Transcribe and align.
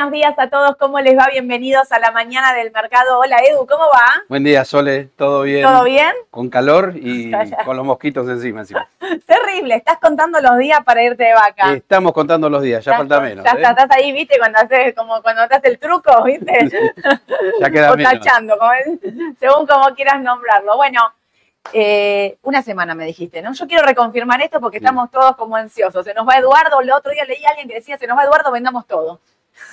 buenos 0.00 0.12
días 0.14 0.38
a 0.38 0.48
todos. 0.48 0.76
¿Cómo 0.76 0.98
les 1.00 1.14
va? 1.14 1.28
Bienvenidos 1.30 1.92
a 1.92 1.98
la 1.98 2.10
mañana 2.10 2.54
del 2.54 2.72
mercado. 2.72 3.18
Hola 3.18 3.36
Edu, 3.46 3.66
¿cómo 3.66 3.84
va? 3.84 4.22
Buen 4.30 4.42
día, 4.44 4.64
Sole. 4.64 5.10
¿Todo 5.14 5.42
bien? 5.42 5.62
¿Todo 5.62 5.84
bien? 5.84 6.10
Con 6.30 6.48
calor 6.48 6.94
y 6.96 7.30
con 7.66 7.76
los 7.76 7.84
mosquitos 7.84 8.26
encima. 8.26 8.60
encima. 8.60 8.88
Terrible. 9.26 9.74
Estás 9.74 9.98
contando 9.98 10.40
los 10.40 10.56
días 10.56 10.82
para 10.86 11.02
irte 11.02 11.24
de 11.24 11.34
vaca. 11.34 11.74
Estamos 11.74 12.14
contando 12.14 12.48
los 12.48 12.62
días, 12.62 12.82
ya 12.82 12.96
falta 12.96 13.20
menos. 13.20 13.44
Ya 13.44 13.50
¿eh? 13.50 13.62
estás 13.62 13.90
ahí, 13.90 14.10
¿viste? 14.12 14.38
Cuando 14.38 14.58
haces 14.60 14.94
como 14.94 15.20
cuando 15.20 15.42
haces 15.42 15.60
el 15.64 15.78
truco, 15.78 16.24
¿viste? 16.24 16.70
ya 17.60 17.70
queda 17.70 17.92
o 17.92 17.96
tachando, 17.98 18.56
según 19.38 19.66
como 19.66 19.94
quieras 19.94 20.22
nombrarlo. 20.22 20.78
Bueno, 20.78 21.12
eh, 21.74 22.38
una 22.42 22.62
semana 22.62 22.94
me 22.94 23.04
dijiste, 23.04 23.42
¿no? 23.42 23.52
Yo 23.52 23.66
quiero 23.66 23.84
reconfirmar 23.84 24.40
esto 24.40 24.60
porque 24.60 24.78
estamos 24.78 25.10
todos 25.10 25.36
como 25.36 25.56
ansiosos. 25.56 26.06
Se 26.06 26.14
nos 26.14 26.26
va 26.26 26.38
Eduardo, 26.38 26.80
el 26.80 26.90
otro 26.90 27.12
día 27.12 27.26
leí 27.26 27.44
a 27.44 27.50
alguien 27.50 27.68
que 27.68 27.74
decía, 27.74 27.98
se 27.98 28.06
nos 28.06 28.16
va 28.16 28.24
Eduardo, 28.24 28.50
vendamos 28.50 28.86
todo. 28.86 29.20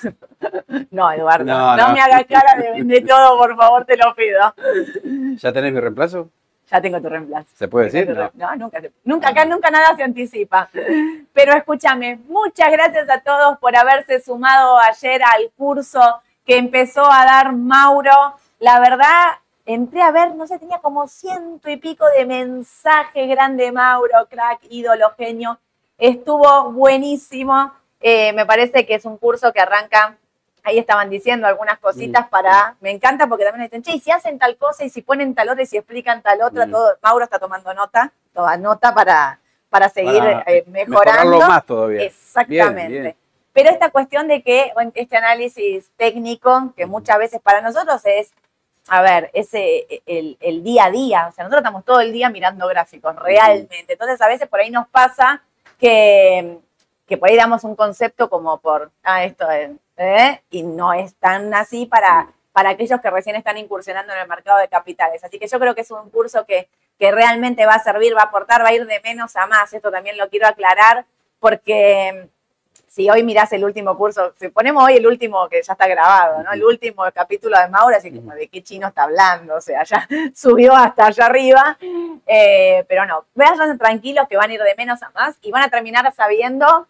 no, 0.91 1.11
Eduardo, 1.11 1.45
no, 1.45 1.93
me 1.93 2.01
hagas 2.01 2.25
cara 2.25 2.61
de 2.61 2.71
vender 2.71 3.05
todo, 3.05 3.37
por 3.37 3.55
favor, 3.55 3.85
te 3.85 3.97
lo 3.97 4.13
pido. 4.15 4.53
¿Ya 5.37 5.51
tenés 5.51 5.73
mi 5.73 5.79
reemplazo? 5.79 6.29
Ya 6.69 6.81
tengo 6.81 7.01
tu 7.01 7.07
reemplazo. 7.07 7.47
¿Se 7.53 7.67
puede 7.67 7.85
decir? 7.89 8.17
No, 8.33 8.55
nunca, 8.57 8.81
nunca, 9.05 9.29
acá 9.29 9.45
nunca 9.45 9.71
nada 9.71 9.95
se 9.95 10.03
anticipa. 10.03 10.69
Pero 11.31 11.53
escúchame, 11.53 12.19
muchas 12.27 12.71
gracias 12.71 13.09
a 13.09 13.21
todos 13.21 13.57
por 13.59 13.75
haberse 13.75 14.19
sumado 14.19 14.77
ayer 14.77 15.21
al 15.23 15.49
curso 15.55 16.01
que 16.45 16.57
empezó 16.57 17.09
a 17.09 17.23
dar 17.23 17.53
Mauro. 17.53 18.35
La 18.59 18.81
verdad, 18.81 19.37
entré 19.65 20.01
a 20.01 20.11
ver, 20.11 20.35
no 20.35 20.45
sé, 20.45 20.59
tenía 20.59 20.79
como 20.79 21.07
ciento 21.07 21.69
y 21.69 21.77
pico 21.77 22.05
de 22.17 22.25
mensajes, 22.25 23.29
grande 23.29 23.71
Mauro, 23.71 24.27
crack, 24.29 24.59
ídolo, 24.69 25.11
genio. 25.17 25.59
Estuvo 25.97 26.71
buenísimo. 26.73 27.71
Eh, 27.99 28.33
me 28.33 28.45
parece 28.45 28.85
que 28.85 28.95
es 28.95 29.05
un 29.05 29.17
curso 29.17 29.51
que 29.51 29.59
arranca, 29.59 30.17
ahí 30.63 30.77
estaban 30.77 31.09
diciendo 31.09 31.47
algunas 31.47 31.79
cositas 31.79 32.27
mm. 32.27 32.29
para, 32.29 32.75
me 32.79 32.91
encanta 32.91 33.27
porque 33.27 33.45
también 33.45 33.65
dicen, 33.65 33.81
che, 33.81 33.93
y 33.93 33.99
si 33.99 34.11
hacen 34.11 34.37
tal 34.37 34.57
cosa 34.57 34.83
y 34.83 34.89
si 34.89 35.01
ponen 35.01 35.33
tal 35.33 35.49
otra 35.49 35.63
y 35.63 35.65
si 35.65 35.77
explican 35.77 36.21
tal 36.21 36.41
otra, 36.41 36.67
mm. 36.67 36.71
todo, 36.71 36.97
Mauro 37.01 37.23
está 37.23 37.39
tomando 37.39 37.73
nota, 37.73 38.11
toda 38.33 38.57
nota 38.57 38.93
para, 38.93 39.39
para 39.69 39.89
seguir 39.89 40.23
eh, 40.45 40.63
mejorando. 40.67 41.39
más 41.39 41.65
todavía. 41.65 42.03
Exactamente. 42.03 43.15
Pero 43.53 43.71
esta 43.71 43.89
cuestión 43.89 44.27
de 44.27 44.43
que 44.43 44.71
este 44.93 45.17
análisis 45.17 45.89
técnico, 45.97 46.73
que 46.77 46.85
muchas 46.85 47.17
veces 47.17 47.41
para 47.41 47.61
nosotros 47.61 48.01
es 48.05 48.31
a 48.89 49.01
ver, 49.01 49.29
ese, 49.33 50.01
el, 50.05 50.37
el, 50.39 50.63
día 50.63 50.85
a 50.85 50.91
día, 50.91 51.27
o 51.27 51.31
sea, 51.33 51.43
nosotros 51.43 51.59
estamos 51.59 51.83
todo 51.83 51.99
el 51.99 52.13
día 52.13 52.29
mirando 52.29 52.67
gráficos, 52.67 53.15
realmente. 53.17 53.93
Entonces, 53.93 54.21
a 54.21 54.27
veces 54.27 54.47
por 54.47 54.61
ahí 54.61 54.69
nos 54.69 54.87
pasa 54.87 55.43
que, 55.77 56.59
que 57.07 57.17
por 57.17 57.29
ahí 57.29 57.37
damos 57.37 57.63
un 57.63 57.75
concepto 57.75 58.29
como 58.29 58.59
por, 58.59 58.91
ah, 59.03 59.23
esto 59.23 59.49
es, 59.49 59.71
¿eh? 59.95 60.41
y 60.51 60.63
no 60.63 60.93
es 60.93 61.15
tan 61.15 61.53
así 61.53 61.85
para, 61.85 62.27
para 62.51 62.71
aquellos 62.71 62.99
que 62.99 63.09
recién 63.09 63.35
están 63.35 63.57
incursionando 63.57 64.13
en 64.13 64.19
el 64.19 64.27
mercado 64.27 64.59
de 64.59 64.67
capitales. 64.67 65.23
Así 65.23 65.39
que 65.39 65.47
yo 65.47 65.59
creo 65.59 65.73
que 65.73 65.81
es 65.81 65.91
un 65.91 66.09
curso 66.09 66.45
que, 66.45 66.67
que 66.99 67.11
realmente 67.11 67.65
va 67.65 67.75
a 67.75 67.83
servir, 67.83 68.15
va 68.15 68.21
a 68.21 68.25
aportar, 68.25 68.63
va 68.63 68.69
a 68.69 68.73
ir 68.73 68.85
de 68.85 68.99
menos 69.01 69.35
a 69.37 69.47
más. 69.47 69.73
Esto 69.73 69.89
también 69.89 70.17
lo 70.17 70.29
quiero 70.29 70.47
aclarar 70.47 71.05
porque 71.39 72.29
si 72.87 73.09
hoy 73.11 73.21
mirás 73.21 73.53
el 73.53 73.63
último 73.63 73.95
curso, 73.95 74.33
si 74.39 74.47
ponemos 74.49 74.83
hoy 74.83 74.95
el 74.95 75.05
último 75.05 75.47
que 75.49 75.61
ya 75.61 75.73
está 75.73 75.87
grabado, 75.87 76.41
¿no? 76.41 76.51
El 76.51 76.63
último 76.63 77.03
capítulo 77.13 77.55
de 77.59 77.67
Maura, 77.67 77.97
así 77.97 78.11
como 78.11 78.33
de 78.33 78.47
qué 78.47 78.63
chino 78.63 78.87
está 78.87 79.03
hablando, 79.03 79.55
o 79.55 79.61
sea, 79.61 79.83
ya 79.83 80.07
subió 80.35 80.75
hasta 80.75 81.05
allá 81.05 81.27
arriba, 81.27 81.77
eh, 82.25 82.83
pero 82.89 83.05
no, 83.05 83.25
vayan 83.35 83.77
tranquilos 83.77 84.27
que 84.27 84.35
van 84.35 84.49
a 84.49 84.53
ir 84.55 84.61
de 84.63 84.73
menos 84.75 85.03
a 85.03 85.11
más 85.11 85.37
y 85.43 85.51
van 85.51 85.61
a 85.61 85.69
terminar 85.69 86.11
sabiendo 86.11 86.87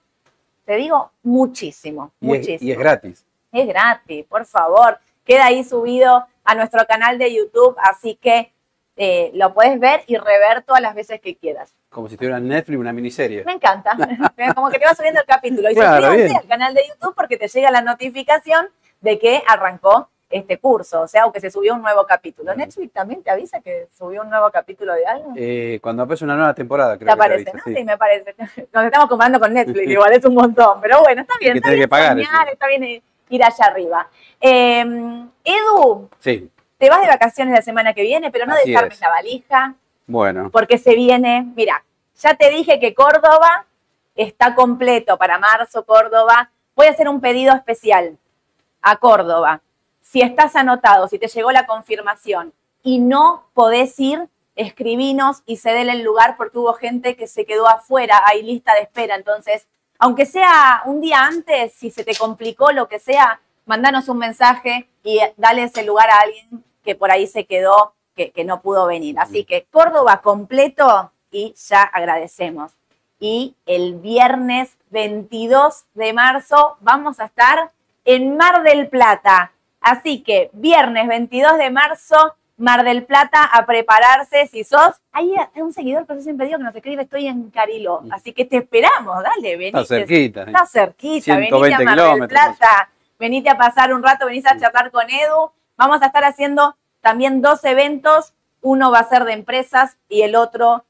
te 0.68 0.76
digo, 0.76 1.12
muchísimo, 1.24 2.12
muchísimo. 2.20 2.68
y 2.68 2.74
es 2.74 2.78
gratis. 2.78 3.26
Es 3.54 3.66
gratis, 3.66 4.26
por 4.26 4.46
favor. 4.46 5.00
Queda 5.24 5.46
ahí 5.46 5.64
subido 5.64 6.26
a 6.44 6.56
nuestro 6.56 6.86
canal 6.86 7.18
de 7.18 7.34
YouTube, 7.34 7.78
así 7.82 8.16
que 8.16 8.52
eh, 8.98 9.32
lo 9.34 9.54
puedes 9.54 9.80
ver 9.80 10.04
y 10.08 10.18
rever 10.18 10.64
todas 10.64 10.82
las 10.82 10.94
veces 10.94 11.22
que 11.22 11.38
quieras. 11.38 11.74
Como 11.90 12.10
si 12.10 12.16
estuviera 12.16 12.38
en 12.38 12.50
Netflix 12.50 12.78
una 12.78 12.92
miniserie. 12.92 13.46
Me 13.46 13.54
encanta. 13.54 13.96
Como 14.56 14.70
que 14.70 14.78
te 14.78 14.86
va 14.86 14.94
subiendo 14.94 15.22
el 15.22 15.26
capítulo. 15.26 15.72
Y 15.72 15.74
claro, 15.76 16.08
suscríbete 16.08 16.36
al 16.36 16.48
canal 16.48 16.74
de 16.74 16.82
YouTube 16.90 17.16
porque 17.16 17.38
te 17.38 17.48
llega 17.48 17.72
la 17.72 17.82
notificación 17.82 18.68
de 19.00 19.20
que 19.20 19.44
arrancó 19.48 20.10
este 20.30 20.58
curso, 20.58 21.02
o 21.02 21.08
sea, 21.08 21.26
o 21.26 21.32
que 21.32 21.40
se 21.40 21.50
subió 21.50 21.74
un 21.74 21.82
nuevo 21.82 22.06
capítulo. 22.06 22.54
¿Netflix 22.54 22.92
también 22.92 23.24
te 23.24 23.30
avisa 23.30 23.62
que 23.62 23.88
subió 23.98 24.24
un 24.24 24.30
nuevo 24.30 24.50
capítulo 24.52 24.94
de 24.94 25.06
algo? 25.06 25.34
Eh, 25.36 25.80
cuando 25.82 26.04
aparece 26.04 26.26
una 26.26 26.36
nueva 26.36 26.54
temporada, 26.54 26.98
creo 26.98 27.08
te 27.08 27.14
aparece, 27.14 27.52
¿no? 27.54 27.64
Sí. 27.64 27.84
me 27.84 27.98
parece. 27.98 28.36
Nos 28.74 28.86
estamos 28.86 29.08
comparando 29.08 29.40
con 29.40 29.54
Netflix, 29.54 29.88
igual 29.90 30.14
es 30.14 30.26
un 30.26 30.34
montón, 30.36 30.82
pero 30.82 31.00
bueno, 31.02 31.22
está 31.22 31.34
bien. 31.40 31.56
está, 31.58 31.70
bien 31.70 31.82
que 31.82 31.88
pagar 31.88 32.20
está 32.20 32.68
bien 32.68 33.02
ir 33.30 33.44
allá 33.44 33.66
arriba. 33.66 34.10
Em, 34.40 35.30
Edu, 35.44 36.10
sí. 36.20 36.50
te 36.78 36.90
vas 36.90 37.02
de 37.02 37.08
vacaciones 37.08 37.54
la 37.54 37.62
semana 37.62 37.94
que 37.94 38.02
viene, 38.02 38.30
pero 38.30 38.46
no 38.46 38.56
desarmes 38.56 39.00
la 39.00 39.10
valija. 39.10 39.76
Bueno. 40.06 40.50
Porque 40.52 40.78
se 40.78 40.96
viene, 40.96 41.46
mira, 41.56 41.84
ya 42.18 42.36
te 42.36 42.50
dije 42.50 42.80
que 42.80 42.94
Córdoba 42.94 43.66
está 44.16 44.56
completo 44.56 45.18
para 45.18 45.40
marzo, 45.40 45.86
Córdoba. 45.86 46.50
Voy 46.76 46.88
a 46.88 46.92
hacer 46.92 47.08
un 47.08 47.22
pedido 47.22 47.54
especial 47.54 48.18
a 48.82 48.98
Córdoba 48.98 49.62
si 50.10 50.22
estás 50.22 50.56
anotado, 50.56 51.08
si 51.08 51.20
te 51.20 51.28
llegó 51.28 51.52
la 51.52 51.66
confirmación 51.66 52.54
y 52.82 53.00
no 53.00 53.50
podés 53.54 54.00
ir, 54.00 54.30
escribinos 54.56 55.44
y 55.46 55.58
ceder 55.58 55.90
el 55.90 56.02
lugar 56.02 56.38
porque 56.38 56.58
hubo 56.58 56.74
gente 56.74 57.16
que 57.16 57.28
se 57.28 57.46
quedó 57.46 57.68
afuera, 57.68 58.22
hay 58.26 58.42
lista 58.42 58.74
de 58.74 58.82
espera. 58.82 59.16
Entonces, 59.16 59.68
aunque 60.00 60.26
sea 60.26 60.82
un 60.86 61.02
día 61.02 61.26
antes, 61.26 61.74
si 61.74 61.92
se 61.92 62.04
te 62.06 62.16
complicó 62.16 62.72
lo 62.72 62.88
que 62.88 63.00
sea, 63.00 63.42
mandanos 63.66 64.08
un 64.08 64.18
mensaje 64.18 64.88
y 65.04 65.20
dale 65.36 65.64
ese 65.64 65.84
lugar 65.84 66.10
a 66.10 66.20
alguien 66.22 66.64
que 66.84 66.96
por 66.96 67.12
ahí 67.12 67.28
se 67.28 67.46
quedó, 67.46 67.94
que, 68.16 68.32
que 68.32 68.46
no 68.46 68.62
pudo 68.62 68.88
venir. 68.88 69.20
Así 69.20 69.44
que 69.44 69.66
Córdoba 69.70 70.22
completo 70.22 71.12
y 71.32 71.54
ya 71.68 71.84
agradecemos. 71.84 72.72
Y 73.20 73.56
el 73.66 73.96
viernes 73.96 74.78
22 74.90 75.86
de 75.96 76.14
marzo 76.14 76.78
vamos 76.80 77.20
a 77.20 77.26
estar 77.26 77.72
en 78.06 78.38
Mar 78.38 78.64
del 78.64 78.88
Plata 78.88 79.52
Así 79.82 80.24
que 80.24 80.50
viernes 80.54 81.08
22 81.08 81.58
de 81.58 81.70
marzo, 81.70 82.36
Mar 82.58 82.84
del 82.84 83.06
Plata, 83.06 83.44
a 83.44 83.66
prepararse 83.66 84.48
si 84.48 84.64
sos. 84.64 84.96
Hay 85.12 85.32
un 85.56 85.72
seguidor 85.72 86.08
que 86.08 86.16
yo 86.16 86.22
siempre 86.22 86.48
digo 86.48 86.58
que 86.58 86.64
nos 86.64 86.76
escribe, 86.76 87.04
estoy 87.04 87.28
en 87.28 87.52
Cariló. 87.52 88.02
Así 88.12 88.34
que 88.34 88.46
te 88.46 88.58
esperamos, 88.58 89.24
dale, 89.24 89.56
venite. 89.58 89.80
Está 89.80 89.86
cerquita. 89.86 90.44
Está 90.44 90.66
cerquita, 90.66 91.38
venite 91.38 91.74
a 91.76 91.80
Mar 91.82 92.20
del 92.20 92.28
Plata. 92.28 92.90
Venite 93.20 93.50
a 93.50 93.58
pasar 93.58 93.94
un 93.94 94.04
rato, 94.04 94.26
venís 94.26 94.46
a 94.46 94.58
charlar 94.58 94.92
con 94.92 95.10
Edu. 95.10 95.52
Vamos 95.76 96.02
a 96.02 96.08
estar 96.08 96.24
haciendo 96.24 96.76
también 97.02 97.42
dos 97.42 97.64
eventos. 97.64 98.34
Uno 98.62 98.92
va 98.92 99.00
a 99.00 99.10
ser 99.10 99.24
de 99.24 99.34
empresas 99.34 99.98
y 100.10 100.24
el 100.24 100.36
otro 100.36 100.84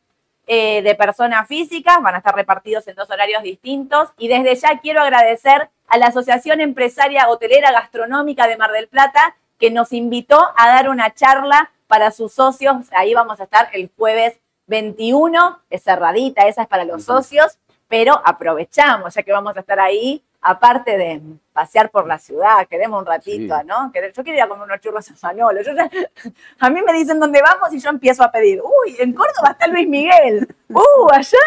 eh, 0.48 0.82
de 0.82 0.96
personas 0.96 1.48
físicas. 1.48 2.02
Van 2.02 2.16
a 2.16 2.20
estar 2.20 2.36
repartidos 2.36 2.88
en 2.88 2.96
dos 2.96 3.10
horarios 3.10 3.44
distintos. 3.44 4.10
Y 4.18 4.28
desde 4.28 4.56
ya 4.56 4.80
quiero 4.80 5.02
agradecer 5.02 5.70
a 5.88 5.98
la 5.98 6.08
Asociación 6.08 6.62
Empresaria 6.62 7.30
Hotelera 7.30 7.72
Gastronómica 7.72 8.48
de 8.48 8.58
Mar 8.58 8.72
del 8.72 8.88
Plata, 8.88 9.36
que 9.60 9.72
nos 9.72 9.94
invitó 9.94 10.52
a 10.58 10.68
dar 10.68 10.90
una 10.90 11.14
charla 11.14 11.72
para 11.88 12.12
sus 12.12 12.34
socios. 12.34 12.88
Ahí 12.92 13.14
vamos 13.14 13.40
a 13.40 13.44
estar 13.44 13.70
el 13.74 13.92
jueves 13.98 14.40
21, 14.68 15.62
es 15.70 15.84
cerradita, 15.84 16.48
esa 16.48 16.64
es 16.64 16.68
para 16.68 16.84
los 16.84 17.06
socios, 17.06 17.58
pero 17.88 18.22
aprovechamos, 18.26 19.14
ya 19.14 19.24
que 19.24 19.32
vamos 19.32 19.56
a 19.56 19.62
estar 19.62 19.80
ahí, 19.80 20.24
aparte 20.48 20.98
de 20.98 21.22
pasear 21.52 21.90
por 21.90 22.08
la 22.08 22.18
ciudad, 22.18 22.66
queremos 22.70 23.02
un 23.02 23.06
ratito, 23.06 23.62
¿no? 23.66 23.92
Yo 23.94 24.24
quiero 24.24 24.38
ir 24.38 24.42
a 24.42 24.48
comer 24.48 24.64
unos 24.64 24.80
churros 24.80 25.10
a 25.10 25.28
Manolo. 25.28 25.60
a 26.60 26.70
mí 26.70 26.82
me 26.82 26.94
dicen 26.94 27.20
dónde 27.20 27.42
vamos 27.42 27.74
y 27.74 27.80
yo 27.80 27.90
empiezo 27.90 28.24
a 28.24 28.32
pedir, 28.32 28.62
uy, 28.62 28.96
en 28.98 29.12
Córdoba 29.12 29.52
está 29.52 29.68
Luis 29.68 29.90
Miguel, 29.90 30.48
uh, 30.70 31.12
allá 31.12 31.38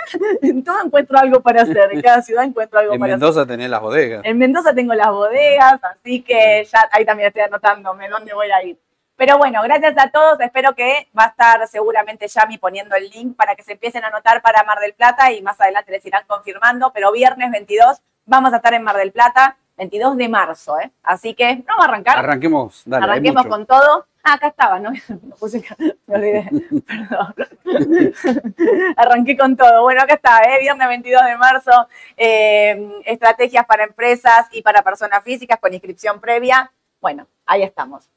en 0.43 0.63
todo 0.63 0.85
encuentro 0.85 1.19
algo 1.19 1.41
para 1.41 1.63
hacer, 1.63 1.89
en 1.93 2.03
cada 2.03 2.21
ciudad 2.21 2.45
encuentro 2.45 2.79
algo 2.79 2.93
para 2.99 3.05
hacer. 3.05 3.15
En 3.15 3.21
Mendoza 3.21 3.47
tenés 3.47 3.71
las 3.71 3.81
bodegas. 3.81 4.21
En 4.25 4.39
Mendoza 4.39 4.75
tengo 4.75 4.93
las 4.93 5.09
bodegas, 5.09 5.81
así 5.83 6.21
que 6.21 6.67
ya 6.71 6.89
ahí 6.93 7.07
también 7.07 7.29
estoy 7.29 7.43
anotándome 7.43 8.09
dónde 8.11 8.35
voy 8.35 8.51
a 8.51 8.63
ir. 8.63 8.79
Pero 9.17 9.39
bueno, 9.39 9.63
gracias 9.63 9.95
a 9.99 10.11
todos. 10.11 10.41
Espero 10.41 10.75
que 10.75 11.09
va 11.19 11.25
a 11.25 11.29
estar 11.29 11.69
seguramente 11.69 12.27
Yami 12.27 12.59
poniendo 12.59 12.97
el 12.97 13.09
link 13.11 13.37
para 13.37 13.55
que 13.55 13.63
se 13.63 13.73
empiecen 13.73 14.05
a 14.05 14.09
anotar 14.09 14.41
para 14.41 14.65
Mar 14.65 14.79
del 14.79 14.95
Plata 14.95 15.31
y 15.31 15.43
más 15.43 15.61
adelante 15.61 15.93
les 15.93 16.05
irán 16.07 16.25
confirmando. 16.27 16.91
Pero 16.95 17.13
viernes 17.13 17.51
22 17.51 18.01
vamos 18.31 18.53
a 18.53 18.57
estar 18.57 18.73
en 18.73 18.83
Mar 18.83 18.97
del 18.97 19.13
Plata. 19.13 19.57
22 19.77 20.17
de 20.19 20.29
marzo, 20.29 20.79
¿eh? 20.79 20.91
Así 21.03 21.33
que 21.33 21.65
vamos 21.67 21.87
a 21.87 21.89
arrancar. 21.89 22.19
Arranquemos, 22.19 22.83
dale. 22.85 23.05
Arranquemos 23.05 23.47
con 23.47 23.65
todo. 23.67 24.07
Ah, 24.23 24.35
acá 24.35 24.49
estaba, 24.49 24.79
¿no? 24.79 24.91
me 26.07 26.15
olvidé, 26.15 26.51
perdón. 26.87 27.35
Arranqué 28.97 29.39
con 29.39 29.57
todo. 29.57 29.83
Bueno, 29.83 30.03
acá 30.03 30.15
está, 30.15 30.43
¿eh? 30.43 30.59
Viernes 30.61 30.87
22 30.87 31.25
de 31.25 31.37
marzo, 31.39 31.89
eh, 32.15 33.03
estrategias 33.07 33.65
para 33.65 33.85
empresas 33.85 34.49
y 34.53 34.61
para 34.61 34.83
personas 34.83 35.25
físicas 35.25 35.59
con 35.59 35.73
inscripción 35.73 36.21
previa. 36.21 36.71
Bueno, 37.01 37.27
ahí 37.47 37.63
estamos. 37.63 38.11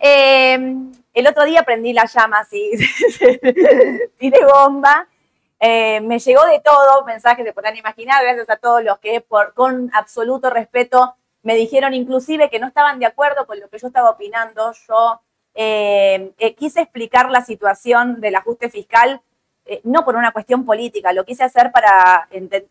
Eh, 0.00 0.58
el 1.14 1.26
otro 1.28 1.44
día 1.44 1.62
prendí 1.62 1.92
la 1.92 2.06
llama 2.06 2.40
así, 2.40 2.72
tiré 4.18 4.44
bomba 4.44 5.06
eh, 5.64 6.00
me 6.00 6.18
llegó 6.18 6.44
de 6.46 6.58
todo, 6.58 7.04
mensajes 7.04 7.46
se 7.46 7.52
podrán 7.52 7.76
imaginar, 7.76 8.20
gracias 8.24 8.50
a 8.50 8.56
todos 8.56 8.82
los 8.82 8.98
que 8.98 9.24
con 9.54 9.92
absoluto 9.94 10.50
respeto 10.50 11.14
Me 11.44 11.54
dijeron 11.54 11.94
inclusive 11.94 12.50
que 12.50 12.58
no 12.58 12.66
estaban 12.66 12.98
de 12.98 13.06
acuerdo 13.06 13.46
con 13.46 13.60
lo 13.60 13.68
que 13.68 13.78
yo 13.78 13.86
estaba 13.86 14.10
opinando. 14.10 14.72
Yo 14.88 15.20
eh, 15.54 16.32
eh, 16.38 16.54
quise 16.56 16.80
explicar 16.80 17.30
la 17.30 17.44
situación 17.44 18.20
del 18.20 18.34
ajuste 18.34 18.70
fiscal 18.70 19.22
no 19.84 20.04
por 20.04 20.16
una 20.16 20.32
cuestión 20.32 20.64
política, 20.64 21.12
lo 21.12 21.24
quise 21.24 21.44
hacer 21.44 21.70
para, 21.70 22.28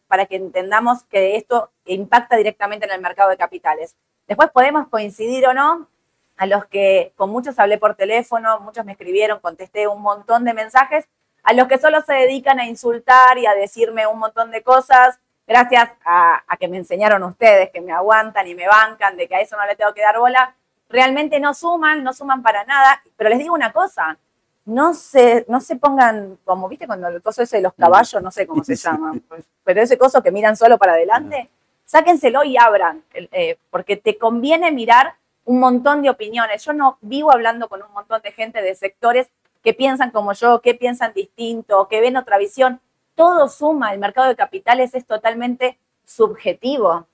para 0.08 0.26
que 0.26 0.36
entendamos 0.36 1.04
que 1.06 1.38
esto 1.38 1.72
impacta 1.86 2.36
directamente 2.36 2.86
en 2.86 2.92
el 2.92 3.00
mercado 3.00 3.30
de 3.30 3.38
capitales. 3.38 3.96
Después 4.28 4.50
podemos 4.52 4.90
coincidir 4.90 5.48
o 5.48 5.54
no, 5.54 5.88
a 6.36 6.46
los 6.46 6.66
que 6.66 7.14
con 7.16 7.30
muchos 7.30 7.58
hablé 7.60 7.78
por 7.78 7.96
teléfono, 7.96 8.60
muchos 8.60 8.84
me 8.84 8.92
escribieron, 8.92 9.40
contesté 9.40 9.88
un 9.88 10.02
montón 10.02 10.44
de 10.44 10.54
mensajes, 10.54 11.08
a 11.44 11.54
los 11.54 11.68
que 11.68 11.78
solo 11.78 12.02
se 12.02 12.14
dedican 12.14 12.60
a 12.60 12.66
insultar 12.66 13.38
y 13.38 13.46
a 13.46 13.54
decirme 13.54 14.08
un 14.08 14.20
montón 14.20 14.52
de 14.52 14.62
cosas, 14.62 15.20
gracias 15.48 15.90
a, 16.06 16.44
a, 16.48 16.58
que 16.58 16.68
me 16.68 16.78
enseñaron 16.78 17.24
ustedes, 17.24 17.70
que 17.72 17.82
me 17.82 17.92
aguantan 17.92 18.48
y 18.48 18.56
me 18.56 18.68
bancan, 18.68 19.18
de 19.18 19.28
que 19.28 19.36
a 19.36 19.42
eso 19.42 19.58
no 19.58 19.66
le 19.66 19.76
tengo 19.76 19.94
que 19.94 20.02
dar 20.02 20.18
bola, 20.18 20.56
realmente 20.90 21.40
no 21.40 21.54
suman, 21.54 22.04
no 22.04 22.14
suman 22.14 22.42
para 22.42 22.64
nada, 22.66 23.02
pero 23.18 23.30
les 23.30 23.40
digo 23.40 23.54
una 23.54 23.72
cosa, 23.72 24.18
no 24.66 24.94
se, 24.94 25.46
no 25.48 25.60
se 25.60 25.76
pongan, 25.76 26.38
como 26.46 26.70
viste 26.70 26.88
cuando 26.88 27.08
el 27.08 27.22
coso 27.22 27.42
ese 27.42 27.58
de 27.58 27.64
los 27.64 27.74
caballos, 27.74 28.22
no 28.22 28.32
sé 28.32 28.46
cómo 28.46 28.64
se 28.64 28.76
llama, 28.78 29.14
pues, 29.28 29.44
pero 29.64 29.82
ese 29.82 29.98
coso 29.98 30.22
que 30.22 30.32
miran 30.32 30.56
solo 30.56 30.78
para 30.78 30.94
adelante, 30.94 31.50
sáquenselo 31.86 32.44
y 32.44 32.58
abran, 32.58 33.04
eh, 33.14 33.58
porque 33.70 33.98
te 33.98 34.18
conviene 34.18 34.72
mirar 34.72 35.16
un 35.44 35.60
montón 35.60 36.02
de 36.02 36.10
opiniones. 36.10 36.64
Yo 36.64 36.74
no 36.74 36.98
vivo 37.02 37.32
hablando 37.32 37.68
con 37.68 37.82
un 37.82 37.92
montón 37.92 38.22
de 38.22 38.32
gente 38.32 38.62
de 38.62 38.76
sectores 38.76 39.28
que 39.64 39.74
piensan 39.74 40.12
como 40.12 40.34
yo, 40.34 40.62
que 40.62 40.74
piensan 40.74 41.14
distinto, 41.14 41.88
que 41.88 42.02
ven 42.02 42.18
otra 42.18 42.38
visión. 42.38 42.80
Todo 43.16 43.50
suma, 43.50 43.94
el 43.94 44.00
mercado 44.00 44.28
de 44.28 44.36
capitales 44.36 44.94
es 44.96 45.06
totalmente 45.06 45.78
subjetivo 46.06 47.06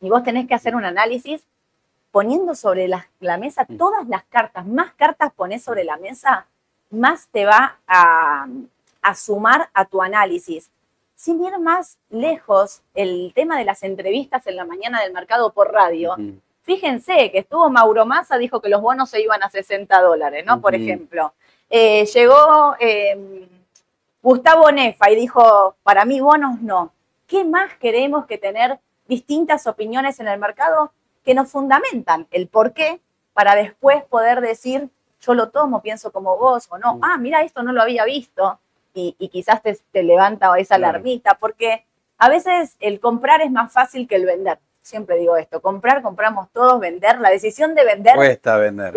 y 0.00 0.08
vos 0.10 0.22
tenés 0.22 0.46
que 0.46 0.54
hacer 0.54 0.76
un 0.76 0.84
análisis 0.84 1.44
poniendo 2.10 2.54
sobre 2.54 2.88
la, 2.88 3.08
la 3.20 3.36
mesa 3.36 3.66
mm. 3.68 3.76
todas 3.76 4.08
las 4.08 4.24
cartas, 4.24 4.66
más 4.66 4.92
cartas 4.94 5.32
ponés 5.34 5.62
sobre 5.62 5.84
la 5.84 5.96
mesa, 5.96 6.46
más 6.90 7.28
te 7.28 7.44
va 7.44 7.78
a, 7.86 8.46
sumar 9.14 9.70
a 9.72 9.84
tu 9.86 10.02
análisis. 10.02 10.70
Sin 11.14 11.42
ir 11.42 11.58
más 11.58 11.98
lejos, 12.10 12.82
el 12.94 13.32
tema 13.34 13.58
de 13.58 13.64
las 13.64 13.82
entrevistas 13.82 14.46
en 14.46 14.56
la 14.56 14.64
mañana 14.64 15.02
del 15.02 15.12
mercado 15.12 15.52
por 15.52 15.72
radio, 15.72 16.16
fíjense 16.62 17.30
que 17.32 17.38
estuvo 17.38 17.68
Mauro 17.70 18.06
Massa, 18.06 18.36
dijo 18.38 18.60
que 18.60 18.68
los 18.68 18.80
bonos 18.80 19.10
se 19.10 19.20
iban 19.20 19.42
a 19.42 19.50
60 19.50 20.00
dólares, 20.00 20.44
¿no? 20.46 20.60
Por 20.60 20.74
ejemplo. 20.74 21.32
Eh, 21.70 22.06
llegó 22.06 22.74
em, 22.78 23.48
Gustavo 24.22 24.70
Nefa 24.70 25.10
y 25.10 25.16
dijo, 25.16 25.76
para 25.82 26.04
mí 26.04 26.20
bonos 26.20 26.60
no. 26.60 26.92
¿Qué 27.26 27.44
más 27.44 27.74
queremos 27.74 28.26
que 28.26 28.38
tener 28.38 28.78
distintas 29.06 29.66
opiniones 29.66 30.20
en 30.20 30.28
el 30.28 30.38
mercado 30.38 30.92
que 31.24 31.34
nos 31.34 31.50
fundamentan 31.50 32.26
el 32.30 32.48
por 32.48 32.72
qué 32.72 33.00
para 33.34 33.54
después 33.54 34.02
poder 34.04 34.40
decir 34.40 34.90
yo 35.20 35.34
lo 35.34 35.50
tomo, 35.50 35.82
pienso 35.82 36.12
como 36.12 36.36
vos, 36.36 36.68
o 36.70 36.78
no, 36.78 36.98
ah, 37.02 37.16
mira, 37.18 37.42
esto 37.42 37.62
no 37.62 37.72
lo 37.72 37.82
había 37.82 38.04
visto, 38.04 38.58
y, 38.94 39.28
quizás 39.28 39.62
te, 39.62 40.02
levanta 40.02 40.56
esa 40.58 40.76
alarmita, 40.76 41.38
porque 41.38 41.84
a 42.18 42.28
veces 42.28 42.76
el 42.80 43.00
comprar 43.00 43.40
es 43.42 43.50
más 43.50 43.72
fácil 43.72 44.08
que 44.08 44.16
el 44.16 44.26
vender. 44.26 44.58
Siempre 44.88 45.18
digo 45.18 45.36
esto, 45.36 45.60
comprar, 45.60 46.00
compramos 46.00 46.48
todos, 46.50 46.80
vender, 46.80 47.20
la 47.20 47.28
decisión 47.28 47.74
de 47.74 47.84
vender. 47.84 48.14
Cuesta 48.16 48.56
vender. 48.56 48.94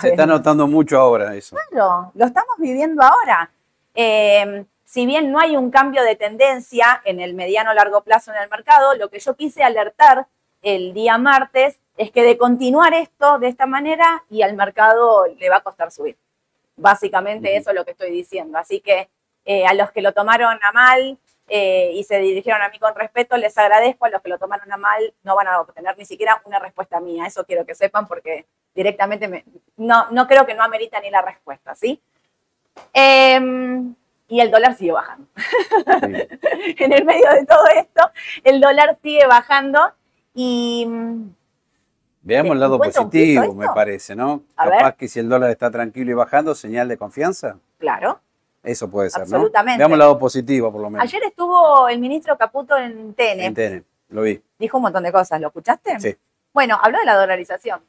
Se 0.00 0.08
está 0.08 0.26
notando 0.26 0.66
mucho 0.66 0.98
ahora 0.98 1.32
eso. 1.36 1.54
Claro, 1.70 2.10
lo 2.12 2.24
estamos 2.24 2.56
viviendo 2.58 3.00
ahora. 3.04 3.48
Em, 3.94 4.66
si 4.82 5.06
bien 5.06 5.30
no 5.30 5.38
hay 5.38 5.56
un 5.56 5.70
cambio 5.70 6.02
de 6.02 6.16
tendencia 6.16 7.00
en 7.04 7.20
el 7.20 7.34
mediano 7.34 7.72
largo 7.72 8.02
plazo 8.02 8.32
en 8.32 8.42
el 8.42 8.50
mercado, 8.50 8.96
lo 8.96 9.10
que 9.10 9.20
yo 9.20 9.36
quise 9.36 9.62
alertar 9.62 10.26
el 10.60 10.92
día 10.92 11.18
martes 11.18 11.78
es 11.96 12.10
que 12.10 12.24
de 12.24 12.36
continuar 12.36 12.92
esto 12.94 13.38
de 13.38 13.46
esta 13.46 13.66
manera 13.66 14.24
y 14.28 14.42
al 14.42 14.56
mercado 14.56 15.26
le 15.38 15.48
va 15.48 15.58
a 15.58 15.62
costar 15.62 15.92
subir. 15.92 16.16
Básicamente 16.74 17.56
eso 17.56 17.70
es 17.70 17.76
lo 17.76 17.84
que 17.84 17.92
estoy 17.92 18.10
diciendo. 18.10 18.58
Así 18.58 18.80
que 18.80 19.08
eh, 19.44 19.64
a 19.66 19.72
los 19.74 19.92
que 19.92 20.02
lo 20.02 20.12
tomaron 20.12 20.58
a 20.60 20.72
mal 20.72 21.16
eh, 21.48 21.92
y 21.94 22.04
se 22.04 22.18
dirigieron 22.18 22.62
a 22.62 22.68
mí 22.68 22.78
con 22.78 22.94
respeto, 22.94 23.36
les 23.36 23.56
agradezco. 23.56 24.04
A 24.04 24.10
los 24.10 24.22
que 24.22 24.28
lo 24.28 24.38
tomaron 24.38 24.70
a 24.72 24.76
mal 24.76 25.14
no 25.22 25.36
van 25.36 25.48
a 25.48 25.60
obtener 25.60 25.96
ni 25.98 26.04
siquiera 26.04 26.40
una 26.44 26.58
respuesta 26.58 27.00
mía. 27.00 27.26
Eso 27.26 27.44
quiero 27.44 27.64
que 27.64 27.74
sepan 27.74 28.06
porque 28.06 28.46
directamente 28.74 29.44
no, 29.76 30.10
no 30.10 30.26
creo 30.26 30.46
que 30.46 30.54
no 30.54 30.62
amerita 30.62 31.00
ni 31.00 31.10
la 31.10 31.22
respuesta, 31.22 31.74
¿sí? 31.74 32.00
Em, 32.92 33.94
y 34.28 34.40
el 34.40 34.50
dólar 34.50 34.76
sigue 34.76 34.92
bajando. 34.92 35.26
en 36.02 36.92
el 36.92 37.04
medio 37.04 37.30
de 37.32 37.46
todo 37.46 37.66
esto, 37.74 38.10
el 38.44 38.60
dólar 38.60 38.96
sigue 39.02 39.26
bajando 39.26 39.80
y 40.34 40.86
Veamos 42.28 42.52
el 42.52 42.60
lado 42.60 42.78
positivo, 42.78 43.54
me 43.54 43.68
parece, 43.68 44.14
¿no? 44.14 44.42
Capaz 44.54 44.96
que 44.96 45.08
si 45.08 45.18
el 45.18 45.30
dólar 45.30 45.50
está 45.50 45.70
tranquilo 45.70 46.10
y 46.10 46.14
bajando, 46.14 46.54
señal 46.54 46.86
de 46.86 46.98
confianza. 46.98 47.56
Claro. 47.78 48.20
Eso 48.62 48.90
puede 48.90 49.10
ser, 49.10 49.22
Absolutamente. 49.22 49.78
Veamos 49.78 49.94
el 49.94 49.98
lado 50.00 50.18
positivo, 50.18 50.72
por 50.72 50.80
lo 50.80 50.90
menos. 50.90 51.04
Ayer 51.04 51.22
estuvo 51.24 51.88
el 51.88 51.98
ministro 51.98 52.36
Caputo 52.36 52.76
en 52.76 53.14
TN. 53.14 53.40
En 53.40 53.54
TN, 53.54 53.84
lo 54.10 54.22
vi. 54.22 54.42
Dijo 54.58 54.78
un 54.78 54.82
montón 54.82 55.04
de 55.04 55.12
cosas, 55.12 55.40
¿lo 55.40 55.48
escuchaste? 55.48 55.98
Sí. 56.00 56.16
Bueno, 56.52 56.78
habló 56.82 56.98
de 56.98 57.04
la 57.04 57.16
dolarización. 57.16 57.80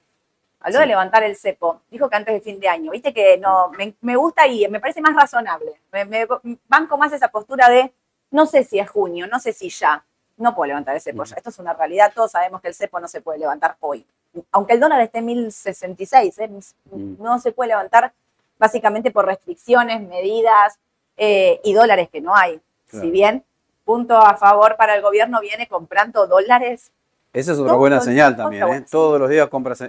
Habló 0.62 0.80
de 0.80 0.86
levantar 0.88 1.24
el 1.24 1.36
cepo. 1.36 1.82
Dijo 1.90 2.10
que 2.10 2.16
antes 2.16 2.34
de 2.34 2.42
fin 2.42 2.60
de 2.60 2.68
año. 2.68 2.92
Viste 2.92 3.14
que 3.14 3.38
no, 3.38 3.72
me, 4.02 4.16
gusta 4.16 4.46
y 4.48 4.68
me 4.68 4.80
parece 4.80 5.02
más 5.02 5.16
razonable. 5.16 5.80
Me, 5.92 6.06
me, 6.06 6.28
banco 6.68 6.98
más 6.98 7.12
esa 7.14 7.30
postura 7.30 7.70
de 7.70 7.94
no 8.32 8.46
sé 8.46 8.64
si 8.64 8.78
es 8.78 8.90
junio, 8.90 9.28
no 9.28 9.40
sé 9.40 9.54
si 9.54 9.70
ya. 9.70 10.06
No 10.38 10.56
puedo 10.56 10.68
levantar 10.68 10.96
el 10.96 11.02
cepo 11.02 11.24
ya. 11.24 11.36
Esto 11.36 11.50
es 11.50 11.60
una 11.60 11.74
realidad. 11.74 12.12
Todos 12.14 12.32
sabemos 12.32 12.62
que 12.62 12.68
el 12.68 12.74
cepo 12.74 13.00
no 13.00 13.08
se 13.08 13.22
puede 13.22 13.40
levantar 13.40 13.76
hoy 13.80 14.06
aunque 14.52 14.74
el 14.74 14.80
dólar 14.80 15.02
esté 15.02 15.20
en 15.20 15.26
1066, 15.26 16.40
¿eh? 16.40 16.50
mm. 16.92 17.16
no 17.22 17.40
se 17.40 17.52
puede 17.52 17.70
levantar 17.70 18.14
básicamente 18.60 19.10
por 19.10 19.26
restricciones, 19.26 20.02
medidas 20.02 20.78
eh, 21.18 21.60
y 21.64 21.74
dólares 21.74 22.10
que 22.12 22.22
no 22.22 22.36
hay. 22.36 22.60
Si 22.92 23.10
bien, 23.10 23.44
punto 23.86 24.18
a 24.18 24.36
favor 24.36 24.76
para 24.76 24.96
el 24.96 25.02
gobierno, 25.02 25.40
viene 25.42 25.68
comprando 25.68 26.28
dólares. 26.28 26.92
Esa 27.34 27.54
es 27.54 27.60
otra 27.60 27.74
buena 27.74 28.02
señal 28.02 28.36
también, 28.36 28.68
¿eh? 28.68 28.86
Todos 28.90 29.20
los 29.20 29.30
días 29.30 29.48
compras 29.48 29.82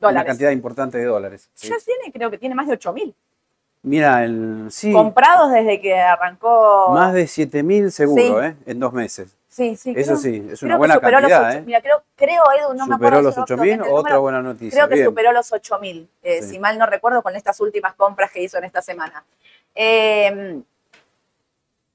una 0.00 0.24
cantidad 0.24 0.50
importante 0.50 0.98
de 0.98 1.04
dólares. 1.04 1.48
Ya 1.56 1.76
tiene, 1.84 2.12
creo 2.12 2.30
que 2.30 2.38
tiene 2.38 2.54
más 2.54 2.66
de 2.66 2.74
8 2.74 2.92
mil. 2.92 3.14
Mira, 3.82 4.24
el, 4.24 4.66
sí. 4.70 4.92
Comprados 4.92 5.52
desde 5.52 5.80
que 5.80 5.98
arrancó. 5.98 6.90
Más 6.92 7.12
de 7.12 7.26
7 7.26 7.62
mil 7.62 7.92
seguro, 7.92 8.42
¿eh? 8.42 8.56
En 8.66 8.80
dos 8.80 8.92
meses. 8.92 9.34
Sí, 9.58 9.74
sí. 9.74 9.92
Eso 9.96 10.16
sí, 10.16 10.46
es 10.52 10.62
una 10.62 10.76
buena 10.76 11.00
cantidad. 11.00 11.56
¿eh? 11.56 11.62
Mira, 11.66 11.80
creo, 11.80 12.04
creo, 12.14 12.44
Edu, 12.56 12.74
no 12.74 12.86
me 12.86 12.94
acuerdo. 12.94 13.32
Superó 13.32 13.56
los 13.56 13.80
8.000, 13.80 13.86
otra 13.90 14.18
buena 14.18 14.40
noticia. 14.40 14.86
Creo 14.86 14.88
que 14.88 15.04
superó 15.04 15.32
los 15.32 15.50
8.000, 15.50 16.06
eh, 16.22 16.42
si 16.42 16.60
mal 16.60 16.78
no 16.78 16.86
recuerdo, 16.86 17.24
con 17.24 17.34
estas 17.34 17.58
últimas 17.58 17.94
compras 17.94 18.30
que 18.30 18.40
hizo 18.40 18.56
en 18.56 18.62
esta 18.62 18.80
semana. 18.82 19.24
Eh, 19.74 20.62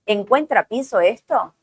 ¿Encuentra 0.05 0.67
piso 0.67 0.99
esto? 0.99 1.53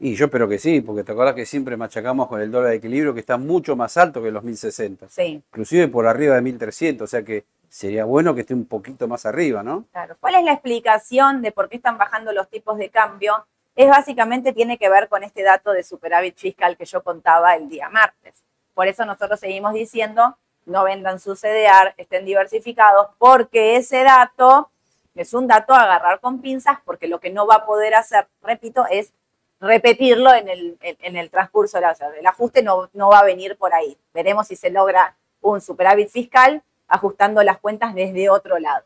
Y 0.00 0.16
yo 0.16 0.24
espero 0.24 0.48
que 0.48 0.58
sí, 0.58 0.80
porque 0.80 1.04
te 1.04 1.12
acuerdas 1.12 1.36
que 1.36 1.46
siempre 1.46 1.76
machacamos 1.76 2.26
con 2.26 2.40
el 2.40 2.50
dólar 2.50 2.70
de 2.70 2.76
equilibrio 2.78 3.14
que 3.14 3.20
está 3.20 3.38
mucho 3.38 3.76
más 3.76 3.96
alto 3.96 4.20
que 4.20 4.32
los 4.32 4.42
1060. 4.42 5.06
Sí. 5.08 5.40
Inclusive 5.52 5.86
por 5.86 6.08
arriba 6.08 6.34
de 6.34 6.42
1300, 6.42 7.04
o 7.04 7.08
sea 7.08 7.22
que 7.22 7.44
sería 7.68 8.04
bueno 8.04 8.34
que 8.34 8.40
esté 8.40 8.54
un 8.54 8.66
poquito 8.66 9.06
más 9.06 9.24
arriba, 9.24 9.62
¿no? 9.62 9.84
Claro. 9.92 10.16
¿Cuál 10.18 10.34
es 10.34 10.42
la 10.42 10.52
explicación 10.52 11.42
de 11.42 11.52
por 11.52 11.68
qué 11.68 11.76
están 11.76 11.96
bajando 11.96 12.32
los 12.32 12.48
tipos 12.48 12.76
de 12.76 12.88
cambio? 12.88 13.46
Es 13.76 13.88
básicamente 13.88 14.52
tiene 14.52 14.78
que 14.78 14.88
ver 14.88 15.08
con 15.08 15.24
este 15.24 15.42
dato 15.42 15.72
de 15.72 15.82
superávit 15.82 16.36
fiscal 16.36 16.76
que 16.76 16.84
yo 16.84 17.02
contaba 17.02 17.56
el 17.56 17.68
día 17.68 17.88
martes. 17.88 18.42
Por 18.74 18.88
eso 18.88 19.04
nosotros 19.04 19.40
seguimos 19.40 19.72
diciendo, 19.74 20.36
no 20.66 20.84
vendan 20.84 21.20
su 21.20 21.34
CDR, 21.34 21.94
estén 21.96 22.24
diversificados, 22.24 23.08
porque 23.18 23.76
ese 23.76 24.02
dato 24.02 24.70
es 25.14 25.34
un 25.34 25.46
dato 25.46 25.74
a 25.74 25.82
agarrar 25.82 26.20
con 26.20 26.40
pinzas, 26.40 26.78
porque 26.84 27.06
lo 27.06 27.20
que 27.20 27.30
no 27.30 27.46
va 27.46 27.56
a 27.56 27.66
poder 27.66 27.94
hacer, 27.94 28.26
repito, 28.42 28.84
es 28.90 29.12
repetirlo 29.60 30.32
en 30.32 30.48
el, 30.48 30.78
en, 30.80 31.16
el 31.16 31.30
transcurso. 31.30 31.78
O 31.78 31.94
sea, 31.94 32.08
el 32.18 32.26
ajuste 32.26 32.62
no, 32.62 32.90
no 32.92 33.08
va 33.08 33.20
a 33.20 33.24
venir 33.24 33.56
por 33.56 33.74
ahí. 33.74 33.96
Veremos 34.12 34.48
si 34.48 34.56
se 34.56 34.70
logra 34.70 35.16
un 35.40 35.60
superávit 35.60 36.08
fiscal 36.08 36.62
ajustando 36.88 37.42
las 37.42 37.58
cuentas 37.58 37.94
desde 37.94 38.28
otro 38.28 38.58
lado. 38.58 38.84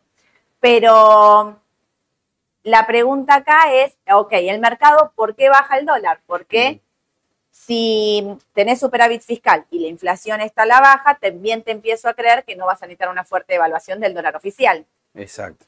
Pero 0.60 1.56
la 2.68 2.86
pregunta 2.86 3.36
acá 3.36 3.72
es, 3.72 3.96
ok, 4.12 4.32
el 4.32 4.60
mercado, 4.60 5.12
¿por 5.14 5.34
qué 5.34 5.48
baja 5.48 5.78
el 5.78 5.86
dólar? 5.86 6.20
Porque 6.26 6.80
si 7.50 8.36
tenés 8.52 8.80
superávit 8.80 9.22
fiscal 9.22 9.64
y 9.70 9.80
la 9.80 9.88
inflación 9.88 10.40
está 10.40 10.62
a 10.62 10.66
la 10.66 10.80
baja, 10.80 11.18
también 11.20 11.62
te 11.62 11.72
empiezo 11.72 12.08
a 12.08 12.14
creer 12.14 12.44
que 12.44 12.56
no 12.56 12.66
vas 12.66 12.82
a 12.82 12.86
necesitar 12.86 13.08
una 13.08 13.24
fuerte 13.24 13.54
evaluación 13.54 14.00
del 14.00 14.14
dólar 14.14 14.36
oficial. 14.36 14.84
Exacto. 15.14 15.66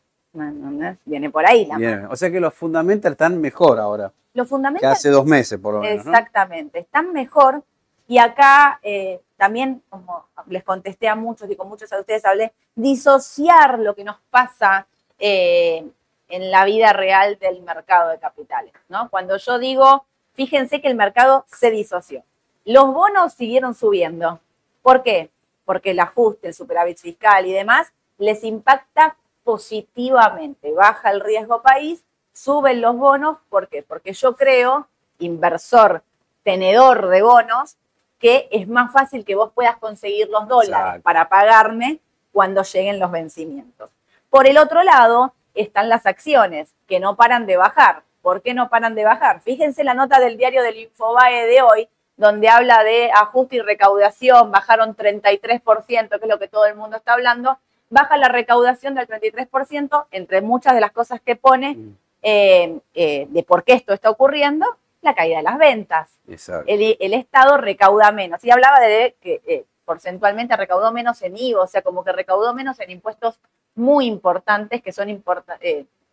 Viene 1.05 1.31
por 1.31 1.45
ahí 1.45 1.67
la 1.67 2.09
O 2.11 2.17
sea 2.17 2.31
que 2.31 2.39
los 2.39 2.55
fundamentals 2.55 3.15
están 3.15 3.41
mejor 3.41 3.81
ahora. 3.81 4.13
Los 4.33 4.49
fundamentals. 4.49 4.93
Que 4.93 4.99
hace 4.99 5.11
dos 5.11 5.27
meses, 5.27 5.59
por 5.59 5.75
lo 5.75 5.81
menos. 5.81 6.07
Exactamente, 6.07 6.79
están 6.79 7.13
mejor. 7.13 7.65
Y 8.07 8.19
acá 8.19 8.79
eh, 8.83 9.21
también, 9.37 9.83
como 9.89 10.27
les 10.47 10.63
contesté 10.63 11.09
a 11.09 11.17
muchos 11.17 11.51
y 11.51 11.57
con 11.57 11.69
muchos 11.69 11.93
a 11.93 11.99
ustedes 11.99 12.25
hablé, 12.25 12.53
disociar 12.75 13.79
lo 13.79 13.95
que 13.95 14.05
nos 14.05 14.19
pasa 14.31 14.87
eh, 15.19 15.85
en 16.31 16.51
la 16.51 16.65
vida 16.65 16.93
real 16.93 17.39
del 17.39 17.63
mercado 17.63 18.11
de 18.11 18.19
capitales, 18.19 18.73
¿no? 18.89 19.11
Cuando 19.11 19.37
yo 19.37 19.59
digo, 19.59 20.07
fíjense 20.33 20.81
que 20.81 20.89
el 20.89 20.95
mercado 20.95 21.45
se 21.49 21.71
disoció. 21.71 22.25
Los 22.65 22.93
bonos 22.93 23.35
siguieron 23.35 23.75
subiendo. 23.75 24.41
¿Por 24.83 25.03
qué? 25.03 25.31
Porque 25.65 25.91
el 25.91 26.01
ajuste, 26.01 26.49
el 26.49 26.55
superávit 26.55 26.99
fiscal 26.99 27.47
y 27.47 27.53
demás 27.53 27.93
les 28.19 28.45
impacta 28.45 29.17
positivamente. 29.45 30.73
Baja 30.73 31.11
el 31.11 31.21
riesgo 31.21 31.63
país, 31.63 32.05
suben 32.33 32.81
los 32.81 32.97
bonos. 32.97 33.39
¿Por 33.49 33.69
qué? 33.69 33.83
Porque 33.83 34.13
yo 34.13 34.37
creo, 34.37 34.89
inversor, 35.19 36.03
tenedor 36.43 37.09
de 37.09 37.23
bonos, 37.23 37.77
que 38.19 38.49
es 38.53 38.69
más 38.69 38.93
fácil 38.93 39.25
que 39.25 39.35
vos 39.35 39.53
puedas 39.53 39.79
conseguir 39.79 40.29
los 40.29 40.47
dólares 40.47 41.03
para 41.03 41.29
pagarme 41.29 42.01
cuando 42.33 42.63
lleguen 42.63 42.99
los 42.99 43.11
vencimientos. 43.11 43.91
Por 44.29 44.47
el 44.47 44.59
otro 44.59 44.83
lado, 44.83 45.35
están 45.55 45.89
las 45.89 46.07
acciones, 46.07 46.75
que 46.87 47.01
no 47.01 47.17
paran 47.17 47.47
de 47.47 47.57
bajar. 47.57 48.03
¿Por 48.23 48.43
qué 48.43 48.55
no 48.55 48.69
paran 48.69 48.95
de 48.95 49.05
bajar? 49.05 49.41
Fíjense 49.41 49.83
la 49.85 49.95
nota 49.95 50.21
del 50.21 50.37
diario 50.37 50.63
del 50.63 50.79
Infobae 50.79 51.47
de 51.47 51.63
hoy, 51.63 51.89
donde 52.17 52.49
habla 52.49 52.85
de 52.85 53.11
ajuste 53.13 53.57
y 53.57 53.61
recaudación, 53.61 54.51
bajaron 54.51 54.95
33%, 54.95 56.09
que 56.09 56.17
es 56.17 56.29
lo 56.29 56.39
que 56.39 56.49
todo 56.49 56.67
el 56.67 56.77
mundo 56.77 56.99
está 56.99 57.15
hablando, 57.15 57.59
baja 57.89 58.17
la 58.19 58.29
recaudación 58.29 58.95
del 58.95 59.09
33%, 59.09 60.07
entre 60.11 60.43
muchas 60.43 60.75
de 60.75 60.81
las 60.81 60.93
cosas 60.93 61.21
que 61.23 61.37
pone 61.37 61.75
mm. 61.77 61.97
eh, 62.23 62.79
eh, 62.95 63.27
de 63.31 63.43
por 63.43 63.65
qué 63.65 63.73
esto 63.73 63.95
está 63.95 64.11
ocurriendo, 64.11 64.67
la 65.03 65.15
caída 65.15 65.39
de 65.39 65.43
las 65.43 65.59
ventas. 65.59 66.19
El, 66.67 67.15
Estado 67.15 67.57
recauda 67.57 68.13
menos. 68.13 68.45
Y 68.45 68.51
hablaba 68.51 68.81
de 68.81 69.17
que 69.21 69.41
eh, 69.47 69.65
porcentualmente 69.85 70.57
recaudó 70.57 70.93
menos 70.93 71.23
en 71.23 71.37
IVA, 71.37 71.63
o 71.63 71.67
sea, 71.67 71.83
como 71.83 72.05
que 72.05 72.13
recaudó 72.13 72.55
menos 72.55 72.79
en 72.81 72.91
impuestos 72.91 73.41
muy 73.75 74.07
importantes 74.07 74.83
que 74.83 74.93
son 74.93 75.09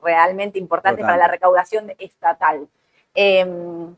realmente 0.02 0.60
importantes 0.60 1.04
para 1.04 1.18
la 1.18 1.28
recaudación 1.28 1.94
estatal. 1.98 2.68
Em, 3.14 3.96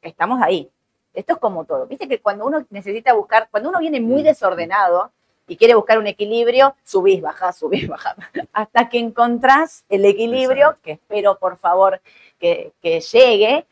estamos 0.00 0.40
ahí. 0.42 0.70
Esto 1.14 1.34
es 1.34 1.38
como 1.38 1.64
todo. 1.64 1.86
Viste 1.86 2.08
que 2.08 2.20
cuando 2.20 2.46
uno 2.46 2.64
necesita 2.70 3.12
buscar, 3.12 3.48
cuando 3.50 3.68
uno 3.68 3.80
viene 3.80 4.00
muy 4.00 4.22
desordenado 4.22 5.10
y 5.46 5.56
quiere 5.56 5.74
buscar 5.74 5.98
un 5.98 6.06
equilibrio, 6.06 6.74
subís, 6.84 7.20
bajás, 7.20 7.58
subís, 7.58 7.88
bajás. 7.88 8.16
Hasta 8.52 8.88
que 8.88 8.98
encontrás 8.98 9.84
el 9.88 10.04
equilibrio, 10.04 10.78
que 10.82 10.92
espero 10.92 11.38
por 11.38 11.56
favor 11.58 12.00
que, 12.38 12.72
llegue, 12.82 13.66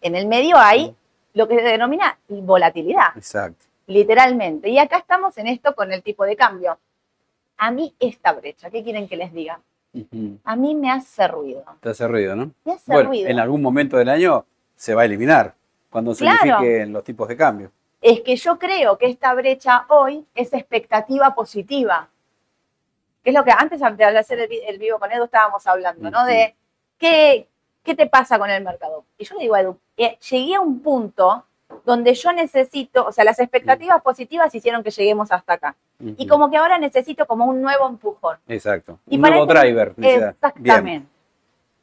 en 0.00 0.14
el 0.14 0.26
medio 0.26 0.56
hay 0.56 0.94
lo 1.34 1.46
que 1.46 1.56
se 1.56 1.62
denomina 1.62 2.18
volatilidad. 2.28 3.16
Exacto. 3.16 3.66
Literalmente. 3.86 4.68
Y 4.68 4.78
acá 4.78 4.98
estamos 4.98 5.36
en 5.38 5.48
esto 5.48 5.74
con 5.74 5.92
el 5.92 6.02
tipo 6.02 6.24
de 6.24 6.34
cambio. 6.34 6.78
A 7.56 7.70
mí 7.70 7.94
esta 7.98 8.32
brecha, 8.32 8.70
¿qué 8.70 8.82
quieren 8.82 9.08
que 9.08 9.16
les 9.16 9.32
diga? 9.32 9.60
A 10.44 10.56
mí 10.56 10.74
me 10.74 10.90
hace 10.90 11.26
ruido. 11.26 11.64
Te 11.80 11.90
hace 11.90 12.06
ruido, 12.06 12.36
¿no? 12.36 12.52
Me 12.64 12.72
hace 12.72 13.02
ruido. 13.02 13.28
En 13.28 13.38
algún 13.38 13.62
momento 13.62 13.96
del 13.96 14.08
año 14.08 14.44
se 14.74 14.94
va 14.94 15.02
a 15.02 15.04
eliminar 15.06 15.54
cuando 15.88 16.14
se 16.14 16.24
unifiquen 16.24 16.92
los 16.92 17.02
tipos 17.02 17.28
de 17.28 17.36
cambio. 17.36 17.72
Es 18.02 18.20
que 18.20 18.36
yo 18.36 18.58
creo 18.58 18.98
que 18.98 19.06
esta 19.06 19.32
brecha 19.34 19.86
hoy 19.88 20.26
es 20.34 20.52
expectativa 20.52 21.34
positiva. 21.34 22.08
Que 23.24 23.30
es 23.30 23.34
lo 23.34 23.42
que 23.42 23.52
antes 23.56 23.80
de 23.80 24.04
hacer 24.04 24.48
el, 24.68 24.78
vivo 24.78 24.98
con 24.98 25.10
Edu 25.10 25.24
estábamos 25.24 25.66
hablando, 25.66 26.10
¿no? 26.10 26.24
De 26.24 26.54
qué, 26.98 27.48
qué 27.82 27.94
te 27.94 28.06
pasa 28.06 28.38
con 28.38 28.50
el 28.50 28.62
mercado. 28.62 29.04
Y 29.16 29.24
yo 29.24 29.34
le 29.36 29.42
digo 29.42 29.54
a 29.54 29.62
Edu, 29.62 29.78
eh, 29.96 30.18
llegué 30.30 30.54
a 30.56 30.60
un 30.60 30.80
punto 30.80 31.44
donde 31.84 32.14
yo 32.14 32.32
necesito, 32.32 33.06
o 33.06 33.12
sea, 33.12 33.24
las 33.24 33.38
expectativas 33.40 34.02
positivas 34.02 34.54
hicieron 34.54 34.82
que 34.82 34.90
lleguemos 34.90 35.32
hasta 35.32 35.54
acá. 35.54 35.76
Y 35.98 36.26
como 36.26 36.50
que 36.50 36.56
ahora 36.56 36.78
necesito 36.78 37.26
como 37.26 37.46
un 37.46 37.62
nuevo 37.62 37.88
empujón. 37.88 38.36
Exacto. 38.48 38.98
un 39.06 39.20
nuevo 39.20 39.46
driver. 39.46 39.94
Exactamente. 39.96 41.08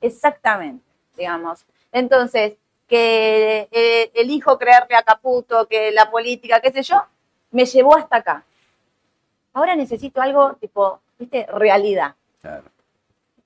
Exactamente, 0.01 0.83
digamos. 1.17 1.65
Entonces, 1.91 2.55
que 2.87 3.67
eh, 3.71 4.11
elijo 4.13 4.57
creerle 4.57 4.95
a 4.95 5.03
Caputo, 5.03 5.67
que 5.67 5.91
la 5.91 6.11
política, 6.11 6.59
qué 6.59 6.71
sé 6.71 6.83
yo, 6.83 7.01
me 7.51 7.65
llevó 7.65 7.95
hasta 7.95 8.17
acá. 8.17 8.43
Ahora 9.53 9.75
necesito 9.75 10.21
algo 10.21 10.55
tipo, 10.55 10.99
viste, 11.17 11.47
realidad. 11.53 12.15
Claro. 12.41 12.65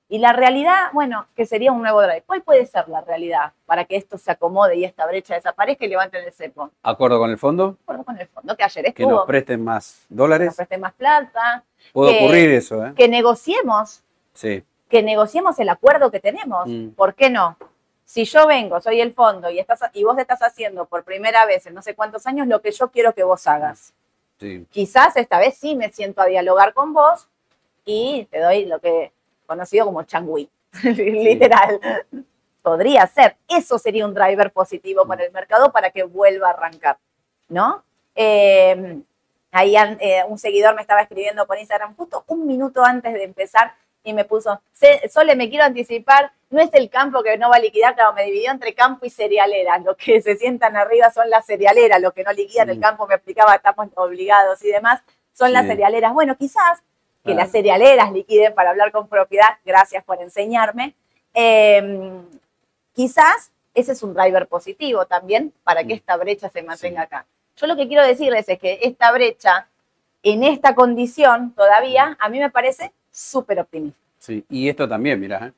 Y 0.10 0.20
la 0.20 0.32
realidad, 0.32 0.92
bueno, 0.94 1.28
que 1.36 1.46
sería 1.46 1.74
un 1.74 1.82
nuevo 1.82 2.02
drive. 2.02 2.24
¿Cuál 2.26 2.42
puede 2.42 2.66
ser 2.66 2.88
la 2.88 3.02
realidad 3.02 3.52
para 3.66 3.84
que 3.84 3.98
esto 3.98 4.18
se 4.18 4.32
acomode 4.32 4.78
y 4.78 4.86
esta 4.86 5.06
brecha 5.06 5.36
desaparezca 5.36 5.84
y 5.84 5.90
levanten 5.90 6.24
el 6.24 6.32
cepo? 6.32 6.72
¿Acuerdo 6.82 7.20
con 7.20 7.30
el 7.30 7.38
fondo? 7.38 7.78
Acuerdo 7.84 8.06
con 8.06 8.18
el 8.18 8.28
fondo, 8.28 8.56
que 8.56 8.64
ayer 8.64 8.86
estuvo. 8.86 9.08
Que 9.08 9.14
nos 9.14 9.26
presten 9.26 9.64
más 9.64 10.06
dólares. 10.08 10.46
Que 10.46 10.50
nos 10.50 10.56
presten 10.56 10.80
más 10.80 10.94
plata. 10.94 11.64
Puede 11.92 12.18
ocurrir 12.18 12.52
eso, 12.52 12.86
¿eh? 12.86 12.94
Que 12.96 13.10
negociemos. 13.10 14.02
Sí. 14.34 14.64
Que 14.88 15.04
negociemos 15.04 15.60
el 15.60 15.68
acuerdo 15.68 16.10
que 16.10 16.22
tenemos. 16.22 16.68
Mm. 16.68 16.90
¿Por 16.92 17.14
qué 17.14 17.30
no? 17.30 17.58
Si 18.06 18.24
yo 18.24 18.48
vengo, 18.48 18.80
soy 18.80 19.02
el 19.02 19.12
fondo 19.12 19.50
y, 19.50 19.60
estás, 19.60 19.82
y 19.92 20.06
vos 20.06 20.18
estás 20.18 20.42
haciendo 20.42 20.86
por 20.86 21.04
primera 21.04 21.46
vez 21.46 21.66
en 21.66 21.74
no 21.74 21.82
sé 21.82 21.96
cuántos 21.96 22.26
años 22.28 22.48
lo 22.48 22.62
que 22.62 22.72
yo 22.72 22.90
quiero 22.92 23.14
que 23.14 23.24
vos 23.24 23.46
hagas. 23.46 23.94
Sí. 24.40 24.66
Quizás 24.70 25.18
esta 25.18 25.38
vez 25.40 25.58
sí 25.58 25.76
me 25.76 25.90
siento 25.90 26.22
a 26.22 26.28
dialogar 26.28 26.74
con 26.74 26.94
vos 26.94 27.28
y 27.84 28.26
te 28.32 28.40
doy 28.40 28.66
lo 28.66 28.80
que 28.80 29.12
conocido 29.48 29.86
como 29.86 30.04
changui, 30.04 30.50
literal. 30.84 31.80
Podría 32.62 33.08
ser. 33.08 33.38
Eso 33.48 33.80
sería 33.80 34.06
un 34.06 34.13
driver 34.13 34.51
positivo 34.51 35.08
para 35.08 35.24
el 35.24 35.32
mercado 35.32 35.72
para 35.72 35.89
que 35.89 36.04
vuelva 36.04 36.50
a 36.50 36.51
arrancar, 36.51 36.98
¿no? 37.48 37.84
Em, 38.13 39.04
ahí 39.51 39.75
eh, 39.75 40.24
un 40.27 40.38
seguidor 40.38 40.75
me 40.75 40.82
estaba 40.82 41.01
escribiendo 41.01 41.48
por 41.48 41.58
Instagram 41.58 41.96
justo 41.96 42.24
un 42.27 42.46
minuto 42.46 42.84
antes 42.84 43.13
de 43.13 43.24
empezar 43.24 43.74
y 44.04 44.13
me 44.13 44.25
puso, 44.25 44.62
Sole, 45.10 45.36
me 45.36 45.50
quiero 45.50 45.66
anticipar, 45.66 46.32
no 46.50 46.62
es 46.62 46.70
el 46.74 46.89
campo 46.89 47.22
que 47.24 47.38
no 47.38 47.50
va 47.50 47.58
a 47.58 47.60
liquidar, 47.60 47.94
claro, 47.94 48.13
me 48.13 48.24
dividió 48.24 48.51
entre 48.51 48.74
campo 48.74 49.06
y 49.06 49.10
cerealera, 49.10 49.80
lo 49.80 49.98
que 49.98 50.22
se 50.22 50.38
sientan 50.38 50.77
arriba 50.77 51.12
son 51.12 51.30
las 51.30 51.46
cerealeras, 51.46 52.01
lo 52.01 52.13
que 52.13 52.24
no 52.24 52.32
liquidan 52.32 52.70
el 52.70 52.77
mm. 52.77 52.82
campo, 52.82 53.06
me 53.06 53.16
explicaba, 53.16 53.56
estamos 53.56 53.89
obligados 53.96 54.63
y 54.63 54.70
demás, 54.70 55.01
son 55.34 55.51
las 55.51 55.68
cerealeras. 55.68 56.13
Bueno, 56.13 56.36
quizás 56.38 56.82
que 57.28 57.36
las 57.36 57.52
cerealeras 57.52 58.12
liquiden 58.12 58.56
para 58.56 58.72
hablar 58.72 58.92
con 58.92 59.08
propiedad, 59.08 59.60
gracias 59.64 60.04
por 60.04 60.20
enseñarme. 60.22 60.96
Em, 61.34 62.24
quizás 62.94 63.52
ese 63.76 63.92
es 63.92 64.02
un 64.02 64.16
driver 64.16 64.48
positivo 64.48 65.06
también 65.06 65.54
para 65.64 65.84
que 65.84 65.94
mm. 65.94 65.98
esta 65.98 66.18
brecha 66.18 66.50
se 66.50 66.64
mantenga 66.64 67.04
acá. 67.04 67.28
Yo 67.58 67.68
lo 67.68 67.76
que 67.76 67.88
quiero 67.88 68.04
decirles 68.04 68.50
es 68.50 68.58
que 68.58 68.80
esta 68.82 69.12
brecha, 69.12 69.68
en 70.24 70.44
esta 70.44 70.74
condición 70.74 71.54
todavía, 71.54 72.12
mm. 72.12 72.16
a 72.18 72.30
mí 72.30 72.40
me 72.40 72.50
parece 72.50 72.92
súper 73.12 73.60
optimista. 73.60 74.00
Sí, 74.18 74.44
y 74.50 74.68
esto 74.68 74.88
también, 74.88 75.20
mira. 75.20 75.48
¿eh? 75.48 75.52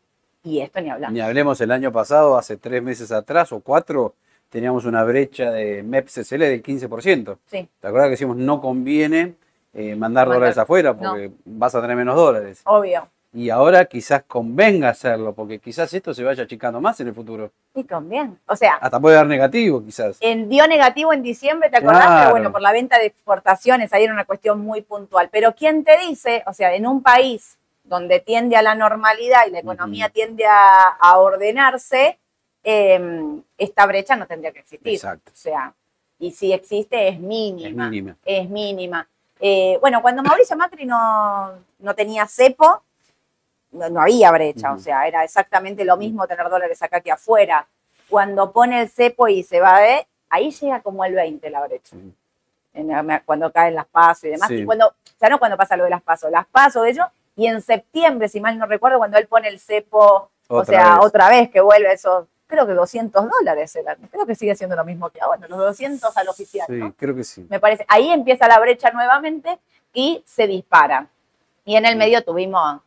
Y 0.44 0.60
esto 0.60 0.82
ni 0.82 0.90
hablamos. 0.90 1.14
Ni 1.14 1.22
hablemos 1.22 1.62
el 1.62 1.72
año 1.72 1.92
pasado, 1.94 2.38
hace 2.38 2.58
tres 2.58 2.84
meses 2.84 3.12
atrás 3.12 3.54
o 3.54 3.62
cuatro, 3.62 4.16
teníamos 4.50 4.86
una 4.86 5.04
brecha 5.04 5.52
de 5.52 5.84
MEPS-CL 5.84 6.40
del 6.40 6.64
15%. 6.64 7.38
Sí. 7.46 7.70
¿Te 7.80 7.88
acuerdas 7.88 8.08
que 8.08 8.12
decimos 8.12 8.36
no 8.36 8.60
conviene 8.60 9.36
eh, 9.74 9.96
mandar 9.96 10.28
dólares 10.28 10.58
afuera 10.58 10.96
porque 10.96 11.32
vas 11.46 11.76
a 11.76 11.82
tener 11.82 11.96
menos 11.96 12.16
dólares. 12.16 12.62
Obvio. 12.66 13.08
Y 13.32 13.52
ahora 13.52 13.86
quizás 13.86 14.24
convenga 14.24 14.90
hacerlo, 14.90 15.34
porque 15.34 15.60
quizás 15.60 15.94
esto 15.94 16.16
se 16.16 16.24
vaya 16.24 16.44
achicando 16.44 16.82
más 16.82 17.00
en 17.00 17.10
el 17.10 17.14
futuro. 17.14 17.52
Y 17.76 17.84
conviene. 17.84 18.38
O 18.48 18.56
sea. 18.56 18.76
Hasta 18.76 19.00
puede 19.00 19.18
dar 19.18 19.28
negativo, 19.28 19.84
quizás. 19.86 20.18
En, 20.20 20.50
dio 20.50 20.66
negativo 20.68 21.14
en 21.14 21.22
diciembre, 21.22 21.70
¿te 21.70 21.78
acordás? 21.78 22.22
Pero 22.22 22.32
bueno, 22.32 22.52
por 22.52 22.62
la 22.62 22.72
venta 22.72 22.98
de 22.98 23.06
exportaciones, 23.06 23.94
ahí 23.94 24.04
era 24.06 24.14
una 24.14 24.26
cuestión 24.26 24.60
muy 24.62 24.82
puntual. 24.82 25.30
Pero 25.32 25.54
¿quién 25.54 25.84
te 25.84 25.98
dice? 26.00 26.44
O 26.48 26.54
sea, 26.54 26.74
en 26.74 26.88
un 26.88 27.04
país 27.04 27.60
donde 27.84 28.20
tiende 28.20 28.56
a 28.56 28.64
la 28.64 28.74
normalidad 28.74 29.42
y 29.48 29.52
la 29.52 29.60
economía 29.60 30.10
tiende 30.10 30.46
a, 30.48 31.20
ordenarse, 31.20 32.18
em, 32.64 33.44
esta 33.60 33.86
brecha 33.86 34.16
no 34.16 34.26
tendría 34.26 34.52
que 34.52 34.60
existir. 34.60 34.94
Exacto. 34.94 35.32
O 35.32 35.36
sea, 35.36 35.74
y 36.18 36.32
si 36.32 36.52
existe 36.52 37.10
es 37.10 37.20
mínima. 37.20 37.86
Es 37.86 37.92
mínima. 37.92 38.18
Es 38.26 38.50
mínima. 38.50 39.08
Eh, 39.39 39.77
bueno, 39.79 40.01
cuando 40.01 40.22
Mauricio 40.22 40.58
Macri 40.58 40.86
no, 40.86 41.55
tenía 41.96 42.27
cepo, 42.27 42.84
no, 43.72 44.01
había 44.01 44.31
brecha, 44.31 44.74
o 44.74 44.79
sea, 44.79 45.08
era 45.08 45.24
exactamente 45.24 45.86
lo 45.86 45.96
mismo 45.96 46.27
tener 46.27 46.50
dólares 46.50 46.81
acá 46.81 47.00
que 47.01 47.12
afuera. 47.12 47.67
Cuando 48.10 48.51
pone 48.51 48.81
el 48.81 48.89
cepo 48.89 49.27
y 49.27 49.43
se 49.43 49.62
va 49.62 49.79
de, 49.79 50.08
ahí 50.29 50.51
llega 50.51 50.81
como 50.81 51.05
el 51.05 51.13
20 51.13 51.50
la 51.50 51.65
brecha. 51.65 51.96
cuando 53.25 53.51
caen 53.51 53.75
las 53.75 53.86
pasos 53.86 54.25
y 54.25 54.29
demás. 54.29 54.51
Y 54.51 54.65
cuando, 54.65 54.93
ya 55.22 55.29
no 55.29 55.39
cuando 55.39 55.58
pasa 55.58 55.77
lo 55.77 55.84
de 55.84 55.91
las 55.91 56.01
pasos, 56.01 56.31
las 56.31 56.48
pasos 56.48 56.84
de 56.84 56.89
ellos, 56.89 57.08
y 57.36 57.48
en 57.48 57.62
septiembre, 57.62 58.27
si 58.27 58.41
mal 58.41 58.58
no 58.58 58.65
recuerdo, 58.65 58.98
cuando 58.98 59.17
él 59.17 59.27
pone 59.27 59.48
el 59.48 59.60
cepo, 59.60 60.29
o 60.48 60.65
sea, 60.65 61.00
otra 61.00 61.29
vez 61.29 61.50
que 61.50 61.62
vuelve 61.62 61.93
eso 61.93 62.27
creo 62.50 62.65
que 62.65 62.74
200 62.74 63.29
dólares 63.29 63.77
Creo 64.12 64.25
que 64.25 64.36
sigue 64.36 64.56
siendo 64.56 64.75
lo 64.75 64.84
mismo 64.84 65.10
que 65.10 65.22
ahora, 65.22 65.48
los 65.48 65.58
200 65.58 66.18
al 66.18 66.27
oficial. 66.27 66.65
Sí, 66.68 66.94
creo 66.98 67.15
que 67.15 67.24
sí. 67.24 67.46
Me 67.50 67.60
parece. 67.60 67.86
Ahí 67.88 68.12
empieza 68.12 68.48
la 68.48 68.60
brecha 68.60 68.91
nuevamente 68.91 69.60
y 69.94 70.24
se 70.25 70.48
dispara. 70.48 71.08
Y 71.63 71.75
en 71.75 71.86
el 71.86 71.96
medio 71.96 72.24
tuvimos, 72.24 72.82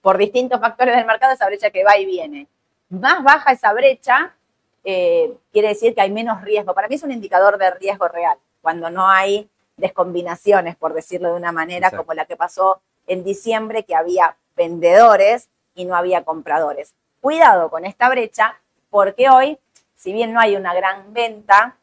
por 0.00 0.16
distintos 0.16 0.58
factores 0.60 0.96
del 0.96 1.04
mercado, 1.04 1.34
esa 1.34 1.46
brecha 1.46 1.70
que 1.70 1.84
va 1.84 1.98
y 1.98 2.06
viene. 2.06 2.48
Más 2.88 3.22
baja 3.22 3.52
esa 3.52 3.72
brecha, 3.74 4.34
eh, 4.82 5.36
quiere 5.52 5.68
decir 5.68 5.94
que 5.94 6.00
hay 6.00 6.10
menos 6.10 6.40
riesgo. 6.42 6.74
Para 6.74 6.88
mí 6.88 6.94
es 6.94 7.02
un 7.02 7.12
indicador 7.12 7.58
de 7.58 7.70
riesgo 7.72 8.08
real, 8.08 8.38
cuando 8.62 8.88
no 8.90 9.08
hay 9.08 9.48
descombinaciones, 9.76 10.76
por 10.76 10.94
decirlo 10.94 11.28
de 11.28 11.34
una 11.34 11.52
manera, 11.52 11.90
como 11.90 12.14
la 12.14 12.24
que 12.24 12.36
pasó 12.36 12.80
en 13.06 13.24
diciembre, 13.24 13.84
que 13.84 13.94
había 13.94 14.36
vendedores 14.56 15.48
y 15.74 15.84
no 15.84 15.96
había 15.96 16.24
compradores. 16.24 16.94
Cuidado 17.20 17.70
con 17.70 17.84
esta 17.84 18.08
brecha, 18.08 18.60
porque 18.92 19.30
hoy, 19.30 19.58
si 19.96 20.12
bien 20.12 20.34
no 20.34 20.38
hay 20.38 20.54
una 20.54 20.74
gran 20.74 21.14
venta, 21.14 21.78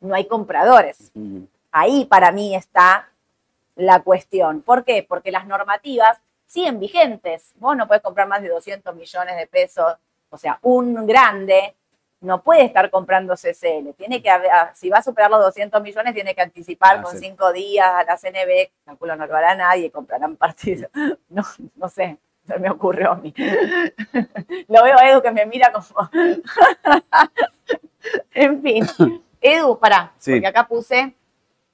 no 0.00 0.14
hay 0.14 0.26
compradores. 0.26 1.10
Ahí 1.72 2.04
para 2.04 2.32
mí 2.32 2.54
está 2.54 3.08
la 3.76 4.02
cuestión. 4.02 4.60
¿Por 4.60 4.84
qué? 4.84 5.04
Porque 5.08 5.32
las 5.32 5.46
normativas 5.46 6.20
siguen 6.44 6.78
vigentes. 6.78 7.52
Vos 7.56 7.76
no 7.78 7.88
podés 7.88 8.02
comprar 8.02 8.28
más 8.28 8.42
de 8.42 8.50
200 8.50 8.94
millones 8.94 9.36
de 9.38 9.46
pesos. 9.46 9.94
O 10.28 10.36
sea, 10.36 10.58
un 10.60 11.06
grande 11.06 11.74
no 12.20 12.42
puede 12.42 12.64
estar 12.64 12.90
comprando 12.90 13.34
CCL. 13.34 13.94
Tiene 13.96 14.22
que, 14.22 14.28
ah, 14.28 14.70
si 14.74 14.90
va 14.90 14.98
a 14.98 15.02
superar 15.02 15.30
los 15.30 15.40
200 15.40 15.82
millones, 15.82 16.12
tiene 16.12 16.34
que 16.34 16.42
anticipar 16.42 16.98
ah, 16.98 17.02
con 17.02 17.18
cinco 17.18 17.52
días 17.52 17.88
a 17.88 18.04
la 18.04 18.18
CNB. 18.18 18.70
Calculo 18.84 19.16
no 19.16 19.26
lo 19.26 19.34
hará 19.34 19.54
nadie, 19.54 19.90
comprarán 19.90 20.36
partidos. 20.36 20.90
No, 21.30 21.42
no 21.76 21.88
sé, 21.88 22.18
se 22.46 22.58
me 22.58 22.70
ocurrió 22.70 23.12
a 23.12 23.16
mí. 23.16 23.34
Lo 24.68 24.82
veo 24.82 24.98
a 24.98 25.10
Edu 25.10 25.22
que 25.22 25.30
me 25.30 25.46
mira 25.46 25.72
como... 25.72 26.10
en 28.32 28.62
fin. 28.62 28.86
Edu, 29.40 29.78
pará, 29.78 30.12
porque 30.18 30.46
acá 30.46 30.66
puse 30.66 31.14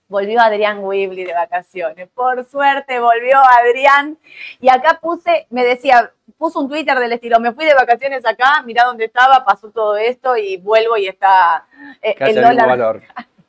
volvió 0.08 0.40
Adrián 0.40 0.84
Wibley 0.84 1.24
de 1.24 1.34
vacaciones. 1.34 2.08
Por 2.14 2.44
suerte 2.44 3.00
volvió 3.00 3.38
Adrián. 3.38 4.18
Y 4.60 4.68
acá 4.68 4.98
puse, 5.00 5.46
me 5.50 5.64
decía, 5.64 6.12
puso 6.38 6.60
un 6.60 6.68
Twitter 6.68 6.98
del 6.98 7.12
estilo, 7.12 7.40
me 7.40 7.52
fui 7.52 7.64
de 7.64 7.74
vacaciones 7.74 8.24
acá, 8.24 8.62
mirá 8.62 8.84
dónde 8.84 9.06
estaba, 9.06 9.44
pasó 9.44 9.70
todo 9.70 9.96
esto 9.96 10.36
y 10.36 10.56
vuelvo 10.58 10.96
y 10.96 11.08
está 11.08 11.66
eh, 12.02 12.14
el 12.18 12.34
dólar. 12.36 12.68
Valor. 12.68 13.02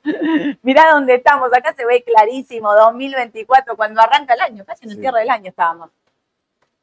mirá 0.61 0.91
dónde 0.91 1.15
estamos, 1.15 1.53
acá 1.53 1.73
se 1.73 1.85
ve 1.85 2.03
clarísimo, 2.03 2.73
2024, 2.73 3.75
cuando 3.75 4.01
arranca 4.01 4.33
el 4.33 4.41
año, 4.41 4.65
casi 4.65 4.85
en 4.85 4.91
el 4.91 4.99
cierre 4.99 5.19
del 5.19 5.29
año 5.29 5.49
estábamos. 5.49 5.89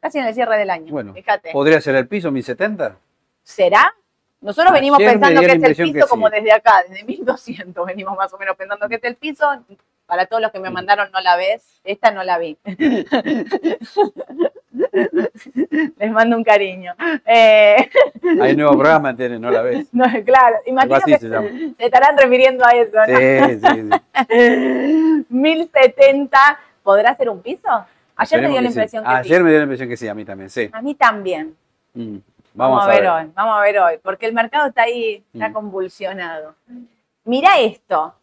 Casi 0.04 0.18
en 0.18 0.26
el 0.26 0.34
cierre 0.34 0.58
del 0.58 0.68
año. 0.68 0.92
Bueno, 0.92 1.14
fíjate. 1.14 1.50
¿Podría 1.50 1.80
ser 1.80 1.94
el 1.94 2.06
piso 2.06 2.30
1070? 2.30 2.98
¿Será? 3.42 3.90
Nosotros 4.42 4.70
venimos 4.74 4.98
pensando 4.98 5.40
que 5.40 5.46
es 5.46 5.78
el 5.78 5.92
piso 5.92 6.06
como 6.08 6.28
desde 6.28 6.52
acá, 6.52 6.84
desde 6.86 7.04
1200 7.04 7.86
venimos 7.86 8.14
más 8.14 8.30
o 8.34 8.36
menos 8.36 8.54
pensando 8.54 8.86
que 8.86 8.96
es 8.96 9.04
el 9.04 9.16
piso. 9.16 9.46
Para 10.04 10.26
todos 10.26 10.42
los 10.42 10.52
que 10.52 10.60
me 10.60 10.68
mandaron 10.68 11.10
no 11.10 11.22
la 11.22 11.36
ves, 11.36 11.80
esta 11.84 12.10
no 12.10 12.22
la 12.22 12.36
vi. 12.36 12.58
Les 15.96 16.12
mando 16.12 16.36
un 16.36 16.44
cariño. 16.44 16.92
Eh... 17.24 17.88
Hay 18.42 18.54
nuevo 18.56 18.72
programa, 18.72 19.12
no 19.40 19.50
la 19.50 19.62
ves. 19.62 19.86
claro, 20.26 20.56
imagínate 20.66 21.18
se, 21.18 21.30
estarán 21.78 22.18
refiriendo 22.18 22.62
a 22.66 22.72
eso, 22.72 22.92
¿no? 22.94 23.06
Sí, 23.06 23.14
sí, 23.58 23.88
sí. 24.28 25.24
1070, 25.34 26.60
¿podrá 26.82 27.16
ser 27.16 27.30
un 27.30 27.40
piso? 27.40 27.86
Ayer 28.16 28.42
me 28.42 28.48
dio 28.48 28.60
la 28.60 28.68
impresión 28.68 29.04
que 29.04 29.10
sí. 29.10 29.16
Ayer 29.16 29.42
me 29.42 29.50
dio 29.50 29.58
la 29.58 29.64
impresión 29.64 29.88
que 29.88 29.96
sí, 29.96 30.08
a 30.08 30.14
mí 30.14 30.24
también, 30.24 30.50
sí. 30.50 30.70
A 30.72 30.82
mí 30.82 30.94
también. 30.94 31.56
Mm. 31.94 32.18
Vamos, 32.54 32.84
a, 32.84 32.86
ver, 32.86 33.06
hoy, 33.08 33.32
vamos 33.34 33.56
a 33.56 33.60
ver 33.62 33.78
hoy, 33.80 33.98
porque 34.00 34.26
el 34.26 34.32
mercado 34.32 34.68
está 34.68 34.82
ahí, 34.82 35.24
está 35.32 35.48
mm. 35.48 35.52
convulsionado. 35.52 36.54
Mira 37.24 37.58
esto, 37.58 38.14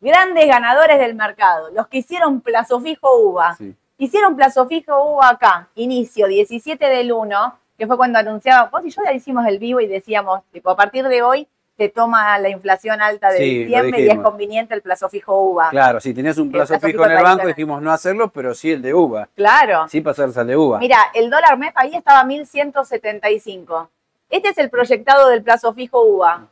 grandes 0.00 0.46
ganadores 0.48 0.98
del 0.98 1.14
mercado, 1.14 1.70
los 1.70 1.86
que 1.86 1.98
hicieron 1.98 2.40
plazo 2.40 2.80
fijo 2.80 3.08
UVA. 3.16 3.56
Hicieron 3.98 4.34
plazo 4.34 4.66
fijo 4.66 5.14
UVA 5.14 5.28
acá, 5.28 5.68
inicio 5.76 6.26
17 6.26 6.84
del 6.84 7.12
1, 7.12 7.58
que 7.78 7.86
fue 7.86 7.96
cuando 7.96 8.18
anunciaba, 8.18 8.68
vos 8.70 8.84
y 8.84 8.90
yo 8.90 9.02
ya 9.04 9.12
hicimos 9.12 9.46
el 9.46 9.58
vivo 9.58 9.80
y 9.80 9.86
decíamos, 9.86 10.42
tipo, 10.50 10.70
a 10.70 10.76
partir 10.76 11.06
de 11.06 11.22
hoy 11.22 11.48
te 11.76 11.90
toma 11.90 12.38
la 12.38 12.48
inflación 12.48 13.02
alta 13.02 13.30
de 13.30 13.38
diciembre 13.38 14.00
y 14.00 14.08
es 14.08 14.18
conveniente 14.18 14.74
el 14.74 14.80
plazo 14.80 15.08
fijo 15.10 15.38
UVA. 15.38 15.68
Claro, 15.70 16.00
si 16.00 16.14
tenías 16.14 16.38
un 16.38 16.50
plazo, 16.50 16.80
fijo, 16.80 17.04
en 17.04 17.12
el 17.12 17.22
banco, 17.22 17.46
dijimos 17.46 17.82
no 17.82 17.92
hacerlo, 17.92 18.28
pero 18.28 18.54
sí 18.54 18.72
el 18.72 18.80
de 18.80 18.94
UVA. 18.94 19.28
Claro. 19.36 19.86
Sí 19.88 20.00
pasarse 20.00 20.40
al 20.40 20.46
de 20.46 20.56
UVA. 20.56 20.78
Mira, 20.78 20.98
el 21.14 21.28
dólar 21.28 21.58
MEP 21.58 21.76
ahí 21.76 21.94
estaba 21.94 22.20
a 22.20 22.24
1175. 22.24 23.90
Este 24.30 24.48
es 24.48 24.58
el 24.58 24.70
proyectado 24.70 25.28
del 25.28 25.42
plazo 25.42 25.74
fijo 25.74 26.02
UVA. 26.02 26.48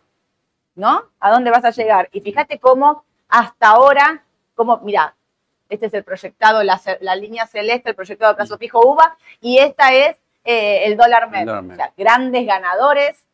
¿No? 0.77 1.05
¿A 1.21 1.31
dónde 1.31 1.51
vas 1.51 1.65
a 1.65 1.71
llegar? 1.71 2.09
Y 2.13 2.21
fíjate 2.21 2.59
cómo 2.59 3.05
hasta 3.29 3.69
ahora, 3.69 4.25
como, 4.55 4.79
mira, 4.79 5.15
este 5.69 5.87
es 5.87 5.95
el 5.95 6.05
proyectado, 6.05 6.63
la, 6.63 7.17
línea 7.17 7.47
celeste, 7.47 7.91
el 7.91 7.97
proyectado 7.97 8.33
del 8.33 8.37
plazo 8.37 8.59
fijo 8.59 8.81
UVA, 8.81 9.17
y 9.41 9.59
esta 9.59 9.95
es 9.95 10.17
eh, 10.45 10.85
el 10.85 10.97
dólar 10.97 11.31
MEP. 11.31 11.49
O 11.49 11.75
sea, 11.77 11.93
grandes 11.97 12.45
ganadores 12.45 13.25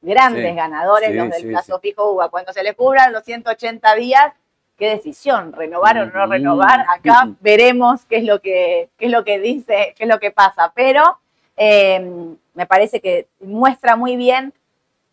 grandes 0.00 0.54
ganadores, 0.54 1.14
los 1.14 1.30
del 1.30 1.48
plazo 1.48 1.78
fijo 1.80 2.12
UVA. 2.12 2.28
Cuando 2.28 2.52
se 2.52 2.62
le 2.62 2.74
cubran 2.74 3.12
los 3.12 3.24
180 3.24 3.94
días, 3.96 4.32
qué 4.76 4.90
decisión, 4.90 5.52
renovar 5.52 5.98
o 5.98 6.06
no 6.06 6.26
renovar. 6.26 6.86
Acá 6.88 7.28
veremos 7.40 8.04
qué 8.06 8.18
es 8.18 8.24
lo 8.24 8.40
que, 8.40 8.90
es 8.98 9.10
lo 9.10 9.24
que 9.24 9.38
dice, 9.38 9.94
qué 9.96 10.04
es 10.04 10.08
lo 10.08 10.20
que 10.20 10.30
pasa. 10.30 10.72
Pero 10.74 11.18
em, 11.56 12.36
me 12.54 12.66
parece 12.66 13.00
que 13.00 13.28
muestra 13.40 13.96
muy 13.96 14.16
bien 14.16 14.54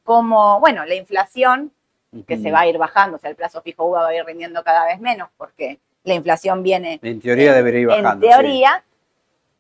cómo, 0.04 0.60
bueno, 0.60 0.86
la 0.86 0.96
inflación 0.96 1.72
que 2.28 2.38
se 2.38 2.52
va 2.52 2.62
a 2.62 2.68
ir 2.68 2.78
bajando, 2.78 3.18
o 3.18 3.20
sea, 3.20 3.30
el 3.30 3.36
plazo 3.36 3.62
fijo 3.62 3.86
UVA 3.86 4.04
va 4.04 4.08
a 4.10 4.16
ir 4.16 4.24
rindiendo 4.24 4.64
cada 4.64 4.86
vez 4.86 5.02
menos 5.02 5.30
porque 5.36 5.80
la 6.04 6.14
inflación 6.14 6.64
viene. 6.64 7.00
En 7.02 7.20
teoría 7.20 7.54
debería 7.54 7.82
ir 7.82 7.88
bajando. 7.88 8.26
En 8.26 8.32
teoría. 8.32 8.84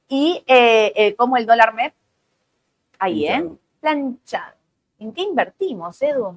Y 0.07 0.43
eh, 0.45 0.93
eh, 0.95 1.15
como 1.15 1.35
el 1.35 1.47
dólar 1.47 1.73
MEP, 1.73 1.93
ahí, 2.99 3.27
¿eh? 3.27 3.49
Planchado. 3.81 4.53
¿En 5.05 5.13
qué 5.13 5.21
invertimos, 5.21 6.01
Edu? 6.01 6.35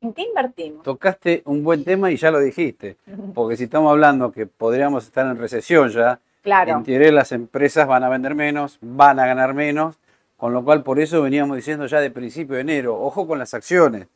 ¿En 0.00 0.14
qué 0.14 0.22
invertimos? 0.22 0.82
Tocaste 0.82 1.42
un 1.44 1.62
buen 1.62 1.84
tema 1.84 2.10
y 2.10 2.16
ya 2.16 2.30
lo 2.30 2.40
dijiste, 2.40 2.96
porque 3.34 3.58
si 3.58 3.64
estamos 3.64 3.90
hablando 3.90 4.32
que 4.32 4.46
podríamos 4.46 5.04
estar 5.04 5.26
en 5.26 5.36
recesión 5.36 5.90
ya, 5.90 6.18
claro. 6.40 6.72
en 6.72 6.84
teoría 6.84 7.12
las 7.12 7.32
empresas 7.32 7.86
van 7.86 8.04
a 8.04 8.08
vender 8.08 8.34
menos, 8.34 8.78
van 8.80 9.20
a 9.20 9.26
ganar 9.26 9.52
menos, 9.52 9.98
con 10.38 10.54
lo 10.54 10.64
cual 10.64 10.82
por 10.82 10.98
eso 11.00 11.20
veníamos 11.20 11.54
diciendo 11.58 11.84
ya 11.84 12.00
de 12.00 12.10
principio 12.10 12.54
de 12.54 12.62
enero, 12.62 12.98
ojo 12.98 13.26
con 13.26 13.38
las 13.38 13.52
acciones. 13.52 14.06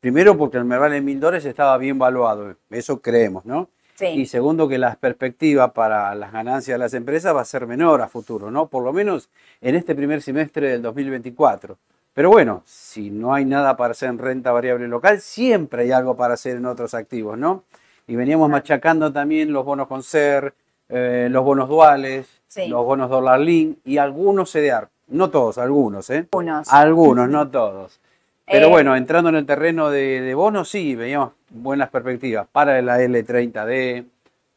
Primero 0.00 0.38
porque 0.38 0.56
el 0.56 0.64
Merval 0.64 0.94
en 0.94 1.04
mil 1.04 1.20
dólares 1.20 1.44
estaba 1.44 1.76
bien 1.76 1.98
valuado, 1.98 2.56
eso 2.70 3.02
creemos, 3.02 3.44
¿no? 3.44 3.68
Sí. 3.96 4.06
Y 4.06 4.24
segundo 4.24 4.66
que 4.66 4.78
la 4.78 4.94
perspectiva 4.94 5.74
para 5.74 6.14
las 6.14 6.32
ganancias 6.32 6.74
de 6.74 6.78
las 6.78 6.94
empresas 6.94 7.36
va 7.36 7.42
a 7.42 7.46
ser 7.46 7.66
menor 7.66 8.00
a 8.00 8.08
futuro, 8.08 8.50
¿no? 8.50 8.68
Por 8.68 8.82
lo 8.82 8.94
menos 8.94 9.28
en 9.60 9.74
este 9.74 9.94
primer 9.94 10.22
semestre 10.22 10.70
del 10.70 10.80
2024. 10.80 11.76
Pero 12.16 12.30
bueno, 12.30 12.62
si 12.64 13.10
no 13.10 13.34
hay 13.34 13.44
nada 13.44 13.76
para 13.76 13.90
hacer 13.90 14.08
en 14.08 14.16
renta 14.16 14.50
variable 14.50 14.88
local, 14.88 15.20
siempre 15.20 15.82
hay 15.82 15.92
algo 15.92 16.16
para 16.16 16.32
hacer 16.32 16.56
en 16.56 16.64
otros 16.64 16.94
activos, 16.94 17.36
¿no? 17.36 17.64
Y 18.06 18.16
veníamos 18.16 18.48
machacando 18.48 19.12
también 19.12 19.52
los 19.52 19.66
bonos 19.66 19.86
con 19.86 20.02
SER, 20.02 20.54
eh, 20.88 21.28
los 21.30 21.44
bonos 21.44 21.68
duales, 21.68 22.26
los 22.68 22.86
bonos 22.86 23.10
dólar 23.10 23.40
link 23.40 23.80
y 23.84 23.98
algunos 23.98 24.50
CDR. 24.50 24.88
No 25.08 25.28
todos, 25.28 25.58
algunos, 25.58 26.08
¿eh? 26.08 26.26
Algunos. 26.32 26.72
Algunos, 26.72 27.28
no 27.28 27.48
todos. 27.50 28.00
Pero 28.46 28.68
eh, 28.68 28.70
bueno, 28.70 28.96
entrando 28.96 29.28
en 29.28 29.36
el 29.36 29.44
terreno 29.44 29.90
de, 29.90 30.32
bonos, 30.34 30.70
sí, 30.70 30.94
veíamos 30.94 31.32
buenas 31.50 31.90
perspectivas 31.90 32.46
para 32.50 32.80
la 32.80 32.98
L30D, 32.98 34.06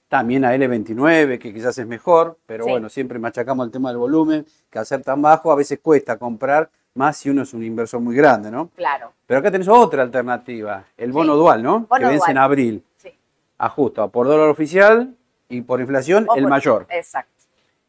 también 0.07 0.45
a 0.45 0.55
L29, 0.55 1.37
que 1.37 1.53
quizás 1.53 1.77
es 1.77 1.85
mejor, 1.85 2.37
pero 2.45 2.65
bueno, 2.65 2.87
siempre 2.87 3.19
machacamos 3.19 3.65
el 3.65 3.71
tema 3.73 3.89
del 3.89 3.97
volumen, 3.97 4.45
que 4.69 4.79
al 4.79 4.85
ser 4.85 5.01
tan 5.01 5.21
bajo 5.21 5.51
a 5.51 5.55
veces 5.55 5.79
cuesta 5.83 6.17
comprar 6.17 6.69
más 6.99 7.15
si 7.15 7.29
uno 7.29 7.43
es 7.43 7.53
un 7.53 7.63
inversor 7.63 8.01
muy 8.01 8.13
grande, 8.13 8.51
¿no? 8.51 8.69
Claro. 8.75 9.13
Pero 9.25 9.39
acá 9.39 9.49
tenés 9.49 9.69
otra 9.69 10.03
alternativa, 10.03 10.83
el 10.97 11.13
bono 11.13 11.37
dual, 11.37 11.63
¿no? 11.63 11.87
que 11.97 12.05
vence 12.05 12.29
en 12.29 12.37
abril. 12.37 12.83
Sí. 12.97 13.17
Ajusta 13.57 14.09
por 14.09 14.27
dólar 14.27 14.49
oficial 14.49 15.15
y 15.47 15.61
por 15.61 15.79
inflación 15.79 16.27
el 16.35 16.45
mayor. 16.47 16.85
Exacto. 16.89 17.31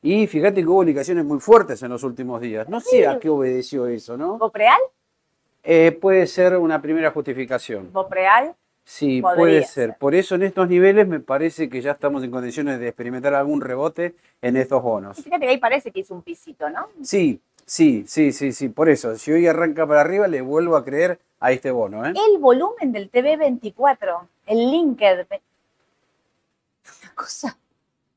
Y 0.00 0.28
fíjate 0.28 0.62
que 0.62 0.66
hubo 0.66 0.82
indicaciones 0.82 1.24
muy 1.24 1.40
fuertes 1.40 1.82
en 1.82 1.90
los 1.90 2.04
últimos 2.04 2.40
días. 2.40 2.68
No 2.68 2.80
sé 2.80 3.06
a 3.06 3.18
qué 3.18 3.28
obedeció 3.28 3.86
eso, 3.88 4.16
¿no? 4.16 4.38
¿Bopreal? 4.38 4.80
Eh, 5.64 5.90
puede 6.00 6.26
ser 6.28 6.56
una 6.56 6.80
primera 6.80 7.10
justificación. 7.10 7.92
¿Bopreal? 7.92 8.54
Sí, 8.84 9.22
puede 9.22 9.64
ser. 9.64 9.96
Por 9.98 10.14
eso 10.14 10.34
en 10.34 10.42
estos 10.42 10.68
niveles 10.68 11.06
me 11.06 11.20
parece 11.20 11.68
que 11.68 11.80
ya 11.80 11.92
estamos 11.92 12.24
en 12.24 12.30
condiciones 12.30 12.80
de 12.80 12.88
experimentar 12.88 13.34
algún 13.34 13.60
rebote 13.60 14.14
en 14.40 14.56
estos 14.56 14.82
bonos. 14.82 15.16
fíjate 15.16 15.46
que 15.46 15.48
ahí 15.52 15.58
parece 15.58 15.90
que 15.90 16.00
hizo 16.00 16.14
un 16.14 16.22
pisito, 16.22 16.68
¿no? 16.70 16.88
Sí, 17.02 17.40
Sí, 17.70 18.02
sí, 18.08 18.32
sí, 18.32 18.50
sí, 18.50 18.68
por 18.68 18.88
eso. 18.88 19.16
Si 19.16 19.30
hoy 19.30 19.46
arranca 19.46 19.86
para 19.86 20.00
arriba, 20.00 20.26
le 20.26 20.40
vuelvo 20.40 20.74
a 20.74 20.84
creer 20.84 21.20
a 21.38 21.52
este 21.52 21.70
bono. 21.70 22.04
¿eh? 22.04 22.12
El 22.32 22.38
volumen 22.40 22.90
del 22.90 23.08
TV24, 23.12 24.26
el 24.46 24.58
LinkedIn. 24.58 25.26
Una 25.30 27.14
cosa. 27.14 27.56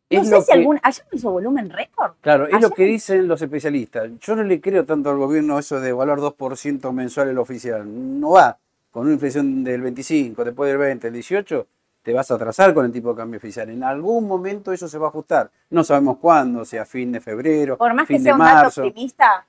No 0.10 0.26
sé 0.26 0.42
si 0.42 0.52
algún. 0.54 0.80
¿Ayer 0.82 1.06
hizo 1.12 1.30
volumen 1.30 1.70
récord? 1.70 2.14
Claro, 2.22 2.48
es 2.48 2.60
lo 2.60 2.72
que 2.72 2.86
dicen 2.86 3.28
los 3.28 3.44
especialistas. 3.44 4.10
Yo 4.22 4.36
no 4.36 4.42
le 4.42 4.60
creo 4.60 4.86
tanto 4.86 5.12
al 5.12 5.18
gobierno 5.18 5.60
eso 5.60 5.80
de 5.80 5.94
valor 5.94 6.20
2% 6.20 6.92
mensual 6.92 7.30
el 7.30 7.38
oficial. 7.38 7.84
No 8.20 8.32
va. 8.32 8.58
Con 8.90 9.04
una 9.04 9.14
inflación 9.14 9.64
del 9.64 9.84
25, 9.84 10.46
después 10.46 10.68
del 10.72 10.80
20, 10.80 11.10
el 11.10 11.14
18, 11.14 11.68
te 12.04 12.14
vas 12.14 12.30
a 12.30 12.36
atrasar 12.36 12.74
con 12.74 12.86
el 12.86 12.92
tipo 12.92 13.10
de 13.12 13.16
cambio 13.16 13.38
oficial. 13.38 13.70
En 13.70 13.84
algún 13.84 14.28
momento 14.28 14.74
eso 14.74 14.88
se 14.88 14.98
va 14.98 15.08
a 15.08 15.10
ajustar. 15.10 15.50
No 15.70 15.84
sabemos 15.84 16.18
cuándo, 16.18 16.66
sea 16.66 16.86
fin 16.86 17.12
de 17.14 17.22
febrero. 17.22 17.78
Por 17.78 17.94
más 17.94 18.08
que 18.08 18.20
sea 18.20 18.34
un 18.34 18.40
dato 18.40 18.82
optimista 18.82 19.46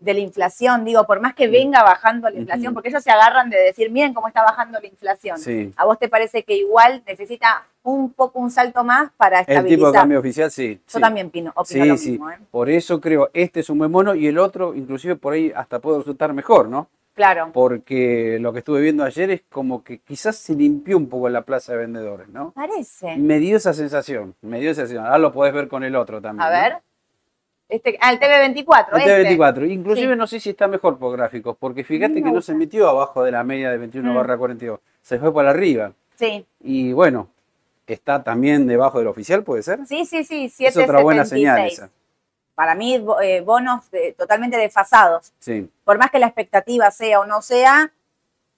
de 0.00 0.14
la 0.14 0.20
inflación, 0.20 0.84
digo, 0.84 1.06
por 1.06 1.20
más 1.20 1.32
que 1.32 1.46
venga 1.46 1.84
bajando 1.84 2.28
la 2.28 2.36
inflación, 2.36 2.74
porque 2.74 2.88
ellos 2.88 3.04
se 3.04 3.12
agarran 3.12 3.48
de 3.50 3.56
decir, 3.56 3.88
miren 3.92 4.12
cómo 4.12 4.26
está 4.26 4.42
bajando 4.42 4.80
la 4.80 4.86
inflación. 4.88 5.38
¿A 5.76 5.84
vos 5.84 5.96
te 5.96 6.08
parece 6.08 6.42
que 6.42 6.56
igual 6.56 7.04
necesita 7.06 7.64
un 7.84 8.12
poco 8.12 8.40
un 8.40 8.50
salto 8.50 8.82
más 8.82 9.12
para 9.16 9.40
estabilizar? 9.40 9.66
El 9.66 9.76
tipo 9.76 9.86
de 9.86 9.92
cambio 9.92 10.18
oficial, 10.18 10.50
sí. 10.50 10.80
Yo 10.92 10.98
también 10.98 11.28
opino, 11.28 11.52
opino 11.54 11.96
sí, 11.96 12.14
¿eh? 12.14 12.38
Por 12.50 12.68
eso 12.68 13.00
creo, 13.00 13.30
este 13.32 13.60
es 13.60 13.70
un 13.70 13.78
buen 13.78 13.92
mono 13.92 14.16
y 14.16 14.26
el 14.26 14.38
otro, 14.38 14.74
inclusive 14.74 15.14
por 15.14 15.34
ahí 15.34 15.52
hasta 15.54 15.78
puede 15.78 15.98
resultar 15.98 16.32
mejor, 16.32 16.68
¿no? 16.68 16.88
Claro. 17.22 17.50
Porque 17.52 18.38
lo 18.40 18.52
que 18.52 18.58
estuve 18.58 18.80
viendo 18.80 19.04
ayer 19.04 19.30
es 19.30 19.42
como 19.48 19.84
que 19.84 19.98
quizás 19.98 20.34
se 20.34 20.56
limpió 20.56 20.96
un 20.96 21.08
poco 21.08 21.28
la 21.28 21.42
plaza 21.42 21.70
de 21.70 21.78
vendedores, 21.78 22.28
¿no? 22.28 22.50
Parece. 22.50 23.16
Me 23.16 23.38
dio 23.38 23.58
esa 23.58 23.72
sensación, 23.72 24.34
me 24.40 24.58
dio 24.58 24.72
esa 24.72 24.80
sensación. 24.80 25.04
Ahora 25.04 25.18
lo 25.18 25.32
podés 25.32 25.54
ver 25.54 25.68
con 25.68 25.84
el 25.84 25.94
otro 25.94 26.20
también. 26.20 26.44
A 26.44 26.50
ver. 26.50 26.78
Este, 27.68 27.96
ah, 28.00 28.10
el 28.12 28.18
TV24. 28.18 29.00
El 29.00 29.38
TV24. 29.38 29.70
Inclusive 29.70 30.16
no 30.16 30.26
sé 30.26 30.40
si 30.40 30.50
está 30.50 30.66
mejor 30.66 30.98
por 30.98 31.16
gráficos, 31.16 31.56
porque 31.56 31.84
fíjate 31.84 32.24
que 32.24 32.32
no 32.32 32.42
se 32.42 32.54
metió 32.54 32.88
abajo 32.88 33.22
de 33.22 33.30
la 33.30 33.44
media 33.44 33.70
de 33.70 33.78
21 33.78 34.12
mm. 34.12 34.16
barra 34.16 34.36
42. 34.36 34.80
Se 35.00 35.20
fue 35.20 35.32
para 35.32 35.50
arriba. 35.50 35.92
Sí. 36.16 36.44
Y 36.58 36.92
bueno, 36.92 37.28
está 37.86 38.24
también 38.24 38.66
debajo 38.66 38.98
del 38.98 39.06
oficial, 39.06 39.44
¿puede 39.44 39.62
ser? 39.62 39.86
Sí, 39.86 40.06
sí, 40.06 40.24
sí. 40.24 40.48
7, 40.48 40.70
es 40.70 40.88
otra 40.88 41.02
buena 41.02 41.24
señal 41.24 41.68
esa. 41.68 41.88
Para 42.54 42.74
mí, 42.74 43.02
eh, 43.22 43.40
bonos 43.40 43.86
totalmente 44.16 44.56
desfasados. 44.56 45.32
Sí. 45.38 45.70
Por 45.84 45.98
más 45.98 46.10
que 46.10 46.18
la 46.18 46.26
expectativa 46.26 46.90
sea 46.90 47.20
o 47.20 47.26
no 47.26 47.42
sea, 47.42 47.92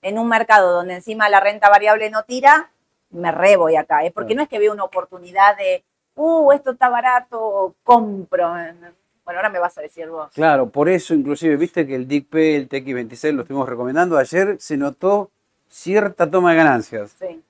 en 0.03 0.19
un 0.19 0.29
mercado 0.29 0.73
donde 0.73 0.95
encima 0.95 1.29
la 1.29 1.41
renta 1.41 1.71
variable 1.71 2.11
no 2.11 2.25
tira, 2.25 2.71
me 3.11 3.33
re 3.33 3.57
voy 3.57 3.77
acá. 3.77 4.05
¿eh? 4.05 4.11
Porque 4.11 4.35
no 4.35 4.43
es 4.43 4.49
que 4.49 4.59
veo 4.59 4.73
una 4.73 4.85
oportunidad 4.85 5.57
de, 5.57 5.83
uh, 6.17 6.53
esto 6.53 6.73
está 6.73 6.89
barato, 6.89 7.75
compro. 7.83 8.51
Bueno, 8.51 9.39
ahora 9.39 9.49
me 9.49 9.59
vas 9.59 9.79
a 9.79 9.81
decir 9.81 10.09
vos. 10.09 10.31
Claro, 10.35 10.69
por 10.69 10.89
eso 10.89 11.15
inclusive, 11.15 11.57
viste 11.57 11.87
que 11.87 11.95
el 11.95 12.07
DICP, 12.07 12.35
el 12.35 12.69
TX26 12.69 13.33
lo 13.33 13.43
estuvimos 13.43 13.69
recomendando, 13.69 14.19
ayer 14.19 14.57
se 14.61 14.77
notó 14.77 15.31
cierta 15.69 16.31
toma 16.31 16.51
de 16.51 16.57
ganancias. 16.57 17.17
Sí. 17.19 17.43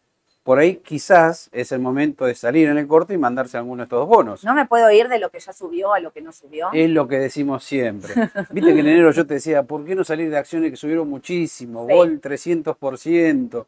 Por 0.44 0.58
ahí 0.58 0.76
quizás 0.76 1.48
es 1.52 1.72
el 1.72 1.80
momento 1.80 2.26
de 2.26 2.34
salir 2.34 2.68
en 2.68 2.76
el 2.76 2.86
corte 2.86 3.14
y 3.14 3.18
mandarse 3.18 3.56
alguno 3.56 3.78
de 3.78 3.84
estos 3.84 4.00
dos 4.00 4.08
bonos. 4.08 4.44
No 4.44 4.54
me 4.54 4.66
puedo 4.66 4.90
ir 4.90 5.08
de 5.08 5.18
lo 5.18 5.30
que 5.30 5.40
ya 5.40 5.54
subió 5.54 5.94
a 5.94 6.00
lo 6.00 6.12
que 6.12 6.20
no 6.20 6.32
subió. 6.32 6.68
Es 6.74 6.90
lo 6.90 7.08
que 7.08 7.18
decimos 7.18 7.64
siempre. 7.64 8.12
Viste 8.50 8.74
que 8.74 8.80
en 8.80 8.86
enero 8.86 9.10
yo 9.10 9.26
te 9.26 9.34
decía, 9.34 9.62
¿por 9.62 9.86
qué 9.86 9.94
no 9.94 10.04
salir 10.04 10.28
de 10.28 10.36
acciones 10.36 10.70
que 10.70 10.76
subieron 10.76 11.08
muchísimo? 11.08 11.86
Sí. 11.88 11.94
Gol 11.94 12.20
300% 12.20 13.66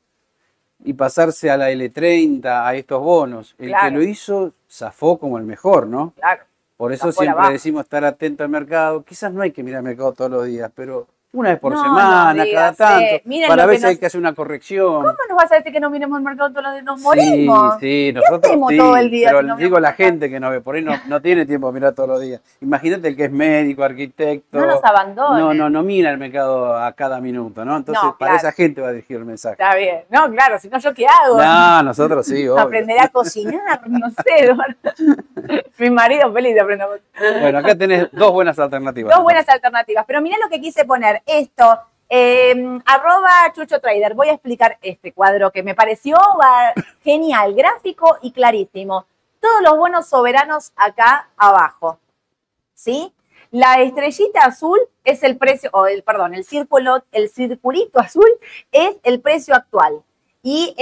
y 0.84 0.92
pasarse 0.92 1.50
a 1.50 1.56
la 1.56 1.70
L30, 1.70 2.44
a 2.44 2.74
estos 2.74 3.02
bonos. 3.02 3.54
El 3.58 3.72
que 3.80 3.90
lo 3.90 4.02
hizo 4.02 4.52
zafó 4.70 5.18
como 5.18 5.38
el 5.38 5.44
mejor, 5.44 5.86
¿no? 5.86 6.12
Claro. 6.16 6.44
Por 6.76 6.92
eso 6.92 7.10
siempre 7.10 7.52
decimos 7.52 7.84
estar 7.84 8.04
atento 8.04 8.44
al 8.44 8.50
mercado. 8.50 9.02
Quizás 9.02 9.32
no 9.32 9.40
hay 9.40 9.50
que 9.50 9.62
mirar 9.62 9.78
el 9.78 9.84
mercado 9.84 10.12
todos 10.12 10.30
los 10.30 10.44
días, 10.44 10.70
pero 10.74 11.06
una 11.32 11.50
vez 11.50 11.58
por 11.58 11.76
semana, 11.76 12.44
cada 12.52 12.72
tanto. 12.72 13.06
para 13.48 13.66
ver 13.66 13.78
si 13.78 13.86
hay 13.86 13.98
que 13.98 14.06
hacer 14.06 14.18
una 14.18 14.34
corrección. 14.34 14.96
¿Cómo 14.96 15.12
nos 15.28 15.36
vas 15.36 15.52
a 15.52 15.56
decir 15.56 15.72
que 15.72 15.80
no 15.80 15.90
miremos 15.90 16.18
el 16.18 16.24
mercado 16.24 16.50
todos 16.50 16.62
los 16.62 16.72
días? 16.72 16.84
Nos 16.84 17.00
morimos. 17.00 17.74
Sí, 17.80 18.08
sí, 18.08 18.12
nosotros 18.14 18.52
sí, 18.68 18.76
todo 18.76 18.96
el 18.96 19.10
día. 19.10 19.32
Pero 19.32 19.56
digo 19.56 19.80
la 19.80 19.92
gente 19.92 20.30
que 20.30 20.40
no 20.40 20.50
ve, 20.50 20.60
por 20.60 20.76
ahí 20.76 20.86
no, 21.06 21.20
tiene 21.20 21.44
tiempo 21.44 21.66
de 21.68 21.74
mirar 21.74 21.94
todos 21.94 22.08
los 22.08 22.20
días. 22.20 22.40
Imagínate 22.60 23.08
el 23.08 23.16
que 23.16 23.24
es 23.24 23.32
médico, 23.32 23.84
arquitecto. 23.84 24.58
No 24.58 24.66
nos 24.66 24.84
abandona. 24.84 25.38
No, 25.38 25.54
no, 25.54 25.68
no 25.68 25.82
mira 25.82 26.10
el 26.10 26.18
mercado 26.18 26.76
a 26.76 26.92
cada 26.92 27.20
minuto, 27.20 27.64
¿no? 27.64 27.76
Entonces, 27.76 28.10
para 28.18 28.36
esa 28.36 28.52
gente 28.52 28.80
va 28.80 28.88
a 28.88 28.92
dirigir 28.92 29.18
el 29.18 29.24
mensaje. 29.24 29.54
Está 29.60 29.76
bien. 29.76 30.04
No, 30.10 30.30
claro, 30.30 30.58
si 30.58 30.68
no, 30.68 30.78
¿yo 30.78 30.94
qué 30.94 31.06
hago? 31.06 31.38
No, 31.38 31.82
nosotros 31.82 32.26
sí, 32.26 32.48
obvio. 32.48 32.60
Aprenderé 32.60 33.00
a 33.00 33.08
cocinar, 33.08 33.88
no 33.88 34.10
sé. 34.10 34.54
Mi 35.78 35.90
marido 35.90 36.32
feliz 36.32 36.54
de 36.54 36.60
aprender 36.60 36.86
a 36.86 36.90
cocinar. 36.90 37.40
Bueno, 37.40 37.58
acá 37.58 37.76
tenés 37.76 38.08
dos 38.12 38.32
buenas 38.32 38.58
alternativas. 38.58 39.14
Dos 39.14 39.22
buenas 39.22 39.48
alternativas. 39.48 40.04
Pero 40.06 40.22
mirá 40.22 40.36
lo 40.42 40.48
que 40.48 40.60
quise 40.60 40.84
poner 40.84 41.15
esto, 41.24 41.80
em, 42.08 42.80
arroba 42.84 43.52
Chucho 43.54 43.80
Trader, 43.80 44.14
voy 44.14 44.28
a 44.28 44.32
explicar 44.32 44.78
este 44.82 45.12
cuadro 45.12 45.50
que 45.50 45.62
me 45.62 45.74
pareció 45.74 46.18
genial, 47.02 47.54
gráfico 47.54 48.18
y 48.22 48.32
clarísimo. 48.32 49.06
Todos 49.40 49.62
los 49.62 49.76
buenos 49.76 50.08
soberanos 50.08 50.72
acá 50.76 51.30
abajo, 51.36 51.98
¿sí? 52.74 53.12
La 53.50 53.80
estrellita 53.80 54.40
azul 54.40 54.78
es 55.04 55.22
el 55.22 55.36
precio, 55.38 55.70
o 55.72 55.86
el, 55.86 56.02
perdón, 56.02 56.34
el 56.34 56.44
círculo, 56.44 57.04
el 57.12 57.28
circulito 57.28 58.00
azul 58.00 58.28
es 58.72 58.96
el 59.02 59.20
precio 59.20 59.54
actual. 59.54 60.02
Y 60.48 60.76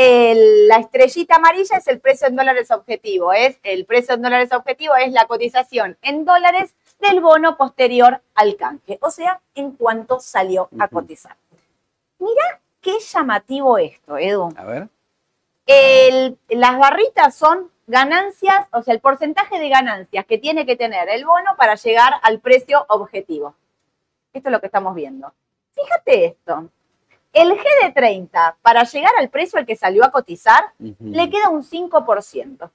la 0.68 0.76
estrellita 0.76 1.36
amarilla 1.36 1.78
es 1.78 1.88
el 1.88 1.98
precio 1.98 2.28
en 2.28 2.36
dólares 2.36 2.70
objetivo. 2.70 3.32
Es 3.32 3.58
el 3.62 3.86
precio 3.86 4.14
en 4.14 4.20
dólares 4.20 4.52
objetivo 4.52 4.94
es 4.94 5.10
la 5.10 5.24
cotización 5.24 5.96
en 6.02 6.26
dólares 6.26 6.74
del 7.00 7.22
bono 7.22 7.56
posterior 7.56 8.20
al 8.34 8.56
canje, 8.56 8.98
o 9.00 9.10
sea, 9.10 9.40
en 9.54 9.70
cuanto 9.70 10.20
salió 10.20 10.68
a 10.78 10.88
cotizar. 10.88 11.38
Mira 12.18 12.60
qué 12.82 12.98
llamativo 12.98 13.78
esto, 13.78 14.18
Edu. 14.18 14.50
A 14.54 14.64
ver. 14.64 14.88
las 16.50 16.78
barritas 16.78 17.34
son 17.34 17.70
ganancias, 17.86 18.68
o 18.70 18.82
sea, 18.82 18.92
el 18.92 19.00
porcentaje 19.00 19.58
de 19.58 19.70
ganancias 19.70 20.26
que 20.26 20.36
tiene 20.36 20.66
que 20.66 20.76
tener 20.76 21.08
el 21.08 21.24
bono 21.24 21.56
para 21.56 21.76
llegar 21.76 22.12
al 22.22 22.38
precio 22.38 22.84
objetivo. 22.90 23.54
Esto 24.34 24.50
es 24.50 24.52
lo 24.52 24.60
que 24.60 24.66
estamos 24.66 24.94
viendo. 24.94 25.32
Fíjate 25.74 26.26
esto. 26.26 26.68
El 27.34 27.50
G 27.50 27.62
de 27.82 27.92
30, 27.92 28.56
para 28.62 28.84
llegar 28.84 29.12
al 29.18 29.28
precio 29.28 29.58
al 29.58 29.66
que 29.66 29.76
salió 29.76 30.04
a 30.04 30.10
cotizar, 30.10 30.72
le 30.78 31.28
queda 31.28 31.50
un 31.50 31.62
5%. 31.62 32.70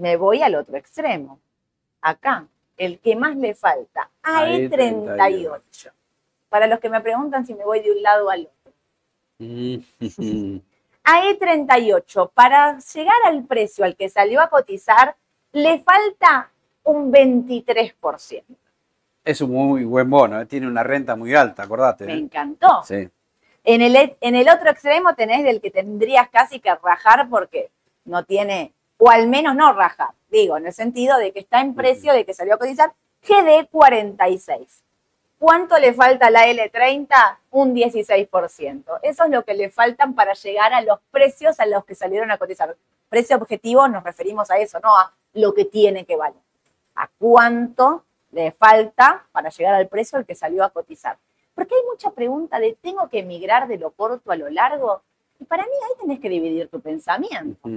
me 0.00 0.16
voy 0.16 0.42
al 0.42 0.54
otro 0.54 0.76
extremo. 0.76 1.38
Acá, 2.00 2.46
el 2.76 2.98
que 3.00 3.14
más 3.14 3.36
le 3.36 3.54
falta, 3.54 4.10
AE38. 4.22 5.92
Para 6.48 6.66
los 6.66 6.80
que 6.80 6.88
me 6.88 7.00
preguntan 7.00 7.46
si 7.46 7.54
me 7.54 7.64
voy 7.64 7.80
de 7.80 7.92
un 7.92 8.02
lado 8.02 8.30
al 8.30 8.48
otro. 8.48 8.72
AE38, 11.04 12.30
para 12.32 12.78
llegar 12.78 13.16
al 13.26 13.44
precio 13.44 13.84
al 13.84 13.94
que 13.96 14.08
salió 14.08 14.40
a 14.40 14.48
cotizar, 14.48 15.16
le 15.52 15.80
falta 15.80 16.50
un 16.84 17.12
23%. 17.12 18.42
Es 19.24 19.40
un 19.40 19.50
muy 19.50 19.84
buen 19.84 20.08
bono, 20.08 20.40
¿eh? 20.40 20.46
tiene 20.46 20.66
una 20.66 20.82
renta 20.82 21.14
muy 21.14 21.34
alta, 21.34 21.62
acordate. 21.62 22.06
Me 22.06 22.14
¿eh? 22.14 22.18
encantó. 22.18 22.82
Sí. 22.84 23.08
En 23.64 23.82
el, 23.82 24.16
en 24.20 24.34
el 24.34 24.48
otro 24.48 24.70
extremo 24.70 25.14
tenés 25.14 25.44
del 25.44 25.60
que 25.60 25.70
tendrías 25.70 26.28
casi 26.30 26.60
que 26.60 26.74
rajar 26.74 27.28
porque 27.28 27.70
no 28.04 28.24
tiene 28.24 28.72
o 28.96 29.10
al 29.10 29.28
menos 29.28 29.54
no 29.54 29.72
rajar, 29.72 30.10
digo, 30.30 30.58
en 30.58 30.66
el 30.66 30.72
sentido 30.72 31.16
de 31.16 31.32
que 31.32 31.40
está 31.40 31.60
en 31.60 31.74
precio 31.74 32.12
de 32.12 32.26
que 32.26 32.34
salió 32.34 32.54
a 32.54 32.58
cotizar 32.58 32.92
GD 33.22 33.68
46. 33.70 34.82
¿Cuánto 35.38 35.78
le 35.78 35.94
falta 35.94 36.26
a 36.26 36.30
la 36.30 36.46
L30? 36.46 37.08
Un 37.50 37.74
16%. 37.74 38.84
Eso 39.02 39.24
es 39.24 39.30
lo 39.30 39.42
que 39.42 39.54
le 39.54 39.70
faltan 39.70 40.14
para 40.14 40.34
llegar 40.34 40.74
a 40.74 40.82
los 40.82 41.00
precios 41.10 41.58
a 41.60 41.66
los 41.66 41.86
que 41.86 41.94
salieron 41.94 42.30
a 42.30 42.36
cotizar. 42.36 42.76
Precio 43.08 43.36
objetivo 43.36 43.88
nos 43.88 44.04
referimos 44.04 44.50
a 44.50 44.58
eso, 44.58 44.80
no 44.80 44.94
a 44.94 45.14
lo 45.32 45.54
que 45.54 45.64
tiene 45.64 46.04
que 46.04 46.16
valer. 46.16 46.42
A 46.94 47.08
cuánto 47.18 48.04
le 48.32 48.52
falta 48.52 49.26
para 49.32 49.50
llegar 49.50 49.74
al 49.74 49.88
precio 49.88 50.18
al 50.18 50.26
que 50.26 50.34
salió 50.34 50.64
a 50.64 50.70
cotizar. 50.70 51.16
Porque 51.54 51.74
hay 51.74 51.82
mucha 51.90 52.10
pregunta 52.10 52.58
de, 52.58 52.76
¿tengo 52.80 53.08
que 53.08 53.20
emigrar 53.20 53.68
de 53.68 53.78
lo 53.78 53.90
corto 53.90 54.30
a 54.30 54.36
lo 54.36 54.48
largo? 54.48 55.02
Y 55.38 55.44
para 55.44 55.64
mí 55.64 55.70
ahí 55.82 56.00
tenés 56.00 56.20
que 56.20 56.28
dividir 56.28 56.68
tu 56.68 56.80
pensamiento. 56.80 57.68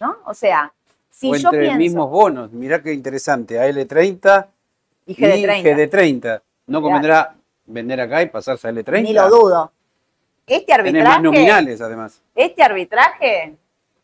¿no? 0.00 0.16
O 0.24 0.34
sea, 0.34 0.72
si 1.10 1.28
yo 1.30 1.48
entre 1.48 1.60
pienso... 1.60 1.78
mismos 1.78 2.10
bonos, 2.10 2.52
mirá 2.52 2.82
qué 2.82 2.92
interesante, 2.92 3.58
AL30 3.58 4.46
y 5.06 5.14
GD30. 5.14 5.62
GD30. 5.62 6.42
¿No 6.66 6.82
convendrá 6.82 7.34
vender 7.66 8.00
acá 8.00 8.22
y 8.22 8.26
pasarse 8.26 8.68
a 8.68 8.72
L30? 8.72 9.02
Ni 9.02 9.12
lo 9.12 9.28
dudo. 9.28 9.72
Este 10.46 10.72
arbitraje... 10.72 11.04
más 11.04 11.22
nominales, 11.22 11.80
además. 11.80 12.22
Este 12.34 12.62
arbitraje 12.62 13.56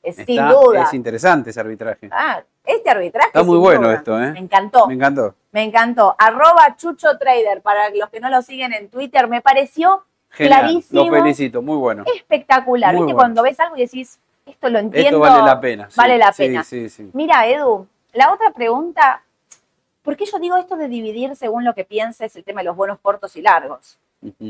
es 0.03 0.17
sin 0.17 0.47
duda... 0.49 0.83
Es 0.83 0.95
interesante 0.95 1.51
ese 1.51 1.61
arbitraje. 1.61 2.09
Ah, 2.11 2.43
este 2.65 2.91
arbitraje 2.91 3.29
Está 3.29 3.43
muy 3.43 3.59
bueno 3.59 3.91
esto, 3.91 4.21
¿eh? 4.21 4.33
Me 4.33 4.41
encantó. 4.41 4.87
Me 4.87 4.95
encantó. 4.95 5.35
Me 5.53 5.63
encantó. 5.63 6.17
Arroba 6.19 6.77
Chucho 6.77 7.19
Trader, 7.19 7.61
para 7.63 7.91
los 7.91 8.09
que 8.09 8.21
no 8.21 8.31
lo 8.31 8.43
siguen 8.43 8.73
en 8.73 8.89
Twitter, 8.89 9.29
me 9.29 9.41
pareció 9.41 10.05
clarísimo. 10.31 11.05
Lo 11.05 11.11
felicito, 11.11 11.63
muy 11.63 11.77
bueno. 11.77 12.05
Espectacular. 12.15 12.97
¿Viste? 12.97 13.15
Cuando 13.15 13.43
ves 13.43 13.61
algo 13.61 13.77
y 13.77 13.83
decís, 13.83 14.19
esto 14.47 14.69
lo 14.71 14.79
entiendo. 14.79 15.09
Esto 15.09 15.21
vale 15.21 15.43
la 15.43 15.61
pena. 15.61 15.89
Vale 15.97 16.19
la 16.19 16.33
pena. 16.33 16.65
Mira, 17.13 17.47
Edu, 17.47 17.87
la 18.13 18.33
otra 18.33 18.51
pregunta, 18.51 19.23
¿por 20.03 20.17
qué 20.17 20.25
yo 20.25 20.39
digo 20.39 20.57
esto 20.57 20.77
de 20.77 20.89
dividir 20.89 21.37
según 21.37 21.65
lo 21.65 21.75
que 21.75 21.85
pienses 21.85 22.35
el 22.37 22.45
tema 22.45 22.61
de 22.61 22.67
los 22.67 22.77
bonos 22.77 22.99
cortos 23.01 23.37
y 23.37 23.43
largos? 23.43 23.99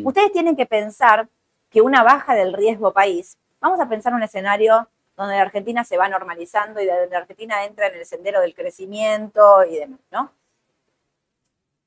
Ustedes 0.04 0.32
tienen 0.32 0.54
que 0.54 0.66
pensar 0.66 1.28
que 1.68 1.80
una 1.80 2.04
baja 2.04 2.34
del 2.34 2.52
riesgo 2.52 2.92
país, 2.92 3.36
vamos 3.60 3.80
a 3.80 3.88
pensar 3.88 4.14
un 4.14 4.22
escenario 4.22 4.88
donde 5.16 5.36
la 5.36 5.42
Argentina 5.42 5.84
se 5.84 5.96
va 5.96 6.08
normalizando 6.08 6.80
y 6.80 6.86
donde 6.86 7.08
la 7.08 7.18
Argentina 7.18 7.64
entra 7.64 7.86
en 7.86 7.94
el 7.94 8.06
sendero 8.06 8.40
del 8.40 8.54
crecimiento 8.54 9.64
y 9.64 9.76
demás, 9.76 10.00
¿no? 10.10 10.32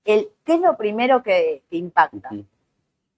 El, 0.05 0.29
¿Qué 0.45 0.53
es 0.53 0.61
lo 0.61 0.77
primero 0.77 1.21
que, 1.21 1.63
impacta? 1.71 2.29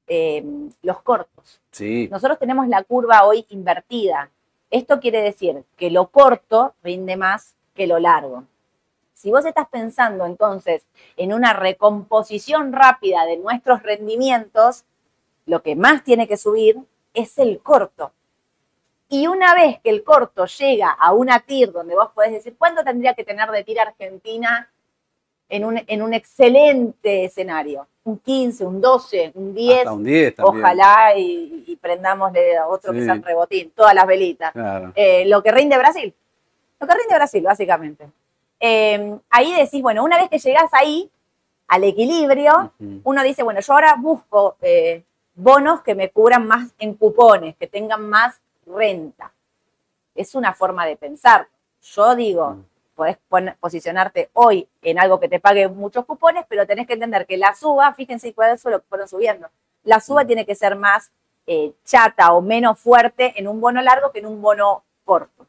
Eh, 0.07 0.43
los 0.81 1.01
cortos. 1.03 1.61
Sí. 1.71 2.07
Nosotros 2.09 2.39
tenemos 2.39 2.67
la 2.67 2.83
curva 2.83 3.25
hoy 3.25 3.45
invertida. 3.49 4.31
Esto 4.71 4.99
quiere 4.99 5.21
decir 5.21 5.63
que 5.77 5.91
lo 5.91 6.07
corto 6.07 6.73
rinde 6.81 7.15
más 7.15 7.55
que 7.75 7.85
lo 7.85 7.99
largo. 7.99 8.45
Si 9.13 9.31
vos 9.31 9.45
estás 9.45 9.67
pensando 9.67 10.25
entonces 10.25 10.85
en 11.17 11.33
una 11.33 11.53
recomposición 11.53 12.73
rápida 12.73 13.25
de 13.25 13.37
nuestros 13.37 13.83
rendimientos, 13.83 14.85
lo 15.45 15.61
que 15.61 15.75
más 15.75 16.03
tiene 16.03 16.27
que 16.27 16.37
subir 16.37 16.77
es 17.13 17.37
el 17.37 17.59
corto. 17.59 18.13
Y 19.09 19.27
una 19.27 19.53
vez 19.53 19.79
que 19.81 19.89
el 19.89 20.03
corto 20.03 20.45
llega 20.45 20.91
a 20.91 21.13
una 21.13 21.39
TIR 21.39 21.71
donde 21.71 21.95
vos 21.95 22.09
podés 22.13 22.31
decir, 22.31 22.55
¿cuánto 22.57 22.83
tendría 22.83 23.13
que 23.15 23.23
tener 23.23 23.49
de 23.49 23.63
TIR 23.63 23.79
Argentina 23.79 24.69
en 25.49 25.65
un, 25.65 25.81
en 25.85 26.01
un 26.01 26.13
excelente 26.13 27.25
escenario? 27.25 27.87
un 28.09 28.17
15, 28.19 28.65
un 28.65 28.81
12, 28.81 29.31
un 29.35 29.53
10. 29.53 29.87
un 29.87 30.03
10 30.03 30.35
Ojalá 30.39 31.13
y, 31.15 31.77
prendamos 31.81 32.33
de 32.33 32.59
otro 32.67 32.91
que 32.91 33.03
sea 33.03 33.15
rebotín, 33.15 33.71
todas 33.71 33.93
las 33.93 34.05
velitas. 34.05 34.51
Eh, 34.95 35.25
lo 35.27 35.41
que 35.41 35.51
rinde 35.51 35.77
Brasil. 35.77 36.13
Lo 36.79 36.87
que 36.87 36.93
rinde 36.93 37.15
Brasil, 37.15 37.43
básicamente. 37.43 38.07
Eh, 38.59 39.17
ahí 39.29 39.53
decís, 39.53 39.81
bueno, 39.81 40.03
una 40.03 40.17
vez 40.17 40.29
que 40.29 40.39
llegás 40.39 40.73
ahí, 40.73 41.09
al 41.67 41.83
equilibrio, 41.83 42.73
uno 43.03 43.23
dice, 43.23 43.43
bueno, 43.43 43.59
yo 43.59 43.73
ahora 43.73 43.95
busco 43.97 44.57
eh, 44.61 45.03
bonos 45.35 45.81
que 45.81 45.93
me 45.93 46.09
cubran 46.09 46.47
más 46.47 46.73
en 46.79 46.95
cupones, 46.95 47.55
que 47.57 47.67
tengan 47.67 48.09
más 48.09 48.41
renta. 48.69 49.33
Es 50.15 50.35
una 50.35 50.53
forma 50.53 50.85
de 50.85 50.95
pensar. 50.95 51.47
Yo 51.81 52.15
digo, 52.15 52.57
podés 52.95 53.17
posicionarte 53.59 54.29
hoy 54.33 54.67
en 54.81 54.99
algo 54.99 55.19
que 55.19 55.29
te 55.29 55.39
pague 55.39 55.67
muchos 55.67 56.05
cupones, 56.05 56.45
pero 56.49 56.67
tenés 56.67 56.87
que 56.87 56.93
entender 56.93 57.25
que 57.25 57.37
la 57.37 57.55
suba, 57.55 57.93
fíjense 57.93 58.33
cuál 58.33 58.53
es 58.53 58.65
lo 58.65 58.81
que 58.81 58.87
fueron 58.87 59.07
subiendo, 59.07 59.49
la 59.83 59.99
suba 60.01 60.25
tiene 60.25 60.45
que 60.45 60.55
ser 60.55 60.75
más 60.75 61.11
eh, 61.47 61.73
chata 61.85 62.33
o 62.33 62.41
menos 62.41 62.77
fuerte 62.77 63.33
en 63.37 63.47
un 63.47 63.61
bono 63.61 63.81
largo 63.81 64.11
que 64.11 64.19
en 64.19 64.25
un 64.25 64.41
bono 64.41 64.83
corto. 65.05 65.47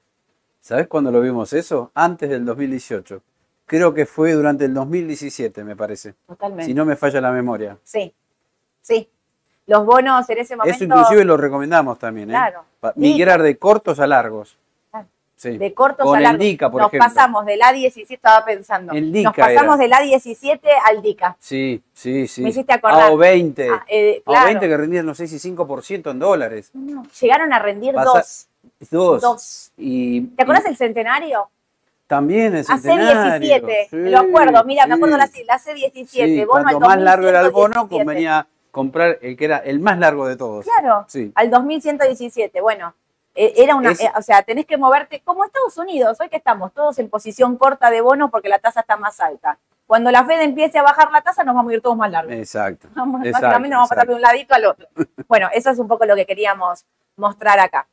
¿Sabes 0.60 0.86
cuándo 0.86 1.10
lo 1.10 1.20
vimos 1.20 1.52
eso? 1.52 1.90
Antes 1.94 2.30
del 2.30 2.44
2018. 2.44 3.22
Creo 3.66 3.94
que 3.94 4.06
fue 4.06 4.32
durante 4.32 4.64
el 4.64 4.74
2017, 4.74 5.64
me 5.64 5.76
parece. 5.76 6.14
Totalmente. 6.26 6.64
Si 6.64 6.74
no 6.74 6.84
me 6.84 6.96
falla 6.96 7.20
la 7.20 7.32
memoria. 7.32 7.78
Sí, 7.82 8.14
sí. 8.80 9.08
Los 9.70 9.86
bonos 9.86 10.28
en 10.28 10.38
ese 10.38 10.56
momento... 10.56 10.74
Eso 10.74 10.84
inclusive 10.84 11.24
lo 11.24 11.36
recomendamos 11.36 11.98
también, 11.98 12.30
¿eh? 12.30 12.34
Claro. 12.34 12.64
Migrar 12.96 13.42
de 13.42 13.56
cortos 13.56 14.00
a 14.00 14.06
largos 14.06 14.56
de 15.42 15.74
cortos 15.74 16.14
a 16.14 16.20
largos. 16.20 16.72
nos 16.72 16.90
pasamos 16.90 17.46
del 17.46 17.60
A17, 17.60 18.06
estaba 18.10 18.44
pensando. 18.44 18.92
nos 18.92 19.34
pasamos 19.34 19.78
del 19.78 19.92
A17 19.92 20.60
al 20.86 21.02
DICA. 21.02 21.36
Sí, 21.38 21.82
sí, 21.92 22.28
sí. 22.28 22.42
Me 22.42 22.50
hiciste 22.50 22.72
acordar. 22.72 23.10
A 23.10 23.12
O20. 23.12 23.68
Ah, 23.72 23.84
eh, 23.88 24.22
A20 24.24 24.60
que 24.60 24.76
rendían, 24.76 25.06
no 25.06 25.14
sé 25.14 25.26
si 25.26 25.36
5% 25.36 26.10
en 26.10 26.18
dólares. 26.18 26.70
llegaron 27.20 27.52
a 27.52 27.58
rendir 27.58 27.94
dos. 27.94 28.48
Dos. 28.90 29.22
Dos. 29.22 29.72
Y, 29.78 30.22
¿Te 30.22 30.42
acuerdas 30.42 30.66
el 30.66 30.76
centenario? 30.76 31.48
También 32.06 32.56
el 32.56 32.64
centenario. 32.64 33.48
AC17, 33.48 33.88
lo 33.92 34.18
acuerdo, 34.18 34.64
mira, 34.64 34.86
me 34.86 34.94
acuerdo 34.94 35.16
la, 35.16 35.30
la 35.46 35.58
C17. 35.58 36.46
Bono 36.46 36.64
cuanto 36.64 36.80
más 36.80 37.00
largo 37.00 37.28
era 37.28 37.40
el 37.40 37.50
bono, 37.50 37.88
convenía 37.88 38.46
comprar 38.70 39.18
el 39.22 39.36
que 39.36 39.44
era 39.44 39.58
el 39.58 39.80
más 39.80 39.98
largo 39.98 40.26
de 40.26 40.36
todos. 40.36 40.64
Claro, 40.64 41.06
al 41.34 41.50
2117. 41.50 42.60
Bueno, 42.60 42.94
eh, 43.34 43.52
era 43.56 43.76
una, 43.76 43.92
eh, 43.92 44.12
o 44.16 44.22
sea, 44.22 44.42
tenés 44.42 44.66
que 44.66 44.76
moverte 44.76 45.20
como 45.20 45.44
Estados 45.44 45.76
Unidos, 45.78 46.20
hoy 46.20 46.28
que 46.28 46.36
estamos 46.36 46.72
todos 46.72 46.98
en 46.98 47.08
posición 47.08 47.56
corta 47.56 47.90
de 47.90 48.00
bono 48.00 48.30
porque 48.30 48.48
la 48.48 48.58
tasa 48.58 48.80
está 48.80 48.96
más 48.96 49.20
alta. 49.20 49.58
Cuando 49.86 50.10
la 50.10 50.24
Fed 50.24 50.40
empiece 50.42 50.78
a 50.78 50.82
bajar 50.82 51.10
la 51.10 51.20
tasa, 51.20 51.42
nos 51.42 51.54
vamos 51.54 51.72
a 51.72 51.74
ir 51.74 51.82
todos 51.82 51.96
más 51.96 52.10
largos. 52.10 52.32
Exacto. 52.32 52.88
básicamente 52.94 53.68
nos 53.68 53.78
vamos 53.78 53.90
a 53.90 53.94
pasar 53.94 54.08
de 54.08 54.14
un 54.14 54.20
ladito 54.20 54.54
al 54.54 54.64
otro. 54.66 54.88
Bueno, 55.28 55.48
eso 55.52 55.70
es 55.70 55.78
un 55.78 55.86
poco 55.86 56.04
lo 56.06 56.16
que 56.16 56.26
queríamos 56.26 56.84
mostrar 57.16 57.60
acá. 57.60 57.86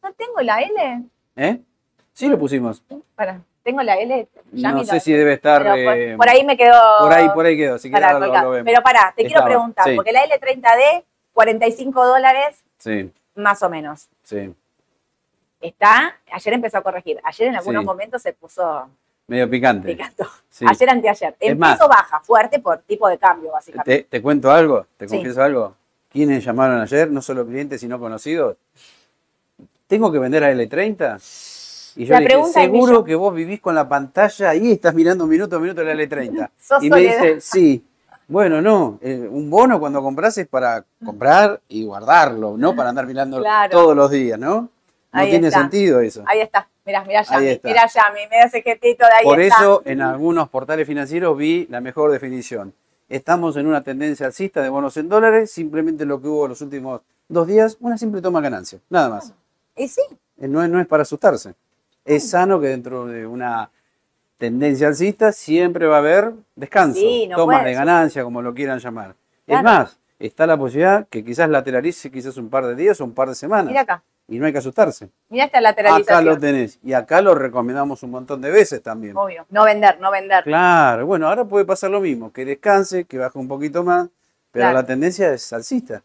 ¿No 0.00 0.12
tengo 0.12 0.40
la 0.42 0.60
L? 0.60 1.04
¿Eh? 1.34 1.60
Sí 2.12 2.28
lo 2.28 2.38
pusimos. 2.38 2.82
Para, 3.16 3.40
¿tengo 3.70 3.82
la 3.82 3.98
L? 3.98 4.28
no 4.52 4.84
sé 4.84 5.00
si 5.00 5.12
debe 5.12 5.34
estar... 5.34 5.66
Eh, 5.76 6.16
por, 6.16 6.28
ahí 6.28 6.44
me 6.44 6.56
quedó... 6.56 6.80
Por 7.00 7.12
ahí, 7.12 7.28
por 7.30 7.46
ahí 7.46 7.56
quedó, 7.56 7.78
si 7.78 7.90
para, 7.90 8.18
Pero 8.64 8.82
pará, 8.82 9.12
te 9.16 9.24
quiero 9.24 9.44
preguntar, 9.44 9.86
porque 9.94 10.12
la 10.12 10.24
L30D, 10.24 11.04
45 11.32 12.06
dólares. 12.06 12.64
Sí 12.78 13.10
más 13.38 13.62
o 13.62 13.70
menos. 13.70 14.08
Sí. 14.22 14.52
Está, 15.60 16.16
ayer 16.30 16.54
empezó 16.54 16.78
a 16.78 16.82
corregir. 16.82 17.18
Ayer 17.24 17.48
en 17.48 17.56
algunos 17.56 17.84
momentos 17.84 18.20
se 18.20 18.32
puso 18.32 18.88
medio 19.26 19.48
picante. 19.48 19.88
Picante. 19.88 20.24
Ayer 20.66 20.90
anteayer. 20.90 21.36
Empezó 21.40 21.88
baja, 21.88 22.20
fuerte 22.20 22.58
por 22.58 22.78
tipo 22.78 23.08
de 23.08 23.18
cambio, 23.18 23.52
básicamente. 23.52 24.06
¿Te, 24.08 24.22
cuento 24.22 24.50
algo? 24.50 24.86
¿Te 24.96 25.06
confieso 25.06 25.42
algo? 25.42 25.74
¿Quiénes 26.10 26.44
llamaron 26.44 26.80
ayer? 26.80 27.10
No 27.10 27.22
solo 27.22 27.46
clientes, 27.46 27.80
sino 27.80 27.98
conocidos. 27.98 28.56
¿Tengo 29.86 30.12
que 30.12 30.18
vender 30.18 30.44
a 30.44 30.52
L30? 30.52 31.18
Y 31.98 32.04
yo 32.04 32.16
le 32.16 32.26
dije, 32.26 32.44
seguro 32.52 33.02
que 33.02 33.16
vos 33.16 33.34
vivís 33.34 33.60
con 33.60 33.74
la 33.74 33.88
pantalla 33.88 34.50
ahí, 34.50 34.70
estás 34.70 34.94
mirando 34.94 35.26
minuto 35.26 35.56
a 35.56 35.58
minuto 35.58 35.82
la 35.82 35.94
L30. 35.94 36.48
y 36.82 36.90
me 36.90 37.00
dice, 37.00 37.40
sí, 37.40 37.84
bueno, 38.28 38.62
no, 38.62 39.00
eh, 39.02 39.26
un 39.28 39.50
bono 39.50 39.80
cuando 39.80 40.00
compras 40.00 40.38
es 40.38 40.46
para 40.46 40.84
comprar 41.04 41.60
y 41.68 41.84
guardarlo, 41.84 42.56
no 42.56 42.76
para 42.76 42.90
andar 42.90 43.04
mirando 43.04 43.42
todos 43.68 43.96
los 43.96 44.12
días, 44.12 44.38
¿no? 44.38 44.68
No 45.10 45.24
tiene 45.24 45.50
sentido 45.50 45.98
eso. 45.98 46.22
Ahí 46.26 46.40
está, 46.40 46.68
mirá, 46.86 47.02
mirá 47.04 47.22
Yami, 47.22 47.60
mirá 47.64 47.88
Yami, 47.88 48.20
me 48.30 48.42
ese 48.42 48.62
jetito 48.62 49.04
de 49.04 49.12
ahí 49.18 49.24
Por 49.24 49.40
eso 49.40 49.82
en 49.84 50.00
algunos 50.00 50.48
portales 50.50 50.86
financieros 50.86 51.36
vi 51.36 51.66
la 51.68 51.80
mejor 51.80 52.12
definición. 52.12 52.74
Estamos 53.08 53.56
en 53.56 53.66
una 53.66 53.82
tendencia 53.82 54.26
alcista 54.26 54.62
de 54.62 54.68
bonos 54.68 54.96
en 54.98 55.08
dólares, 55.08 55.50
simplemente 55.50 56.04
lo 56.04 56.22
que 56.22 56.28
hubo 56.28 56.46
los 56.46 56.60
últimos 56.60 57.00
dos 57.26 57.48
días, 57.48 57.76
una 57.80 57.98
simple 57.98 58.22
toma 58.22 58.40
ganancia, 58.40 58.78
nada 58.88 59.08
más. 59.08 59.34
¿Y 59.74 59.88
sí? 59.88 60.02
Eh, 60.40 60.46
no, 60.46 60.68
no 60.68 60.80
es 60.80 60.86
para 60.86 61.02
asustarse. 61.02 61.54
Es 62.08 62.30
sano 62.30 62.60
que 62.60 62.68
dentro 62.68 63.06
de 63.06 63.26
una 63.26 63.70
tendencia 64.38 64.86
alcista, 64.86 65.32
siempre 65.32 65.86
va 65.86 65.96
a 65.96 65.98
haber 65.98 66.32
descanso, 66.54 67.00
tomas 67.34 67.64
de 67.64 67.74
ganancia, 67.74 68.22
como 68.24 68.40
lo 68.40 68.54
quieran 68.54 68.78
llamar. 68.78 69.14
Es 69.46 69.62
más, 69.62 69.98
está 70.18 70.46
la 70.46 70.56
posibilidad 70.56 71.06
que 71.08 71.24
quizás 71.24 71.48
lateralice 71.48 72.10
quizás 72.10 72.36
un 72.36 72.48
par 72.48 72.66
de 72.66 72.74
días 72.74 73.00
o 73.00 73.04
un 73.04 73.14
par 73.14 73.28
de 73.28 73.34
semanas. 73.34 73.66
Mira 73.66 73.82
acá. 73.82 74.02
Y 74.30 74.38
no 74.38 74.44
hay 74.44 74.52
que 74.52 74.58
asustarse. 74.58 75.08
Mira 75.30 75.46
esta 75.46 75.60
lateralización. 75.60 76.16
Acá 76.16 76.22
lo 76.22 76.38
tenés. 76.38 76.78
Y 76.82 76.92
acá 76.92 77.22
lo 77.22 77.34
recomendamos 77.34 78.02
un 78.02 78.10
montón 78.10 78.42
de 78.42 78.50
veces 78.50 78.82
también. 78.82 79.16
Obvio. 79.16 79.46
No 79.48 79.64
vender, 79.64 79.98
no 80.00 80.10
vender. 80.10 80.44
Claro. 80.44 81.06
Bueno, 81.06 81.28
ahora 81.28 81.46
puede 81.46 81.64
pasar 81.64 81.90
lo 81.90 82.00
mismo. 82.00 82.30
Que 82.30 82.44
descanse, 82.44 83.06
que 83.06 83.16
baje 83.16 83.38
un 83.38 83.48
poquito 83.48 83.82
más. 83.84 84.08
Pero 84.52 84.70
la 84.72 84.84
tendencia 84.84 85.32
es 85.32 85.50
alcista. 85.54 86.02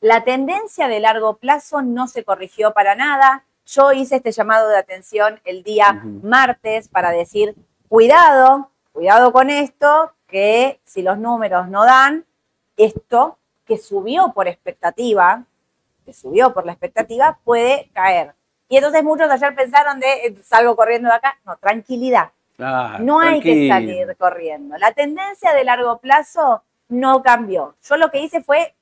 La 0.00 0.22
tendencia 0.22 0.86
de 0.86 1.00
largo 1.00 1.36
plazo 1.36 1.82
no 1.82 2.06
se 2.06 2.22
corrigió 2.22 2.72
para 2.74 2.94
nada. 2.94 3.44
Yo 3.66 3.92
hice 3.92 4.16
este 4.16 4.32
llamado 4.32 4.68
de 4.68 4.76
atención 4.76 5.40
el 5.44 5.62
día 5.62 6.02
martes 6.22 6.88
para 6.88 7.10
decir, 7.10 7.54
cuidado, 7.88 8.70
cuidado 8.92 9.32
con 9.32 9.50
esto, 9.50 10.12
que 10.26 10.80
si 10.84 11.02
los 11.02 11.18
números 11.18 11.68
no 11.68 11.84
dan, 11.84 12.24
esto 12.76 13.38
que 13.64 13.78
subió 13.78 14.32
por 14.32 14.48
expectativa, 14.48 15.44
que 16.04 16.12
subió 16.12 16.52
por 16.52 16.66
la 16.66 16.72
expectativa, 16.72 17.38
puede 17.44 17.88
caer. 17.94 18.34
Y 18.68 18.76
entonces 18.76 19.02
muchos 19.02 19.30
ayer 19.30 19.54
pensaron 19.54 20.00
de 20.00 20.12
eh, 20.26 20.36
salgo 20.42 20.76
corriendo 20.76 21.08
de 21.08 21.14
acá. 21.14 21.38
No, 21.44 21.56
tranquilidad. 21.56 22.32
no 23.00 23.20
hay 23.20 23.40
que 23.40 23.68
salir 23.68 24.16
corriendo. 24.16 24.76
La 24.78 24.92
tendencia 24.92 25.52
de 25.54 25.64
largo 25.64 25.98
plazo 25.98 26.62
no 26.88 27.22
cambió. 27.22 27.74
Yo 27.82 27.96
lo 27.96 28.10
que 28.10 28.20
hice 28.20 28.42
fue, 28.42 28.74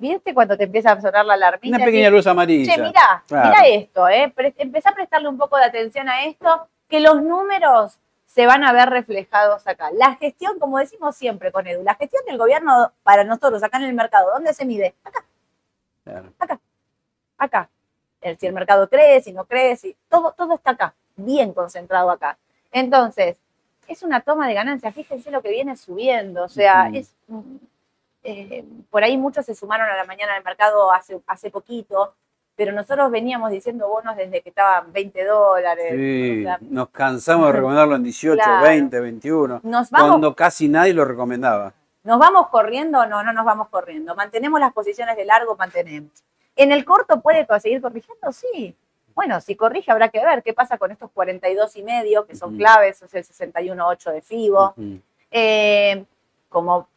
¿viste 0.00 0.34
cuando 0.34 0.56
te 0.56 0.64
empieza 0.64 0.92
a 0.92 1.00
sonar 1.00 1.24
la 1.24 1.34
alarmita? 1.34 1.76
Una 1.76 1.84
pequeña 1.84 2.10
luz 2.10 2.26
amarilla. 2.26 2.74
Che, 2.74 2.82
mira, 2.82 3.22
mira 3.28 3.66
esto, 3.68 4.08
¿eh? 4.08 4.32
Empecé 4.56 4.88
a 4.88 4.94
prestarle 4.94 5.28
un 5.28 5.38
poco 5.38 5.56
de 5.56 5.64
atención 5.64 6.08
a 6.08 6.24
esto, 6.24 6.66
que 6.88 6.98
los 7.00 7.22
números 7.22 7.98
se 8.26 8.46
van 8.46 8.64
a 8.64 8.72
ver 8.72 8.88
reflejados 8.88 9.66
acá. 9.66 9.90
La 9.92 10.16
gestión, 10.16 10.58
como 10.58 10.78
decimos 10.78 11.16
siempre 11.16 11.52
con 11.52 11.66
Edu, 11.66 11.82
la 11.82 11.94
gestión 11.94 12.24
del 12.26 12.38
gobierno 12.38 12.92
para 13.02 13.24
nosotros 13.24 13.62
acá 13.62 13.76
en 13.76 13.84
el 13.84 13.94
mercado, 13.94 14.30
¿dónde 14.32 14.54
se 14.54 14.64
mide? 14.64 14.94
Acá. 15.04 15.24
Acá. 16.38 16.60
Acá. 17.38 17.68
Si 18.38 18.46
el 18.46 18.52
mercado 18.52 18.88
crece, 18.88 19.24
si 19.24 19.32
no 19.32 19.44
crece, 19.44 19.96
todo, 20.08 20.32
todo 20.32 20.54
está 20.54 20.72
acá, 20.72 20.94
bien 21.16 21.52
concentrado 21.52 22.10
acá. 22.10 22.36
Entonces, 22.72 23.38
es 23.88 24.02
una 24.02 24.20
toma 24.20 24.46
de 24.46 24.54
ganancias. 24.54 24.94
Fíjense 24.94 25.30
lo 25.30 25.42
que 25.42 25.50
viene 25.50 25.76
subiendo. 25.76 26.44
O 26.44 26.48
sea, 26.48 26.90
es. 26.92 27.14
Eh, 28.22 28.64
por 28.90 29.02
ahí 29.02 29.16
muchos 29.16 29.46
se 29.46 29.54
sumaron 29.54 29.88
a 29.88 29.96
la 29.96 30.04
mañana 30.04 30.34
al 30.34 30.44
mercado 30.44 30.92
hace, 30.92 31.20
hace 31.26 31.50
poquito 31.50 32.14
pero 32.60 32.72
nosotros 32.72 33.10
veníamos 33.10 33.50
diciendo 33.50 33.88
bonos 33.88 34.14
desde 34.18 34.42
que 34.42 34.50
estaban 34.50 34.92
20 34.92 35.24
dólares. 35.24 35.94
Sí, 35.96 36.44
nos 36.68 36.90
cansamos 36.90 37.46
de 37.46 37.52
recomendarlo 37.54 37.96
en 37.96 38.02
18, 38.02 38.42
20, 38.62 39.00
21, 39.00 39.62
cuando 39.88 40.36
casi 40.36 40.68
nadie 40.68 40.92
lo 40.92 41.06
recomendaba. 41.06 41.72
¿Nos 42.04 42.18
vamos 42.18 42.48
corriendo? 42.48 43.06
No, 43.06 43.22
no 43.22 43.32
nos 43.32 43.46
vamos 43.46 43.68
corriendo. 43.68 44.14
¿Mantenemos 44.14 44.60
las 44.60 44.74
posiciones 44.74 45.16
de 45.16 45.24
largo? 45.24 45.56
Mantenemos. 45.56 46.10
¿En 46.54 46.70
el 46.70 46.84
corto 46.84 47.22
puede 47.22 47.46
seguir 47.60 47.80
corrigiendo? 47.80 48.30
Sí. 48.30 48.76
Bueno, 49.14 49.40
si 49.40 49.56
corrige 49.56 49.90
habrá 49.90 50.10
que 50.10 50.22
ver 50.22 50.42
qué 50.42 50.52
pasa 50.52 50.76
con 50.76 50.90
estos 50.90 51.10
42 51.12 51.76
y 51.76 51.82
medio, 51.82 52.26
que 52.26 52.36
son 52.36 52.58
claves, 52.58 53.00
es 53.00 53.14
el 53.14 53.24
61.8 53.24 54.12
de 54.12 54.20
FIBO. 54.20 54.74
Eh, 55.30 56.04
como 56.50 56.88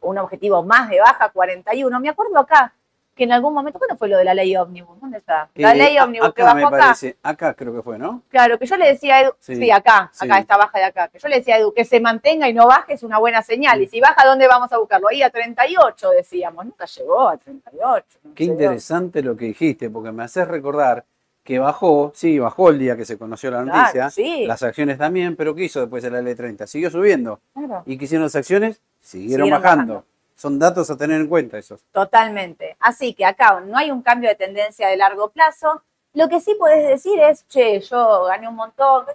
un 0.00 0.18
objetivo 0.18 0.62
más 0.62 0.88
de 0.90 1.00
baja, 1.00 1.30
41. 1.30 2.00
Me 2.00 2.08
acuerdo 2.08 2.38
acá, 2.38 2.74
que 3.18 3.24
en 3.24 3.32
algún 3.32 3.52
momento, 3.52 3.80
¿cuándo 3.80 3.96
fue 3.96 4.08
lo 4.08 4.16
de 4.16 4.24
la 4.24 4.32
ley 4.32 4.56
ómnibus? 4.56 5.00
¿Dónde 5.00 5.18
está? 5.18 5.50
La 5.56 5.74
ley 5.74 5.98
ómnibus 5.98 6.32
que 6.32 6.42
bajó 6.42 6.68
acá. 6.68 6.94
Acá 7.22 7.54
creo 7.54 7.74
que 7.74 7.82
fue, 7.82 7.98
¿no? 7.98 8.22
Claro, 8.28 8.58
que 8.58 8.66
yo 8.66 8.76
le 8.76 8.86
decía 8.86 9.16
a 9.16 9.20
Edu, 9.22 9.32
sí, 9.40 9.70
acá, 9.72 10.12
acá, 10.18 10.38
esta 10.38 10.56
baja 10.56 10.78
de 10.78 10.84
acá, 10.84 11.08
que 11.08 11.18
yo 11.18 11.28
le 11.28 11.36
decía 11.36 11.56
a 11.56 11.58
Edu, 11.58 11.74
que 11.74 11.84
se 11.84 11.98
mantenga 11.98 12.48
y 12.48 12.54
no 12.54 12.68
baje 12.68 12.94
es 12.94 13.02
una 13.02 13.18
buena 13.18 13.42
señal. 13.42 13.82
Y 13.82 13.88
si 13.88 14.00
baja, 14.00 14.24
¿dónde 14.24 14.46
vamos 14.46 14.72
a 14.72 14.78
buscarlo? 14.78 15.08
Ahí 15.08 15.22
a 15.22 15.30
38, 15.30 16.10
decíamos. 16.10 16.64
Nunca 16.64 16.84
llegó 16.86 17.28
a 17.28 17.36
38. 17.36 18.20
Qué 18.36 18.44
interesante 18.44 19.20
lo 19.20 19.36
que 19.36 19.46
dijiste, 19.46 19.90
porque 19.90 20.12
me 20.12 20.22
haces 20.22 20.46
recordar 20.46 21.04
que 21.48 21.58
bajó, 21.58 22.12
sí, 22.14 22.38
bajó 22.38 22.68
el 22.68 22.78
día 22.78 22.94
que 22.94 23.06
se 23.06 23.16
conoció 23.16 23.50
la 23.50 23.64
noticia, 23.64 24.10
las 24.46 24.62
acciones 24.62 24.98
también, 24.98 25.34
pero 25.34 25.54
¿qué 25.54 25.64
hizo 25.64 25.80
después 25.80 26.02
de 26.02 26.10
la 26.10 26.20
ley 26.20 26.34
30? 26.34 26.66
Siguió 26.66 26.90
subiendo. 26.90 27.40
¿Y 27.86 27.96
qué 27.96 28.04
hicieron 28.04 28.24
las 28.24 28.36
acciones? 28.36 28.82
siguieron, 29.00 29.48
bajando. 29.48 30.04
Son 30.34 30.58
datos 30.58 30.90
a 30.90 30.98
tener 30.98 31.18
en 31.18 31.26
cuenta 31.26 31.56
esos. 31.56 31.80
Totalmente. 31.90 32.76
Así 32.78 33.14
que 33.14 33.24
acá 33.24 33.62
no 33.66 33.78
hay 33.78 33.90
un 33.90 34.02
cambio 34.02 34.28
de 34.28 34.34
tendencia 34.34 34.88
de 34.88 34.98
largo 34.98 35.30
plazo. 35.30 35.82
Lo 36.12 36.28
que 36.28 36.38
sí 36.38 36.54
puedes 36.58 36.86
decir 36.86 37.18
es, 37.18 37.48
che, 37.48 37.80
yo 37.80 38.24
gané 38.24 38.46
un 38.46 38.56
montón. 38.56 39.06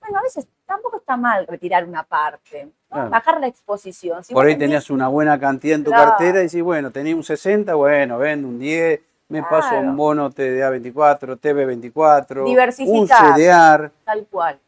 Bueno, 0.00 0.18
a 0.20 0.22
veces 0.22 0.48
tampoco 0.64 0.96
está 0.96 1.18
mal 1.18 1.46
retirar 1.46 1.84
una 1.84 2.02
parte, 2.02 2.66
bajar 2.88 3.40
la 3.40 3.48
exposición. 3.48 4.22
Por 4.30 4.46
ahí 4.46 4.56
tenías 4.56 4.88
una 4.88 5.08
buena 5.08 5.38
cantidad 5.38 5.76
en 5.76 5.84
tu 5.84 5.90
cartera 5.90 6.40
y 6.40 6.44
decís, 6.44 6.62
bueno, 6.62 6.90
tenía 6.90 7.14
un 7.14 7.24
60, 7.24 7.74
bueno, 7.74 8.16
vendo 8.16 8.48
un 8.48 8.58
10, 8.58 9.00
me 9.28 9.42
paso 9.42 9.78
un 9.78 9.96
bono 9.96 10.30
TDA24, 10.30 11.38
TV24, 11.40 12.44
Diversificar, 12.44 13.24
un 13.24 13.34
CDR. 13.34 13.90
Tal 14.04 14.26
cual. 14.30 14.58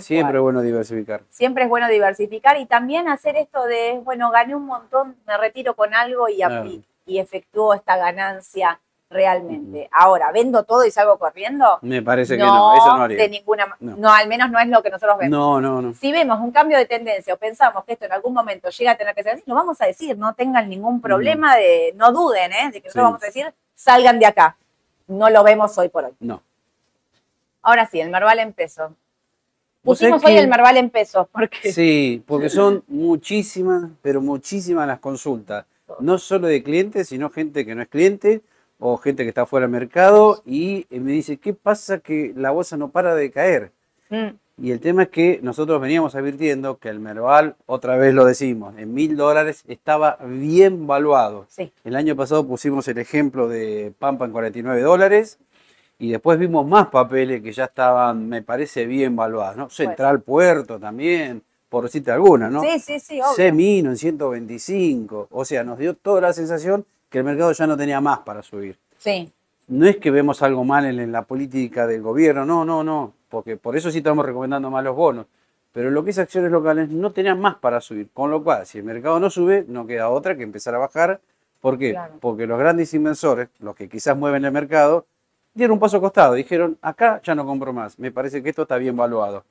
Siempre 0.00 0.38
es 0.38 0.42
bueno 0.42 0.62
diversificar. 0.62 1.22
Siempre 1.28 1.64
es 1.64 1.68
bueno 1.68 1.88
diversificar 1.88 2.58
y 2.58 2.66
también 2.66 3.08
hacer 3.08 3.36
esto 3.36 3.64
de, 3.64 4.00
bueno, 4.02 4.30
gané 4.30 4.54
un 4.54 4.66
montón, 4.66 5.16
me 5.26 5.36
retiro 5.36 5.74
con 5.74 5.94
algo 5.94 6.28
y, 6.28 6.40
y 7.06 7.18
efectúo 7.18 7.72
esta 7.74 7.96
ganancia 7.96 8.80
realmente. 9.08 9.88
Ahora, 9.92 10.32
¿vendo 10.32 10.64
todo 10.64 10.84
y 10.84 10.90
salgo 10.90 11.18
corriendo? 11.18 11.78
Me 11.82 12.02
parece 12.02 12.36
que 12.36 12.42
no, 12.42 12.76
eso 12.76 12.96
no 12.96 13.04
haría. 13.04 13.18
De 13.18 13.28
ninguna, 13.28 13.76
no. 13.78 14.12
al 14.12 14.26
menos 14.28 14.50
no 14.50 14.58
es 14.58 14.66
lo 14.68 14.82
que 14.82 14.90
nosotros 14.90 15.18
vemos. 15.18 15.30
No, 15.30 15.60
no, 15.60 15.80
no. 15.80 15.94
Si 15.94 16.10
vemos 16.10 16.40
un 16.40 16.50
cambio 16.50 16.76
de 16.78 16.86
tendencia 16.86 17.34
o 17.34 17.36
pensamos 17.36 17.84
que 17.84 17.92
esto 17.92 18.06
en 18.06 18.12
algún 18.12 18.34
momento 18.34 18.68
llega 18.70 18.92
a 18.92 18.96
tener 18.96 19.14
que 19.14 19.22
ser 19.22 19.34
así, 19.34 19.44
lo 19.46 19.54
vamos 19.54 19.80
a 19.80 19.86
decir, 19.86 20.18
no 20.18 20.34
tengan 20.34 20.68
ningún 20.68 21.00
problema 21.00 21.54
de, 21.56 21.94
no 21.96 22.12
duden, 22.12 22.52
¿eh? 22.52 22.70
De 22.72 22.80
que 22.80 22.88
nosotros 22.88 23.04
vamos 23.04 23.22
a 23.22 23.26
decir, 23.26 23.54
salgan 23.76 24.18
de 24.18 24.26
acá. 24.26 24.56
No 25.06 25.30
lo 25.30 25.44
vemos 25.44 25.78
hoy 25.78 25.88
por 25.88 26.06
hoy. 26.06 26.12
No. 26.18 26.42
Ahora 27.62 27.86
sí, 27.86 28.00
el 28.00 28.10
Marval 28.10 28.40
en 28.40 28.52
pesos. 28.52 28.90
Pusimos 29.84 30.24
hoy 30.24 30.36
el 30.36 30.48
Marval 30.48 30.78
en 30.78 30.90
pesos. 30.90 31.28
Porque... 31.30 31.72
Sí, 31.72 32.24
porque 32.26 32.48
son 32.48 32.82
muchísimas, 32.88 33.88
pero 34.02 34.20
muchísimas 34.20 34.88
las 34.88 34.98
consultas. 34.98 35.64
No 36.00 36.18
solo 36.18 36.48
de 36.48 36.64
clientes, 36.64 37.08
sino 37.08 37.30
gente 37.30 37.64
que 37.64 37.76
no 37.76 37.82
es 37.82 37.88
cliente 37.88 38.42
o 38.80 38.96
gente 38.96 39.22
que 39.22 39.28
está 39.28 39.46
fuera 39.46 39.64
del 39.66 39.70
mercado 39.70 40.42
y 40.44 40.86
me 40.90 41.12
dice, 41.12 41.36
¿qué 41.36 41.54
pasa 41.54 42.00
que 42.00 42.32
la 42.34 42.50
bolsa 42.50 42.76
no 42.76 42.90
para 42.90 43.14
de 43.14 43.30
caer? 43.30 43.70
Mm. 44.10 44.30
Y 44.58 44.70
el 44.70 44.80
tema 44.80 45.02
es 45.04 45.08
que 45.10 45.38
nosotros 45.42 45.80
veníamos 45.80 46.14
advirtiendo 46.14 46.78
que 46.78 46.88
el 46.88 46.98
Merval, 46.98 47.56
otra 47.66 47.96
vez 47.96 48.14
lo 48.14 48.24
decimos, 48.24 48.74
en 48.78 48.94
mil 48.94 49.14
dólares 49.14 49.64
estaba 49.68 50.16
bien 50.24 50.86
valuado. 50.86 51.46
El 51.84 51.94
año 51.94 52.16
pasado 52.16 52.46
pusimos 52.46 52.88
el 52.88 52.96
ejemplo 52.96 53.48
de 53.48 53.92
Pampa 53.98 54.24
en 54.24 54.32
49 54.32 54.80
dólares 54.80 55.38
y 55.98 56.10
después 56.10 56.38
vimos 56.38 56.66
más 56.66 56.88
papeles 56.88 57.42
que 57.42 57.52
ya 57.52 57.64
estaban, 57.64 58.28
me 58.28 58.42
parece, 58.42 58.86
bien 58.86 59.14
valuados, 59.14 59.56
¿no? 59.56 59.68
Central 59.68 60.22
Puerto 60.22 60.78
también, 60.78 61.42
por 61.68 61.84
decirte 61.84 62.10
alguna, 62.10 62.48
¿no? 62.48 62.62
Sí, 62.62 62.78
sí, 62.78 62.98
sí, 62.98 63.20
obvio. 63.20 63.34
Semino 63.34 63.90
en 63.90 63.98
125, 63.98 65.28
o 65.30 65.44
sea, 65.44 65.64
nos 65.64 65.78
dio 65.78 65.94
toda 65.94 66.22
la 66.22 66.32
sensación 66.32 66.86
que 67.10 67.18
el 67.18 67.24
mercado 67.24 67.52
ya 67.52 67.66
no 67.66 67.76
tenía 67.76 68.00
más 68.00 68.20
para 68.20 68.42
subir. 68.42 68.78
Sí. 68.98 69.30
No 69.68 69.86
es 69.86 69.96
que 69.96 70.10
vemos 70.10 70.42
algo 70.42 70.64
mal 70.64 70.86
en, 70.86 71.12
la 71.12 71.22
política 71.22 71.86
del 71.86 72.00
gobierno, 72.00 72.44
no, 72.44 72.64
no, 72.64 72.84
no, 72.84 73.12
porque 73.28 73.56
por 73.56 73.76
eso 73.76 73.90
sí 73.90 73.98
estamos 73.98 74.24
recomendando 74.24 74.70
más 74.70 74.84
los 74.84 74.96
bonos. 74.96 75.26
Pero 75.72 75.90
lo 75.90 76.04
que 76.04 76.10
es 76.10 76.18
acciones 76.18 76.50
locales 76.50 76.88
no 76.88 77.12
tenían 77.12 77.38
más 77.38 77.56
para 77.56 77.80
subir, 77.80 78.08
con 78.14 78.30
lo 78.30 78.42
cual, 78.42 78.64
si 78.66 78.78
el 78.78 78.84
mercado 78.84 79.20
no 79.20 79.28
sube, 79.28 79.64
no 79.68 79.86
queda 79.86 80.08
otra 80.08 80.36
que 80.36 80.42
empezar 80.42 80.74
a 80.74 80.78
bajar. 80.78 81.20
¿Por 81.60 81.78
qué? 81.78 81.98
Porque 82.20 82.46
los 82.46 82.58
grandes 82.58 82.94
inversores, 82.94 83.48
los 83.58 83.74
que 83.74 83.88
quizás 83.88 84.16
mueven 84.16 84.44
el 84.44 84.52
mercado, 84.52 85.06
dieron 85.52 85.74
un 85.74 85.80
paso 85.80 86.00
costado, 86.00 86.34
dijeron, 86.34 86.78
acá 86.80 87.20
ya 87.22 87.34
no 87.34 87.44
compro 87.44 87.72
más, 87.72 87.98
me 87.98 88.12
parece 88.12 88.42
que 88.42 88.50
esto 88.50 88.62
está 88.62 88.76
bien 88.76 88.96
valuado. 88.96 89.44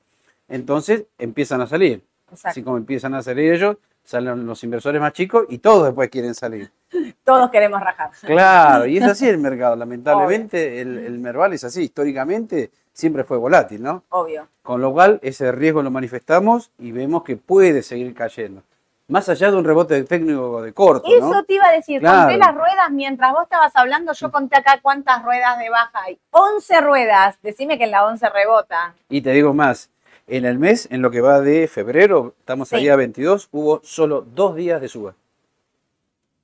Entonces 0.48 1.04
empiezan 1.18 1.60
a 1.60 1.66
salir. 1.66 2.02
Así 2.42 2.62
como 2.62 2.76
empiezan 2.76 3.14
a 3.14 3.22
salir 3.22 3.52
ellos, 3.52 3.76
salen 4.04 4.46
los 4.46 4.62
inversores 4.64 5.00
más 5.00 5.12
chicos 5.12 5.46
y 5.48 5.58
todos 5.58 5.84
después 5.84 6.08
quieren 6.08 6.34
salir. 6.34 6.70
Todos 7.24 7.50
queremos 7.50 7.80
rajar. 7.80 8.10
Claro, 8.22 8.86
y 8.86 8.98
es 8.98 9.04
así 9.04 9.28
el 9.28 9.38
mercado. 9.50 9.74
Lamentablemente 9.74 10.80
el, 10.80 10.98
el, 10.98 11.18
Merval 11.18 11.52
es 11.52 11.64
así. 11.64 11.82
Históricamente 11.82 12.70
siempre 12.96 13.24
fue 13.24 13.36
volátil, 13.36 13.82
¿no? 13.82 14.02
Obvio. 14.08 14.48
Con 14.62 14.80
lo 14.80 14.90
cual 14.90 15.20
ese 15.22 15.52
riesgo 15.52 15.82
lo 15.82 15.90
manifestamos 15.90 16.70
y 16.78 16.92
vemos 16.92 17.24
que 17.24 17.36
puede 17.36 17.82
seguir 17.82 18.14
cayendo. 18.14 18.62
Más 19.08 19.28
allá 19.28 19.50
de 19.50 19.56
un 19.56 19.64
rebote 19.64 20.02
técnico 20.04 20.62
de 20.62 20.72
corto. 20.72 21.06
Eso 21.06 21.44
te 21.44 21.54
iba 21.54 21.68
a 21.68 21.72
decir, 21.72 22.00
conté 22.00 22.38
las 22.38 22.54
ruedas 22.54 22.90
mientras 22.90 23.32
vos 23.32 23.44
estabas 23.44 23.76
hablando, 23.76 24.14
yo 24.14 24.32
conté 24.32 24.56
acá 24.56 24.80
cuántas 24.82 25.22
ruedas 25.22 25.58
de 25.58 25.68
baja 25.68 26.02
hay. 26.04 26.18
11 26.30 26.80
ruedas, 26.80 27.38
decime 27.42 27.76
que 27.78 27.84
en 27.84 27.90
la 27.92 28.06
11 28.06 28.30
rebota. 28.30 28.94
Y 29.10 29.20
te 29.20 29.30
digo 29.30 29.52
más, 29.52 29.90
en 30.26 30.46
el 30.46 30.58
mes, 30.58 30.88
en 30.90 31.02
lo 31.02 31.10
que 31.10 31.20
va 31.20 31.40
de 31.40 31.68
febrero, 31.68 32.34
estamos 32.40 32.72
ahí 32.72 32.88
a 32.88 32.96
22, 32.96 33.48
hubo 33.52 33.80
solo 33.84 34.22
dos 34.22 34.56
días 34.56 34.80
de 34.80 34.88
suba. 34.88 35.14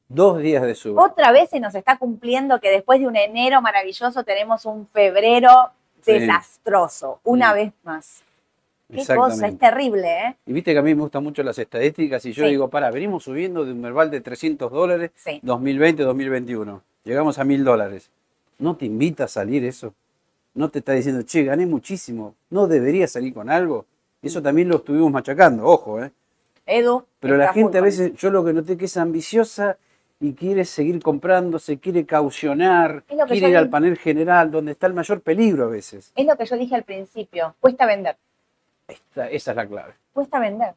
Dos 0.08 0.38
días 0.38 0.62
de 0.62 0.74
suba. 0.74 1.02
Otra 1.02 1.32
vez 1.32 1.48
se 1.48 1.58
nos 1.58 1.74
está 1.74 1.96
cumpliendo 1.96 2.60
que 2.60 2.70
después 2.70 3.00
de 3.00 3.08
un 3.08 3.16
enero 3.16 3.62
maravilloso 3.62 4.22
tenemos 4.22 4.66
un 4.66 4.86
febrero 4.86 5.72
desastroso, 6.04 7.20
una 7.24 7.52
vez 7.52 7.72
más. 7.84 8.22
Qué 8.92 9.06
cosa, 9.14 9.46
es 9.46 9.58
terrible, 9.58 10.06
¿eh? 10.06 10.36
Y 10.44 10.52
viste 10.52 10.72
que 10.72 10.78
a 10.78 10.82
mí 10.82 10.94
me 10.94 11.00
gustan 11.00 11.24
mucho 11.24 11.42
las 11.42 11.58
estadísticas 11.58 12.24
y 12.26 12.32
yo 12.32 12.46
digo, 12.46 12.68
para, 12.68 12.90
venimos 12.90 13.24
subiendo 13.24 13.64
de 13.64 13.72
un 13.72 13.80
verbal 13.80 14.10
de 14.10 14.20
300 14.20 14.70
dólares 14.70 15.12
2020-2021. 15.24 16.80
Llegamos 17.04 17.38
a 17.38 17.44
1000 17.44 17.64
dólares. 17.64 18.10
¿No 18.58 18.76
te 18.76 18.84
invita 18.84 19.24
a 19.24 19.28
salir 19.28 19.64
eso? 19.64 19.94
no 20.54 20.70
te 20.70 20.80
está 20.80 20.92
diciendo, 20.92 21.22
che, 21.22 21.44
gané 21.44 21.66
muchísimo, 21.66 22.34
no 22.50 22.66
debería 22.66 23.06
salir 23.08 23.32
con 23.32 23.50
algo. 23.50 23.86
Eso 24.20 24.42
también 24.42 24.68
lo 24.68 24.76
estuvimos 24.76 25.10
machacando, 25.10 25.64
ojo, 25.64 26.02
¿eh? 26.02 26.12
Edu. 26.66 27.04
Pero 27.18 27.36
la 27.36 27.52
gente 27.52 27.78
a 27.78 27.80
veces, 27.80 28.12
yo 28.14 28.30
lo 28.30 28.44
que 28.44 28.52
noté 28.52 28.76
que 28.76 28.84
es 28.84 28.96
ambiciosa 28.96 29.78
y 30.22 30.34
quiere 30.34 30.64
seguir 30.64 31.02
comprando, 31.02 31.58
se 31.58 31.80
quiere 31.80 32.06
caucionar, 32.06 33.02
quiere 33.26 33.48
ir 33.48 33.56
al 33.56 33.68
panel 33.68 33.98
general, 33.98 34.52
donde 34.52 34.70
está 34.70 34.86
el 34.86 34.94
mayor 34.94 35.20
peligro 35.20 35.64
a 35.64 35.66
veces. 35.66 36.12
Es 36.14 36.24
lo 36.24 36.36
que 36.36 36.46
yo 36.46 36.56
dije 36.56 36.76
al 36.76 36.84
principio, 36.84 37.56
cuesta 37.58 37.86
vender. 37.86 38.16
esa 38.86 39.26
es 39.26 39.56
la 39.56 39.66
clave. 39.66 39.94
Cuesta 40.12 40.38
vender. 40.38 40.74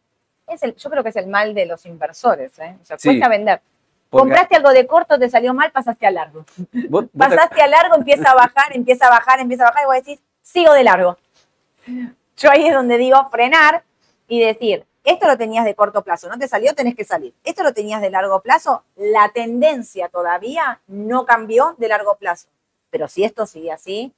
Es 0.48 0.64
el, 0.64 0.76
yo 0.76 0.90
creo 0.90 1.04
que 1.04 1.10
es 1.10 1.16
el 1.16 1.28
mal 1.28 1.54
de 1.54 1.68
los 1.68 1.86
inversores, 1.86 2.58
¿eh? 2.58 2.76
O 2.82 2.86
sea, 2.86 2.98
cuesta 2.98 3.30
vender. 3.30 3.62
Compraste 4.10 4.56
algo 4.56 4.72
de 4.72 4.88
corto, 4.88 5.20
te 5.20 5.30
salió 5.30 5.54
mal, 5.54 5.72
pasaste 5.72 6.08
a 6.08 6.12
largo. 6.12 6.44
pasaste 7.18 7.62
a 7.62 7.68
largo, 7.68 7.98
empieza 7.98 8.32
a 8.32 8.36
bajar, 8.36 8.76
empieza 8.76 9.06
a 9.06 9.10
bajar, 9.12 9.40
empieza 9.42 9.64
a 9.66 9.70
bajar 9.70 9.84
y 9.84 9.86
vos 9.86 9.96
decís, 9.96 10.20
sigo 10.42 10.74
de 10.74 10.84
largo. 10.84 11.18
Yo 12.38 12.50
ahí 12.50 12.66
es 12.66 12.74
donde 12.74 12.98
digo 12.98 13.30
frenar 13.30 13.84
y 14.28 14.40
decir, 14.40 14.86
esto 15.06 15.28
lo 15.28 15.38
tenías 15.38 15.66
de 15.66 15.76
corto 15.76 16.04
plazo, 16.04 16.28
no 16.30 16.38
te 16.38 16.48
salió, 16.48 16.74
tenés 16.74 16.96
que 16.96 17.04
salir. 17.04 17.34
Esto 17.44 17.64
lo 17.64 17.74
tenías 17.74 18.02
de 18.02 18.10
largo 18.10 18.42
plazo, 18.42 18.84
la 18.96 19.30
tendencia 19.30 20.10
todavía 20.10 20.82
no 20.88 21.26
cambió 21.26 21.76
de 21.78 21.88
largo 21.88 22.16
plazo. 22.16 22.48
Pero 22.90 23.08
si 23.08 23.24
esto 23.24 23.46
sigue 23.46 23.72
así, 23.72 24.14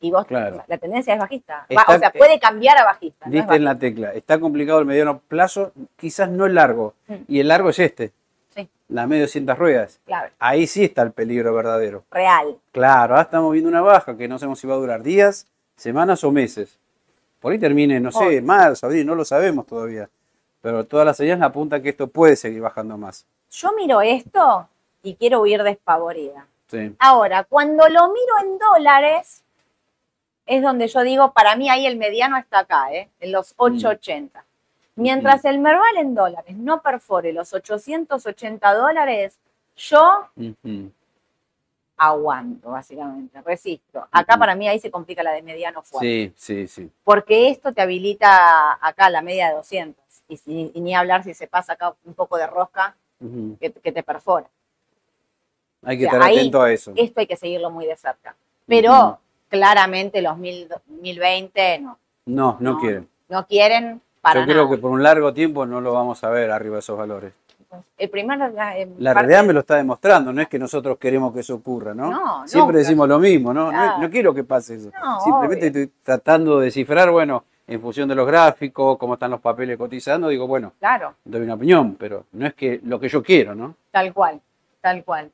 y 0.00 0.10
vos, 0.10 0.26
la 0.30 0.78
tendencia 0.78 1.14
es 1.14 1.20
bajista. 1.20 1.66
o 1.88 1.98
sea, 1.98 2.12
puede 2.12 2.38
cambiar 2.38 2.76
a 2.78 2.84
bajista. 2.84 3.26
Diste 3.28 3.54
en 3.54 3.64
la 3.64 3.78
tecla, 3.78 4.12
está 4.12 4.38
complicado 4.38 4.80
el 4.80 4.86
mediano 4.86 5.18
plazo, 5.18 5.72
quizás 5.96 6.28
no 6.28 6.46
el 6.46 6.54
largo. 6.54 6.94
Mm. 7.06 7.14
Y 7.28 7.40
el 7.40 7.48
largo 7.48 7.70
es 7.70 7.78
este 7.78 8.12
la 8.88 9.06
medio 9.06 9.24
200 9.24 9.58
ruedas. 9.58 10.00
Ahí 10.38 10.66
sí 10.66 10.84
está 10.84 11.02
el 11.02 11.12
peligro 11.12 11.54
verdadero. 11.54 12.04
Real. 12.10 12.58
Claro, 12.72 13.14
ahora 13.14 13.22
estamos 13.22 13.52
viendo 13.52 13.68
una 13.68 13.80
baja 13.80 14.16
que 14.16 14.28
no 14.28 14.38
sabemos 14.38 14.58
si 14.58 14.66
va 14.66 14.74
a 14.74 14.78
durar 14.78 15.02
días, 15.02 15.46
semanas 15.76 16.22
o 16.24 16.30
meses. 16.30 16.78
Por 17.44 17.52
ahí 17.52 17.58
termine, 17.58 18.00
no 18.00 18.10
sé, 18.10 18.40
marzo, 18.40 18.86
abril, 18.86 19.04
no 19.04 19.14
lo 19.14 19.22
sabemos 19.22 19.66
todavía. 19.66 20.08
Pero 20.62 20.86
todas 20.86 21.04
las 21.04 21.18
señales 21.18 21.42
apuntan 21.42 21.82
que 21.82 21.90
esto 21.90 22.06
puede 22.06 22.36
seguir 22.36 22.62
bajando 22.62 22.96
más. 22.96 23.26
Yo 23.50 23.70
miro 23.74 24.00
esto 24.00 24.66
y 25.02 25.14
quiero 25.14 25.42
huir 25.42 25.62
despavorida. 25.62 26.46
Sí. 26.68 26.96
Ahora, 26.98 27.44
cuando 27.44 27.86
lo 27.86 28.08
miro 28.08 28.34
en 28.40 28.58
dólares, 28.58 29.42
es 30.46 30.62
donde 30.62 30.88
yo 30.88 31.02
digo, 31.02 31.34
para 31.34 31.54
mí 31.54 31.68
ahí 31.68 31.86
el 31.86 31.98
mediano 31.98 32.38
está 32.38 32.60
acá, 32.60 32.90
¿eh? 32.94 33.10
en 33.20 33.32
los 33.32 33.52
880. 33.58 34.42
Mientras 34.94 35.44
el 35.44 35.58
Merval 35.58 35.98
en 35.98 36.14
dólares 36.14 36.56
no 36.56 36.80
perfore 36.80 37.34
los 37.34 37.52
880 37.52 38.72
dólares, 38.72 39.36
yo 39.76 40.30
aguanto, 41.96 42.70
básicamente, 42.70 43.40
resisto. 43.42 44.06
Acá 44.10 44.36
para 44.36 44.54
mí 44.54 44.68
ahí 44.68 44.78
se 44.78 44.90
complica 44.90 45.22
la 45.22 45.32
de 45.32 45.42
mediano 45.42 45.82
fuerte. 45.82 46.06
Sí, 46.06 46.32
sí, 46.36 46.66
sí. 46.66 46.90
Porque 47.04 47.48
esto 47.48 47.72
te 47.72 47.82
habilita 47.82 48.78
acá 48.80 49.10
la 49.10 49.22
media 49.22 49.48
de 49.48 49.54
200. 49.54 50.02
Y, 50.28 50.80
ni 50.80 50.94
hablar 50.94 51.22
si 51.22 51.34
se 51.34 51.46
pasa 51.46 51.74
acá 51.74 51.94
un 52.04 52.14
poco 52.14 52.36
de 52.36 52.46
rosca 52.46 52.96
que, 53.60 53.70
te 53.70 54.02
perfora. 54.02 54.46
Hay 55.82 55.98
que 55.98 56.04
estar 56.04 56.22
atento 56.22 56.62
a 56.62 56.72
eso. 56.72 56.92
Esto 56.96 57.20
hay 57.20 57.26
que 57.26 57.36
seguirlo 57.36 57.70
muy 57.70 57.86
de 57.86 57.96
cerca. 57.96 58.34
Pero 58.66 59.20
claramente 59.48 60.22
los 60.22 60.36
2020 60.36 61.78
no. 61.80 61.98
No, 62.26 62.56
no 62.60 62.78
quieren. 62.78 63.08
No 63.28 63.46
quieren 63.46 64.00
yo 64.32 64.46
creo 64.46 64.70
que 64.70 64.78
por 64.78 64.90
un 64.90 65.02
largo 65.02 65.34
tiempo 65.34 65.66
no 65.66 65.80
lo 65.80 65.92
vamos 65.92 66.24
a 66.24 66.30
ver 66.30 66.50
arriba 66.50 66.76
de 66.76 66.80
esos 66.80 66.96
valores. 66.96 67.32
El 67.96 68.10
primer, 68.10 68.38
la, 68.38 69.14
realidad 69.14 69.44
me 69.44 69.52
lo 69.52 69.60
está 69.60 69.76
demostrando, 69.76 70.32
no 70.32 70.40
es 70.40 70.48
que 70.48 70.58
nosotros 70.58 70.98
queremos 70.98 71.32
que 71.32 71.40
eso 71.40 71.54
ocurra, 71.54 71.94
¿no? 71.94 72.46
Siempre 72.46 72.78
decimos 72.78 73.08
lo 73.08 73.18
mismo, 73.18 73.52
¿no? 73.52 73.70
No, 73.72 74.10
quiero 74.10 74.34
que 74.34 74.44
pase 74.44 74.76
eso. 74.76 74.90
Simplemente 75.22 75.66
estoy 75.66 75.90
tratando 76.02 76.58
de 76.58 76.66
descifrar, 76.66 77.10
bueno, 77.10 77.44
en 77.66 77.80
función 77.80 78.08
de 78.08 78.14
los 78.14 78.26
gráficos, 78.26 78.98
cómo 78.98 79.14
están 79.14 79.30
los 79.30 79.40
papeles 79.40 79.78
cotizando, 79.78 80.28
digo, 80.28 80.46
bueno, 80.46 80.72
claro. 80.78 81.14
doy 81.24 81.42
una 81.42 81.54
opinión, 81.54 81.96
pero 81.96 82.26
no 82.32 82.46
es 82.46 82.54
que 82.54 82.80
lo 82.84 83.00
que 83.00 83.08
yo 83.08 83.22
quiero, 83.22 83.54
¿no? 83.54 83.74
Tal 83.90 84.12
cual, 84.12 84.40
tal 84.82 85.02
cual. 85.02 85.30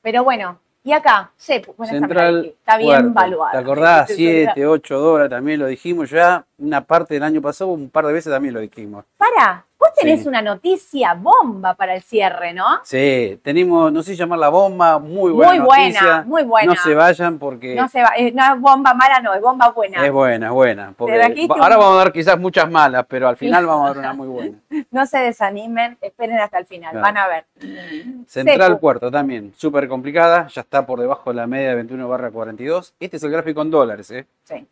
Pero 0.00 0.24
bueno, 0.24 0.58
y 0.86 0.92
acá, 0.92 1.30
Central, 1.38 2.44
está 2.58 2.76
bien 2.76 3.14
valuado. 3.14 3.52
¿Te 3.52 3.58
acordás? 3.58 4.10
7, 4.14 4.66
8 4.66 4.98
dólares 4.98 5.30
también 5.30 5.58
lo 5.58 5.66
dijimos 5.66 6.10
ya. 6.10 6.44
Una 6.58 6.82
parte 6.82 7.14
del 7.14 7.22
año 7.22 7.40
pasado, 7.40 7.70
un 7.70 7.88
par 7.88 8.06
de 8.06 8.12
veces 8.12 8.30
también 8.30 8.52
lo 8.52 8.60
dijimos. 8.60 9.06
Para, 9.16 9.64
vos 9.84 9.94
tenés 9.94 10.26
una 10.26 10.40
noticia 10.40 11.14
bomba 11.14 11.74
para 11.74 11.94
el 11.94 12.02
cierre, 12.02 12.52
¿no? 12.52 12.80
Sí, 12.84 13.38
tenemos, 13.42 13.92
no 13.92 14.02
sé 14.02 14.16
llamarla 14.16 14.48
bomba, 14.48 14.98
muy 14.98 15.32
buena 15.32 15.52
Muy 15.52 15.60
buena, 15.60 16.24
muy 16.26 16.42
buena. 16.42 16.74
No 16.74 16.80
se 16.80 16.94
vayan 16.94 17.38
porque... 17.38 17.74
No 17.74 17.88
se 17.88 18.02
va, 18.02 18.10
es, 18.16 18.34
no 18.34 18.54
es 18.54 18.60
bomba 18.60 18.94
mala, 18.94 19.20
no, 19.20 19.34
es 19.34 19.40
bomba 19.40 19.70
buena. 19.70 20.04
Es 20.04 20.12
buena, 20.12 20.46
es 20.46 20.52
buena. 20.52 20.94
ahora 20.98 21.76
vamos 21.76 21.94
a 21.94 22.04
dar 22.04 22.12
quizás 22.12 22.38
muchas 22.38 22.70
malas, 22.70 23.04
pero 23.08 23.28
al 23.28 23.36
final 23.36 23.66
vamos 23.66 23.84
a 23.84 23.88
dar 23.88 23.98
una 23.98 24.12
muy 24.14 24.28
buena. 24.28 24.58
no 24.90 25.06
se 25.06 25.18
desanimen, 25.18 25.98
esperen 26.00 26.38
hasta 26.38 26.58
el 26.58 26.66
final, 26.66 26.96
van 26.96 27.16
a 27.16 27.28
ver. 27.28 27.44
Central 28.26 28.78
Puerto 28.78 29.10
también, 29.10 29.52
súper 29.56 29.88
complicada, 29.88 30.46
ya 30.48 30.62
está 30.62 30.86
por 30.86 31.00
debajo 31.00 31.30
de 31.30 31.36
la 31.36 31.46
media 31.46 31.70
de 31.70 31.74
21 31.76 32.08
barra 32.08 32.30
42. 32.30 32.94
Este 32.98 33.16
es 33.16 33.22
el 33.22 33.30
gráfico 33.30 33.62
en 33.62 33.70
dólares, 33.70 34.10
¿eh? 34.10 34.26
Sí. 34.44 34.66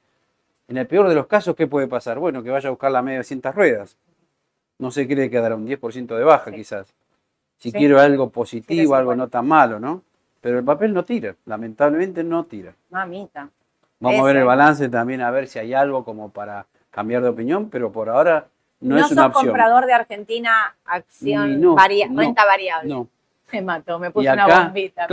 En 0.69 0.77
el 0.79 0.87
peor 0.87 1.09
de 1.09 1.15
los 1.15 1.27
casos, 1.27 1.55
¿qué 1.55 1.67
puede 1.67 1.87
pasar? 1.87 2.19
Bueno, 2.19 2.43
que 2.43 2.51
vaya 2.51 2.69
a 2.69 2.71
buscar 2.71 2.91
la 2.91 3.03
media 3.03 3.19
de 3.19 3.25
100 3.25 3.43
ruedas. 3.53 3.97
No 4.83 4.91
se 4.91 5.07
cree 5.07 5.31
que 5.31 5.41
dará 5.41 5.55
un 5.55 5.65
10% 5.65 6.17
de 6.17 6.25
baja, 6.25 6.51
quizás. 6.51 6.93
Si 7.57 7.71
quiero 7.71 8.01
algo 8.01 8.31
positivo, 8.31 8.97
algo 8.97 9.15
no 9.15 9.29
tan 9.29 9.47
malo, 9.47 9.79
¿no? 9.79 10.03
Pero 10.41 10.59
el 10.59 10.65
papel 10.65 10.93
no 10.93 11.05
tira, 11.05 11.37
lamentablemente 11.47 12.25
no 12.25 12.43
tira. 12.47 12.75
Mamita. 12.91 13.49
Vamos 14.01 14.21
a 14.21 14.25
ver 14.25 14.37
el 14.39 14.45
balance 14.45 14.89
también, 14.89 15.21
a 15.21 15.31
ver 15.31 15.47
si 15.47 15.61
hay 15.61 15.73
algo 15.73 16.05
como 16.05 16.31
para 16.33 16.67
cambiar 16.91 17.23
de 17.23 17.29
opinión, 17.29 17.71
pero 17.71 17.93
por 17.93 18.09
ahora 18.09 18.49
no, 18.81 18.99
es 18.99 19.13
una 19.13 19.27
opción. 19.27 19.47
No 19.47 19.53
comprador 19.53 19.87
de 19.87 19.93
Argentina, 19.93 20.75
acción, 20.85 21.63
renta 22.17 22.45
variable. 22.45 22.93
No. 22.93 23.09
Me 23.53 23.63
mató, 23.63 24.01
me 24.01 24.11
puso 24.11 24.33
una 24.33 24.65
bombita. 24.65 25.07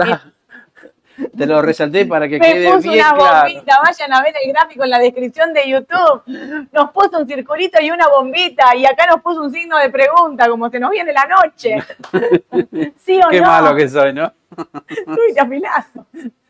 Te 1.38 1.46
lo 1.46 1.62
resalté 1.62 2.06
para 2.06 2.28
que 2.28 2.40
quede 2.40 2.60
bien 2.60 2.74
una 2.74 3.14
bombita, 3.14 3.80
vayan 3.84 4.14
a 4.14 4.22
ver 4.22 4.34
el 4.44 4.52
gráfico 4.52 4.84
en 4.84 4.90
la 4.90 5.00
descripción 5.00 5.54
de 5.54 5.70
YouTube. 5.70 6.68
Nos 6.72 6.92
puso 6.92 7.20
un 7.20 7.28
circulito 7.28 7.82
y 7.82 7.92
una 7.92 8.08
bombita 8.08 8.76
y 8.76 8.86
acá 8.86 9.06
nos 9.08 9.22
puso 9.22 9.42
un 9.42 9.52
signo 9.52 9.78
de 9.78 9.90
pregunta, 9.90 10.48
como 10.48 10.70
se 10.70 10.80
nos 10.80 10.92
viene 10.92 11.14
la 11.14 11.26
noche. 11.26 11.78
¿Sí 12.98 13.20
o 13.26 13.30
Qué 13.30 13.42
malo 13.42 13.76
que 13.76 13.88
soy, 13.88 14.14
¿no? 14.14 14.32
Uy, 14.58 15.38
afilado. 15.38 16.08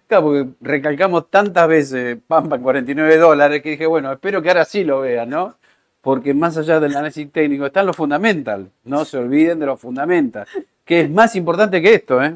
Claro, 0.07 0.23
porque 0.23 0.49
recalcamos 0.61 1.29
tantas 1.29 1.67
veces 1.67 2.17
Pampa 2.27 2.57
49 2.57 3.17
dólares 3.17 3.61
que 3.61 3.71
dije, 3.71 3.85
bueno, 3.85 4.11
espero 4.11 4.41
que 4.41 4.49
ahora 4.49 4.65
sí 4.65 4.83
lo 4.83 5.01
vean, 5.01 5.29
¿no? 5.29 5.55
Porque 6.01 6.33
más 6.33 6.57
allá 6.57 6.79
del 6.79 6.95
análisis 6.95 7.31
técnico 7.31 7.65
están 7.65 7.85
los 7.85 7.95
fundamentals. 7.95 8.69
No 8.85 9.05
se 9.05 9.17
olviden 9.17 9.59
de 9.59 9.67
los 9.67 9.79
fundamentals, 9.79 10.49
que 10.83 11.01
es 11.01 11.09
más 11.11 11.35
importante 11.35 11.81
que 11.81 11.93
esto, 11.93 12.23
¿eh? 12.23 12.35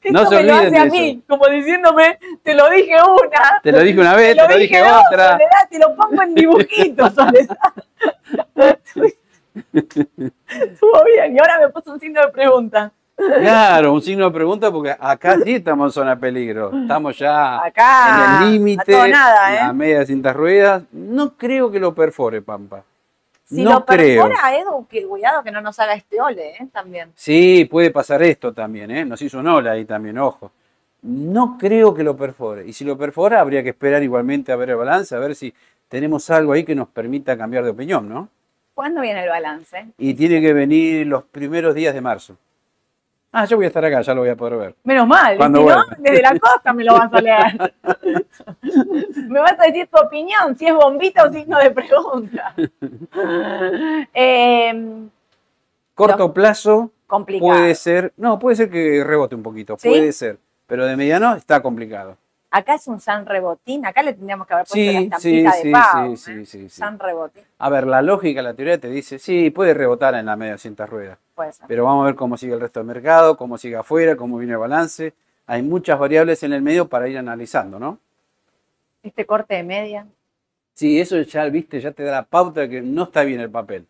no 0.10 0.26
se 0.26 0.36
me 0.36 0.42
lo 0.44 0.54
hace 0.54 0.78
a 0.78 0.84
mí, 0.86 1.22
como 1.28 1.46
diciéndome, 1.48 2.18
te 2.42 2.54
lo 2.54 2.70
dije 2.70 2.94
una. 2.94 3.60
Te 3.62 3.72
lo 3.72 3.80
dije 3.80 4.00
una 4.00 4.14
vez, 4.14 4.36
te 4.36 4.48
lo, 4.48 4.58
dije, 4.58 4.82
otra. 4.82 5.32
Soledad, 5.32 5.68
te 5.70 5.78
lo 5.78 5.94
pongo 5.94 6.22
en 6.22 6.34
dibujitos, 6.34 7.14
Soledad. 7.14 7.56
Estuvo 9.72 11.04
bien, 11.04 11.36
y 11.36 11.38
ahora 11.38 11.58
me 11.60 11.68
puso 11.68 11.92
un 11.92 12.00
signo 12.00 12.22
de 12.22 12.28
pregunta. 12.28 12.92
Claro, 13.16 13.92
un 13.92 14.00
signo 14.00 14.24
de 14.24 14.30
pregunta 14.30 14.72
porque 14.72 14.96
acá 14.98 15.36
sí 15.44 15.56
estamos 15.56 15.88
en 15.88 15.92
zona 15.92 16.14
de 16.14 16.20
peligro. 16.22 16.70
Estamos 16.74 17.18
ya 17.18 17.62
acá, 17.62 18.38
en 18.40 18.44
el 18.44 18.52
límite, 18.52 18.92
¿eh? 18.94 19.10
la 19.10 19.72
media 19.74 19.98
de 19.98 20.06
cintas 20.06 20.34
ruedas. 20.34 20.84
No 20.92 21.36
creo 21.36 21.70
que 21.70 21.78
lo 21.78 21.94
perfore, 21.94 22.40
Pampa. 22.40 22.82
Si 23.50 23.64
lo 23.64 23.84
perfora, 23.84 24.56
Edu, 24.56 24.86
que 24.86 25.04
cuidado 25.04 25.42
que 25.42 25.50
no 25.50 25.60
nos 25.60 25.76
haga 25.80 25.94
este 25.94 26.20
ole, 26.20 26.50
¿eh? 26.50 26.68
También. 26.72 27.10
Sí, 27.16 27.66
puede 27.68 27.90
pasar 27.90 28.22
esto 28.22 28.52
también, 28.52 28.92
¿eh? 28.92 29.04
Nos 29.04 29.20
hizo 29.22 29.40
un 29.40 29.48
ole 29.48 29.68
ahí 29.68 29.84
también, 29.84 30.18
ojo. 30.18 30.52
No 31.02 31.56
creo 31.58 31.92
que 31.92 32.04
lo 32.04 32.16
perfore. 32.16 32.64
Y 32.68 32.72
si 32.72 32.84
lo 32.84 32.96
perfora, 32.96 33.40
habría 33.40 33.64
que 33.64 33.70
esperar 33.70 34.04
igualmente 34.04 34.52
a 34.52 34.56
ver 34.56 34.70
el 34.70 34.76
balance, 34.76 35.16
a 35.16 35.18
ver 35.18 35.34
si 35.34 35.52
tenemos 35.88 36.30
algo 36.30 36.52
ahí 36.52 36.62
que 36.62 36.76
nos 36.76 36.88
permita 36.88 37.36
cambiar 37.36 37.64
de 37.64 37.70
opinión, 37.70 38.08
¿no? 38.08 38.28
¿Cuándo 38.72 39.00
viene 39.00 39.24
el 39.24 39.28
balance? 39.28 39.88
Y 39.98 40.14
tiene 40.14 40.40
que 40.40 40.52
venir 40.52 41.08
los 41.08 41.24
primeros 41.24 41.74
días 41.74 41.92
de 41.92 42.00
marzo. 42.00 42.36
Ah, 43.32 43.44
yo 43.44 43.56
voy 43.56 43.64
a 43.64 43.68
estar 43.68 43.84
acá, 43.84 44.00
ya 44.00 44.12
lo 44.12 44.22
voy 44.22 44.30
a 44.30 44.36
poder 44.36 44.58
ver. 44.58 44.74
Menos 44.82 45.06
mal, 45.06 45.38
si 45.38 45.48
no, 45.48 45.84
desde 45.98 46.20
la 46.20 46.36
costa 46.36 46.72
me 46.72 46.82
lo 46.82 46.94
vas 46.94 47.12
a 47.12 47.20
leer. 47.20 47.74
me 49.28 49.38
vas 49.38 49.58
a 49.60 49.64
decir 49.64 49.88
tu 49.88 50.00
opinión, 50.00 50.56
si 50.56 50.66
es 50.66 50.74
bombita 50.74 51.24
o 51.24 51.32
signo 51.32 51.58
de 51.58 51.70
pregunta. 51.70 52.54
Em, 54.12 55.08
Corto 55.94 56.34
plazo 56.34 56.90
complicado. 57.06 57.52
puede 57.52 57.74
ser, 57.76 58.12
no, 58.16 58.38
puede 58.40 58.56
ser 58.56 58.70
que 58.70 59.04
rebote 59.04 59.36
un 59.36 59.44
poquito, 59.44 59.76
puede 59.76 60.10
ser, 60.10 60.38
pero 60.66 60.84
de 60.86 60.96
mediano 60.96 61.36
está 61.36 61.62
complicado. 61.62 62.16
Acá 62.52 62.74
es 62.74 62.88
un 62.88 62.98
San 62.98 63.26
Rebotín, 63.26 63.86
acá 63.86 64.02
le 64.02 64.12
tendríamos 64.12 64.44
que 64.44 64.54
haber 64.54 64.66
puesto 64.66 64.92
la 64.92 65.00
estampita 65.00 65.56
de 65.62 65.70
Pau. 65.70 66.16
Sí, 66.16 66.32
¿eh? 66.32 66.44
sí, 66.44 66.46
sí, 66.46 66.68
San 66.68 66.98
Rebotín. 66.98 67.44
A 67.58 67.70
ver, 67.70 67.86
la 67.86 68.02
lógica, 68.02 68.42
la 68.42 68.54
teoría 68.54 68.76
te 68.80 68.88
dice, 68.88 69.20
sí, 69.20 69.50
puede 69.50 69.72
rebotar 69.72 70.16
en 70.16 70.26
la 70.26 70.34
media 70.34 70.58
cinta 70.58 70.84
ruedas. 70.84 71.18
Puede 71.40 71.52
ser. 71.52 71.66
Pero 71.68 71.86
vamos 71.86 72.02
a 72.02 72.06
ver 72.06 72.16
cómo 72.16 72.36
sigue 72.36 72.52
el 72.52 72.60
resto 72.60 72.80
del 72.80 72.86
mercado, 72.86 73.34
cómo 73.38 73.56
sigue 73.56 73.76
afuera, 73.76 74.14
cómo 74.14 74.36
viene 74.36 74.52
el 74.52 74.58
balance. 74.58 75.14
Hay 75.46 75.62
muchas 75.62 75.98
variables 75.98 76.42
en 76.42 76.52
el 76.52 76.60
medio 76.60 76.86
para 76.86 77.08
ir 77.08 77.16
analizando, 77.16 77.78
¿no? 77.78 77.98
Este 79.02 79.24
corte 79.24 79.54
de 79.54 79.62
media. 79.62 80.06
Sí, 80.74 81.00
eso 81.00 81.18
ya, 81.22 81.46
viste, 81.46 81.80
ya 81.80 81.92
te 81.92 82.02
da 82.02 82.12
la 82.12 82.22
pauta 82.24 82.60
de 82.60 82.68
que 82.68 82.82
no 82.82 83.04
está 83.04 83.24
bien 83.24 83.40
el 83.40 83.48
papel. 83.48 83.86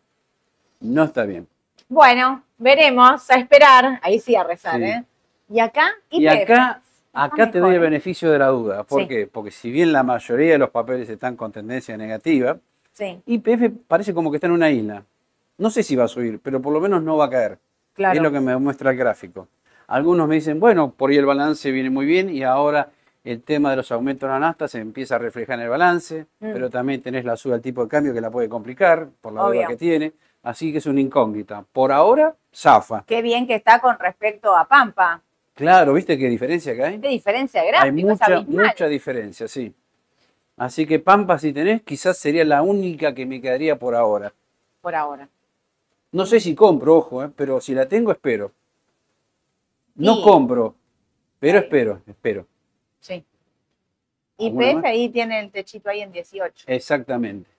No 0.79 1.03
está 1.03 1.25
bien. 1.25 1.49
Bueno, 1.89 2.45
veremos, 2.57 3.29
a 3.29 3.35
esperar. 3.35 3.99
Ahí 4.01 4.21
sí 4.21 4.37
a 4.37 4.45
rezar, 4.45 4.81
¿eh? 4.81 5.05
Y 5.49 5.59
acá, 5.59 5.91
y 6.09 6.29
acá 6.29 6.81
Acá 7.13 7.51
te 7.51 7.59
doy 7.59 7.75
el 7.75 7.81
beneficio 7.81 8.31
de 8.31 8.39
la 8.39 8.47
duda. 8.47 8.85
¿Por 8.85 9.09
qué? 9.09 9.27
Porque 9.27 9.51
si 9.51 9.73
bien 9.73 9.93
la 9.93 10.05
mayoría 10.05 10.53
de 10.53 10.59
los 10.59 10.71
papeles 10.71 11.09
están 11.09 11.35
con 11.35 11.51
tendencia 11.51 11.97
negativa, 11.97 12.59
sí. 12.93 13.21
IPF 13.27 13.73
parece 13.89 14.15
como 14.15 14.31
que 14.31 14.37
está 14.37 14.47
en 14.47 14.53
una 14.53 14.71
isla. 14.71 15.03
No 15.61 15.69
sé 15.71 15.83
si 15.83 15.95
va 15.95 16.05
a 16.05 16.09
subir, 16.09 16.41
pero 16.43 16.63
por 16.63 16.73
lo 16.73 16.81
menos 16.81 17.03
no 17.03 17.19
va 17.19 17.27
a 17.27 17.31
caer. 17.31 17.59
Claro. 17.93 18.17
Es 18.17 18.23
lo 18.23 18.33
que 18.33 18.41
me 18.41 18.57
muestra 18.57 18.93
el 18.93 18.97
gráfico. 18.97 19.47
Algunos 19.89 20.27
me 20.27 20.37
dicen, 20.37 20.59
bueno, 20.59 20.95
por 20.97 21.11
ahí 21.11 21.19
el 21.19 21.27
balance 21.27 21.71
viene 21.71 21.91
muy 21.91 22.07
bien 22.07 22.31
y 22.31 22.43
ahora 22.45 22.89
el 23.25 23.43
tema 23.43 23.71
de 23.71 23.77
los 23.77 23.93
aumentos 23.93 24.27
de 24.27 24.33
la 24.33 24.39
nafta 24.39 24.69
se 24.69 24.79
empieza 24.79 25.17
a 25.17 25.19
reflejar 25.19 25.59
en 25.59 25.65
el 25.65 25.69
balance, 25.69 26.23
mm. 26.39 26.53
pero 26.53 26.71
también 26.71 27.03
tenés 27.03 27.27
la 27.27 27.37
suba 27.37 27.57
del 27.57 27.63
tipo 27.63 27.83
de 27.83 27.89
cambio 27.89 28.15
que 28.15 28.23
la 28.23 28.31
puede 28.31 28.49
complicar 28.49 29.09
por 29.21 29.35
la 29.35 29.51
deuda 29.51 29.67
que 29.67 29.77
tiene. 29.77 30.13
Así 30.43 30.73
que 30.73 30.79
es 30.79 30.87
una 30.87 31.01
incógnita. 31.01 31.63
Por 31.71 31.93
ahora, 31.93 32.35
zafa. 32.55 33.05
Qué 33.07 33.21
bien 33.21 33.47
que 33.47 33.57
está 33.57 33.81
con 33.81 33.99
respecto 33.99 34.57
a 34.57 34.67
Pampa. 34.67 35.21
Claro, 35.53 35.93
¿viste 35.93 36.17
qué 36.17 36.31
diferencia 36.31 36.75
que 36.75 36.83
hay? 36.83 36.99
Qué 36.99 37.09
diferencia 37.09 37.63
gráfica. 37.63 37.85
Hay 37.85 37.93
mucha, 37.93 38.41
mucha 38.41 38.87
diferencia, 38.87 39.47
sí. 39.47 39.75
Así 40.57 40.87
que 40.87 40.99
Pampa, 41.01 41.39
si 41.39 41.53
tenés, 41.53 41.83
quizás 41.83 42.17
sería 42.17 42.47
la 42.47 42.63
única 42.63 43.15
que 43.15 43.27
me 43.27 43.43
quedaría 43.43 43.79
por 43.79 43.95
ahora. 43.95 44.33
Por 44.81 44.95
ahora. 44.95 45.29
No 46.13 46.27
sé 46.27 46.41
si 46.41 46.55
compro, 46.55 46.97
ojo, 46.97 47.23
eh, 47.23 47.31
pero 47.35 47.61
si 47.61 47.75
la 47.75 47.87
tengo, 47.87 48.11
espero. 48.11 48.53
No 49.95 50.23
compro, 50.23 50.75
pero 51.39 51.59
espero, 51.59 52.03
espero. 52.07 52.47
Sí. 53.01 53.25
Y 54.39 54.51
PF 54.51 54.87
ahí 54.87 55.09
tiene 55.11 55.41
el 55.41 55.51
techito 55.51 55.91
ahí 55.91 56.01
en 56.01 56.13
18. 56.13 56.65
Exactamente. 56.67 57.51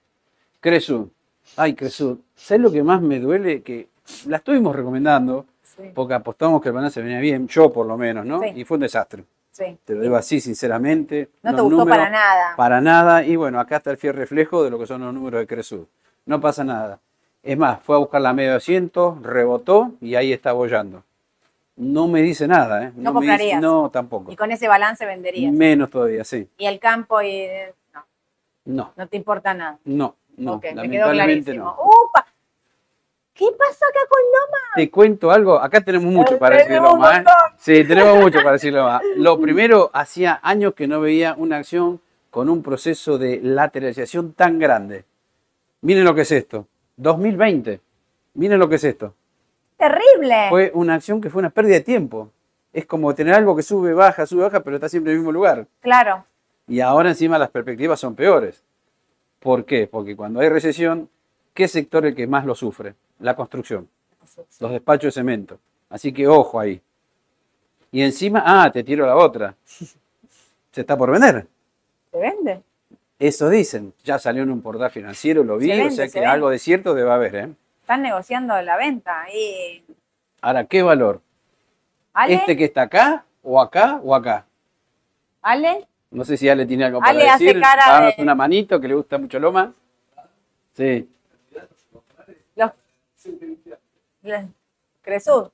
Cresud. 0.60 1.08
Ay, 1.56 1.76
Cresud. 1.76 2.20
¿Sabes 2.36 2.62
lo 2.62 2.72
que 2.72 2.84
más 2.84 3.02
me 3.02 3.20
duele? 3.20 3.62
Que 3.62 3.90
la 4.28 4.38
estuvimos 4.38 4.76
recomendando 4.76 5.46
porque 5.94 6.14
apostamos 6.14 6.62
que 6.62 6.70
el 6.70 6.76
balance 6.76 7.02
venía 7.02 7.20
bien, 7.20 7.48
yo 7.48 7.72
por 7.72 7.86
lo 7.86 7.98
menos, 7.98 8.26
¿no? 8.26 8.42
Y 8.46 8.64
fue 8.66 8.76
un 8.76 8.82
desastre. 8.82 9.24
Sí. 9.52 9.78
Te 9.84 9.96
lo 9.96 10.02
digo 10.02 10.16
así, 10.16 10.40
sinceramente. 10.40 11.30
No 11.44 11.56
te 11.56 11.62
gustó 11.62 11.86
para 11.86 12.10
nada. 12.10 12.56
Para 12.56 12.82
nada. 12.82 13.24
Y 13.24 13.36
bueno, 13.36 13.60
acá 13.60 13.78
está 13.78 13.92
el 13.92 13.98
fiel 13.98 14.14
reflejo 14.14 14.64
de 14.64 14.70
lo 14.70 14.80
que 14.80 14.88
son 14.88 15.02
los 15.02 15.14
números 15.14 15.42
de 15.42 15.48
Cresud. 15.48 15.86
No 16.26 16.40
pasa 16.40 16.64
nada. 16.64 17.00
Es 17.44 17.58
más, 17.58 17.82
fue 17.84 17.96
a 17.96 18.00
buscar 18.00 18.22
la 18.22 18.34
media 18.34 18.52
de 18.52 18.58
asiento, 18.58 19.18
rebotó 19.22 19.94
y 20.00 20.16
ahí 20.16 20.32
está 20.32 20.52
bollando. 20.52 21.04
No 21.76 22.08
me 22.08 22.22
dice 22.22 22.48
nada, 22.48 22.84
¿eh? 22.84 22.92
No, 22.96 23.04
no 23.10 23.14
comprarías. 23.14 23.60
no, 23.60 23.90
tampoco. 23.90 24.32
Y 24.32 24.36
con 24.36 24.52
ese 24.52 24.68
balance 24.68 25.06
venderías. 25.06 25.52
Menos 25.52 25.90
todavía, 25.90 26.24
sí. 26.24 26.48
Y 26.58 26.66
el 26.68 26.80
campo 26.80 27.22
y 27.22 27.48
no. 27.94 28.06
No. 28.66 28.94
No 28.96 29.08
te 29.08 29.18
importa 29.18 29.54
nada. 29.54 29.80
No, 29.86 30.16
no. 30.38 30.54
Okay, 30.54 30.76
me 30.76 30.90
quedó 30.90 31.10
clarísimo. 31.10 31.76
¡Upa! 31.80 32.28
¿Qué 33.34 33.48
pasa 33.58 33.86
acá 33.90 34.02
con 34.08 34.20
Loma? 34.20 34.58
Te 34.76 34.92
cuento 34.92 35.32
algo, 35.32 35.60
acá 35.60 35.82
tenemos 35.82 36.14
mucho 36.14 36.38
para 36.38 36.58
decir 36.58 36.80
Loma. 36.80 37.18
¿eh? 37.18 37.24
Sí, 37.58 37.84
tenemos 37.86 38.20
mucho 38.20 38.38
para 38.40 38.52
decir 38.52 38.72
Loma. 38.72 39.02
Lo 39.16 39.40
primero, 39.40 39.90
hacía 39.94 40.40
años 40.44 40.76
que 40.76 40.88
no 40.88 41.00
veía 41.02 41.34
una 41.36 41.58
acción 41.58 42.02
con 42.30 42.50
un 42.50 42.62
proceso 42.62 43.18
de 43.18 43.40
lateralización 43.42 44.34
tan 44.34 44.60
grande. 44.60 45.06
Miren 45.82 46.06
lo 46.06 46.14
que 46.14 46.22
es 46.22 46.32
esto. 46.32 46.68
2020. 47.02 47.82
Miren 48.36 48.60
lo 48.60 48.70
que 48.70 48.76
es 48.76 48.84
esto. 48.84 49.14
Terrible. 49.78 50.50
Fue 50.50 50.72
una 50.74 50.96
acción 50.96 51.20
que 51.20 51.30
fue 51.30 51.40
una 51.40 51.50
pérdida 51.50 51.76
de 51.76 51.82
tiempo. 51.82 52.32
Es 52.72 52.86
como 52.86 53.14
tener 53.16 53.34
algo 53.34 53.56
que 53.56 53.64
sube, 53.64 53.94
baja, 53.94 54.26
sube, 54.26 54.44
baja, 54.44 54.62
pero 54.62 54.78
está 54.78 54.88
siempre 54.88 55.12
en 55.12 55.18
el 55.18 55.22
mismo 55.22 55.32
lugar. 55.32 55.68
Claro. 55.82 56.26
Y 56.68 56.80
ahora 56.80 57.10
encima 57.10 57.38
las 57.38 57.50
perspectivas 57.50 58.00
son 58.00 58.16
peores. 58.16 58.64
¿Por 59.40 59.66
qué? 59.66 59.88
Porque 59.88 60.16
cuando 60.16 60.40
hay 60.40 60.50
recesión, 60.50 61.10
¿qué 61.54 61.68
sector 61.68 62.06
es 62.06 62.12
el 62.12 62.16
que 62.16 62.28
más 62.28 62.46
lo 62.46 62.54
sufre? 62.54 62.94
La 63.20 63.36
construcción, 63.36 63.90
los 64.60 64.72
despachos 64.72 65.14
de 65.14 65.20
cemento. 65.20 65.58
Así 65.90 66.14
que 66.14 66.28
ojo 66.28 66.60
ahí. 66.60 66.82
Y 67.92 68.04
encima, 68.04 68.44
ah, 68.46 68.72
te 68.72 68.84
tiro 68.84 69.06
la 69.06 69.18
otra. 69.18 69.56
Se 70.72 70.82
está 70.82 70.98
por 70.98 71.12
vender. 71.12 71.48
¿Se 72.12 72.18
vende? 72.18 72.62
Eso 73.22 73.50
dicen. 73.50 73.94
Ya 74.04 74.18
salió 74.18 74.42
en 74.42 74.50
un 74.50 74.64
portal 74.64 74.90
financiero, 74.90 75.44
lo 75.44 75.58
vi, 75.60 75.72
o 75.80 75.92
sea 75.92 76.08
que 76.08 76.26
algo 76.26 76.50
de 76.50 76.58
cierto 76.58 76.96
debe 76.96 77.12
haber, 77.12 77.36
¿eh? 77.36 77.50
Están 77.82 78.02
negociando 78.02 78.60
la 78.64 78.78
venta 78.78 79.28
y... 79.32 79.84
Ahora, 80.42 80.66
¿qué 80.66 80.82
valor? 80.82 81.22
¿Este 82.28 82.58
que 82.58 82.66
está 82.66 82.82
acá, 82.82 83.24
o 83.44 83.62
acá, 83.62 84.00
o 84.04 84.16
acá? 84.16 84.48
¿Ale? 85.44 85.88
No 86.10 86.26
sé 86.26 86.36
si 86.36 86.50
Ale 86.50 86.66
tiene 86.66 86.86
algo 86.86 87.00
para 87.00 87.14
decir. 87.14 87.50
Hace 87.50 87.60
cara 87.60 88.08
de... 88.08 88.16
una 88.24 88.34
manito 88.34 88.82
que 88.82 88.88
le 88.88 88.96
gusta 88.96 89.20
mucho 89.20 89.38
Loma. 89.38 89.72
Sí. 90.74 91.08
Los... 92.56 92.72
Cresud. 95.04 95.50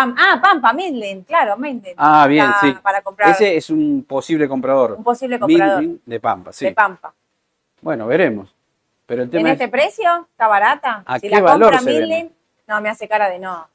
Ah, 0.00 0.40
Pampa, 0.42 0.72
Midland, 0.72 1.26
claro, 1.26 1.56
Midland. 1.56 1.94
Ah, 1.96 2.26
bien, 2.26 2.46
sí. 2.60 2.72
Para 2.82 3.02
comprar. 3.02 3.30
Ese 3.30 3.56
es 3.56 3.70
un 3.70 4.04
posible 4.06 4.48
comprador. 4.48 4.94
Un 4.98 5.04
posible 5.04 5.38
comprador. 5.38 5.84
de 6.04 6.20
Pampa, 6.20 6.52
sí. 6.52 6.64
De 6.66 6.72
Pampa. 6.72 7.12
Bueno, 7.80 8.06
veremos. 8.06 8.54
Pero 9.06 9.22
el 9.22 9.30
tema 9.30 9.48
¿En 9.48 9.52
este 9.54 9.68
precio? 9.68 10.28
¿Está 10.30 10.48
barata? 10.48 11.02
¿A 11.06 11.18
si 11.18 11.28
qué 11.28 11.34
la 11.34 11.40
valor 11.42 11.74
compra 11.74 11.92
Midland, 11.92 12.30
no, 12.66 12.80
me 12.80 12.90
hace 12.90 13.08
cara 13.08 13.30
de 13.30 13.38
no. 13.38 13.66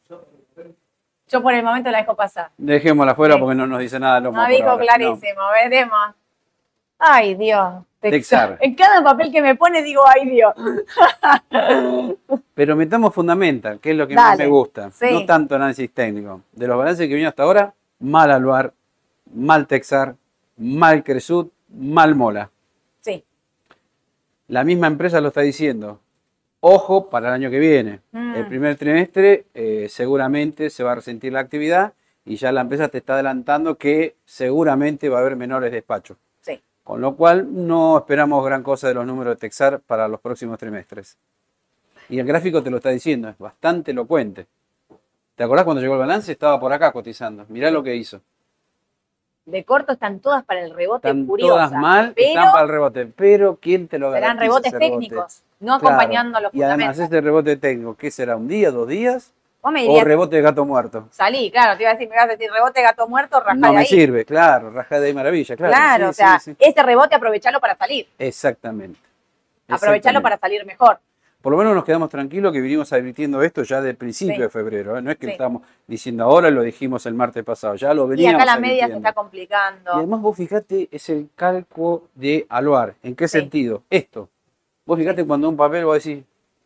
Yo 1.27 1.41
por 1.41 1.53
el 1.53 1.63
momento 1.63 1.89
la 1.89 1.97
dejo 1.97 2.15
pasar. 2.15 2.51
Dejémosla 2.57 3.15
fuera 3.15 3.39
porque 3.39 3.55
no 3.55 3.65
nos 3.65 3.79
dice 3.79 3.99
nada. 3.99 4.19
No 4.19 4.45
dijo 4.47 4.77
clarísimo, 4.77 5.41
veremos. 5.51 6.13
Ay, 6.99 7.33
Dios. 7.33 7.83
Texar. 8.11 8.57
En 8.61 8.75
cada 8.75 9.03
papel 9.03 9.31
que 9.31 9.41
me 9.41 9.55
pone 9.55 9.81
digo, 9.81 10.01
ay 10.07 10.29
Dios. 10.29 10.53
Pero 12.53 12.75
metamos 12.75 13.13
fundamental, 13.13 13.79
que 13.79 13.91
es 13.91 13.97
lo 13.97 14.07
que 14.07 14.15
más 14.15 14.37
me 14.37 14.47
gusta. 14.47 14.91
No 15.11 15.25
tanto 15.25 15.55
análisis 15.55 15.91
técnico. 15.91 16.41
De 16.51 16.67
los 16.67 16.77
balances 16.77 17.07
que 17.07 17.15
vino 17.15 17.29
hasta 17.29 17.43
ahora, 17.43 17.73
mal 17.99 18.31
Aluar, 18.31 18.73
mal 19.33 19.67
Texar, 19.67 20.15
mal 20.57 21.03
Cresud, 21.03 21.47
mal 21.69 22.15
Mola. 22.15 22.49
Sí. 22.99 23.23
La 24.47 24.63
misma 24.63 24.87
empresa 24.87 25.21
lo 25.21 25.29
está 25.29 25.41
diciendo. 25.41 25.99
Ojo 26.59 27.09
para 27.09 27.29
el 27.29 27.33
año 27.33 27.49
que 27.49 27.59
viene. 27.59 28.01
Mm. 28.11 28.35
El 28.35 28.47
primer 28.47 28.75
trimestre 28.77 29.45
eh, 29.53 29.87
seguramente 29.89 30.69
se 30.69 30.83
va 30.83 30.93
a 30.93 30.95
resentir 30.95 31.33
la 31.33 31.39
actividad 31.39 31.93
y 32.25 32.37
ya 32.37 32.51
la 32.51 32.61
empresa 32.61 32.87
te 32.87 32.99
está 32.99 33.15
adelantando 33.15 33.77
que 33.77 34.15
seguramente 34.25 35.09
va 35.09 35.17
a 35.17 35.21
haber 35.21 35.35
menores 35.35 35.71
despachos. 35.71 36.17
Con 36.83 36.99
lo 36.99 37.15
cual 37.15 37.47
no 37.49 37.97
esperamos 37.97 38.45
gran 38.45 38.61
cosa 38.61 38.87
de 38.87 38.93
los 38.93 39.05
números 39.05 39.35
de 39.35 39.39
Texar 39.39 39.79
para 39.79 40.07
los 40.07 40.19
próximos 40.19 40.57
trimestres. 40.59 41.17
Y 42.09 42.19
el 42.19 42.27
gráfico 42.27 42.61
te 42.61 42.69
lo 42.69 42.77
está 42.77 42.89
diciendo, 42.89 43.29
es 43.29 43.37
bastante 43.37 43.91
elocuente. 43.91 44.47
¿Te 45.35 45.43
acordás 45.43 45.65
cuando 45.65 45.81
llegó 45.81 45.93
el 45.93 45.99
balance? 46.01 46.31
Estaba 46.31 46.59
por 46.59 46.73
acá 46.73 46.91
cotizando. 46.91 47.45
Mirá 47.47 47.71
lo 47.71 47.81
que 47.83 47.95
hizo. 47.95 48.21
De 49.45 49.63
corto 49.65 49.93
están 49.93 50.19
todas 50.19 50.43
para 50.45 50.61
el 50.61 50.73
rebote 50.73 51.09
están 51.09 51.27
Todas 51.27 51.71
mal, 51.71 52.13
están 52.15 52.51
para 52.51 52.63
el 52.63 52.69
rebote. 52.69 53.05
Pero 53.07 53.57
¿quién 53.61 53.87
te 53.87 53.99
lo 53.99 54.11
garantiza? 54.11 54.31
Serán 54.31 54.39
rebotes 54.39 54.79
técnicos, 54.79 55.43
no 55.59 55.73
acompañando 55.73 56.37
a 56.37 56.41
los 56.41 56.53
Y 56.53 56.63
además 56.63 56.97
este 56.99 57.19
rebote 57.19 57.57
técnico, 57.57 57.95
¿qué 57.95 58.09
será? 58.09 58.37
¿Un 58.37 58.47
día, 58.47 58.71
dos 58.71 58.87
días? 58.87 59.33
O 59.63 60.03
rebote 60.03 60.35
de 60.35 60.41
gato 60.41 60.65
muerto. 60.65 61.07
Salí, 61.11 61.49
claro, 61.49 61.77
te 61.77 61.83
iba 61.83 61.91
a 61.91 61.93
decir, 61.93 62.09
me 62.09 62.15
ibas 62.15 62.25
a 62.25 62.31
decir 62.31 62.51
rebote 62.51 62.81
de 62.81 62.85
gato 62.85 63.07
muerto, 63.07 63.39
rajá 63.39 63.53
no 63.55 63.61
de 63.61 63.67
ahí. 63.67 63.73
No 63.73 63.79
me 63.79 63.85
sirve, 63.85 64.25
claro, 64.25 64.69
rajá 64.71 64.99
de 64.99 65.07
ahí 65.07 65.13
maravilla, 65.13 65.55
claro. 65.55 65.73
Claro, 65.73 66.09
o 66.09 66.13
sea, 66.13 66.41
este 66.59 66.83
rebote 66.83 67.15
aprovecharlo 67.15 67.61
para 67.61 67.75
salir. 67.77 68.07
Exactamente. 68.19 68.99
Aprovecharlo 69.69 70.21
para 70.21 70.37
salir 70.37 70.65
mejor. 70.65 70.99
Por 71.41 71.51
lo 71.51 71.57
menos 71.57 71.75
nos 71.75 71.83
quedamos 71.83 72.09
tranquilos 72.09 72.53
que 72.53 72.61
vinimos 72.61 72.91
advirtiendo 72.93 73.41
esto 73.41 73.63
ya 73.63 73.81
del 73.81 73.95
principio 73.95 74.43
de 74.43 74.49
febrero. 74.49 74.97
¿eh? 74.97 75.01
No 75.01 75.11
es 75.11 75.17
que 75.17 75.27
lo 75.27 75.31
estamos 75.33 75.61
diciendo 75.87 76.23
ahora, 76.25 76.49
lo 76.49 76.61
dijimos 76.61 77.05
el 77.05 77.13
martes 77.13 77.43
pasado, 77.43 77.75
ya 77.75 77.93
lo 77.93 78.07
veníamos 78.07 78.33
Y 78.33 78.35
acá 78.35 78.45
la 78.45 78.59
media 78.59 78.87
se 78.87 78.93
está 78.95 79.13
complicando. 79.13 79.91
Y 79.93 79.97
además 79.97 80.21
vos 80.21 80.37
fijate, 80.37 80.87
es 80.91 81.09
el 81.09 81.29
cálculo 81.35 82.03
de 82.15 82.45
Aluar. 82.49 82.95
¿En 83.03 83.15
qué 83.15 83.27
sentido? 83.27 83.83
Esto. 83.89 84.29
Vos 84.85 84.97
fijate 84.97 85.25
cuando 85.25 85.49
un 85.49 85.57
papel 85.57 85.85
vos 85.85 86.01
decís, 86.01 86.23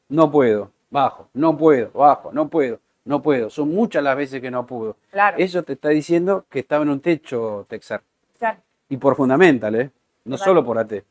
no 0.10 0.32
puedo, 0.32 0.72
bajo, 0.92 1.28
no 1.34 1.58
puedo, 1.58 1.92
bajo, 1.92 2.32
no 2.32 2.48
puedo 2.48 2.80
no 3.08 3.22
puedo. 3.22 3.50
Son 3.50 3.70
muchas 3.70 4.04
las 4.04 4.18
veces 4.18 4.42
que 4.42 4.52
no 4.52 4.66
pudo. 4.66 4.98
Claro. 5.12 5.38
Eso 5.40 5.64
te 5.64 5.74
está 5.74 5.90
diciendo 5.90 6.46
que 6.50 6.60
estaba 6.60 6.84
en 6.84 6.90
un 6.90 7.00
techo 7.00 7.66
Texar. 7.70 8.02
Claro. 8.38 8.60
Y 8.90 8.98
por 8.98 9.16
fundamental, 9.16 9.76
¿eh? 9.76 9.92
No 10.26 10.38
solo 10.38 10.64
por 10.64 10.78
AT. 10.78 11.04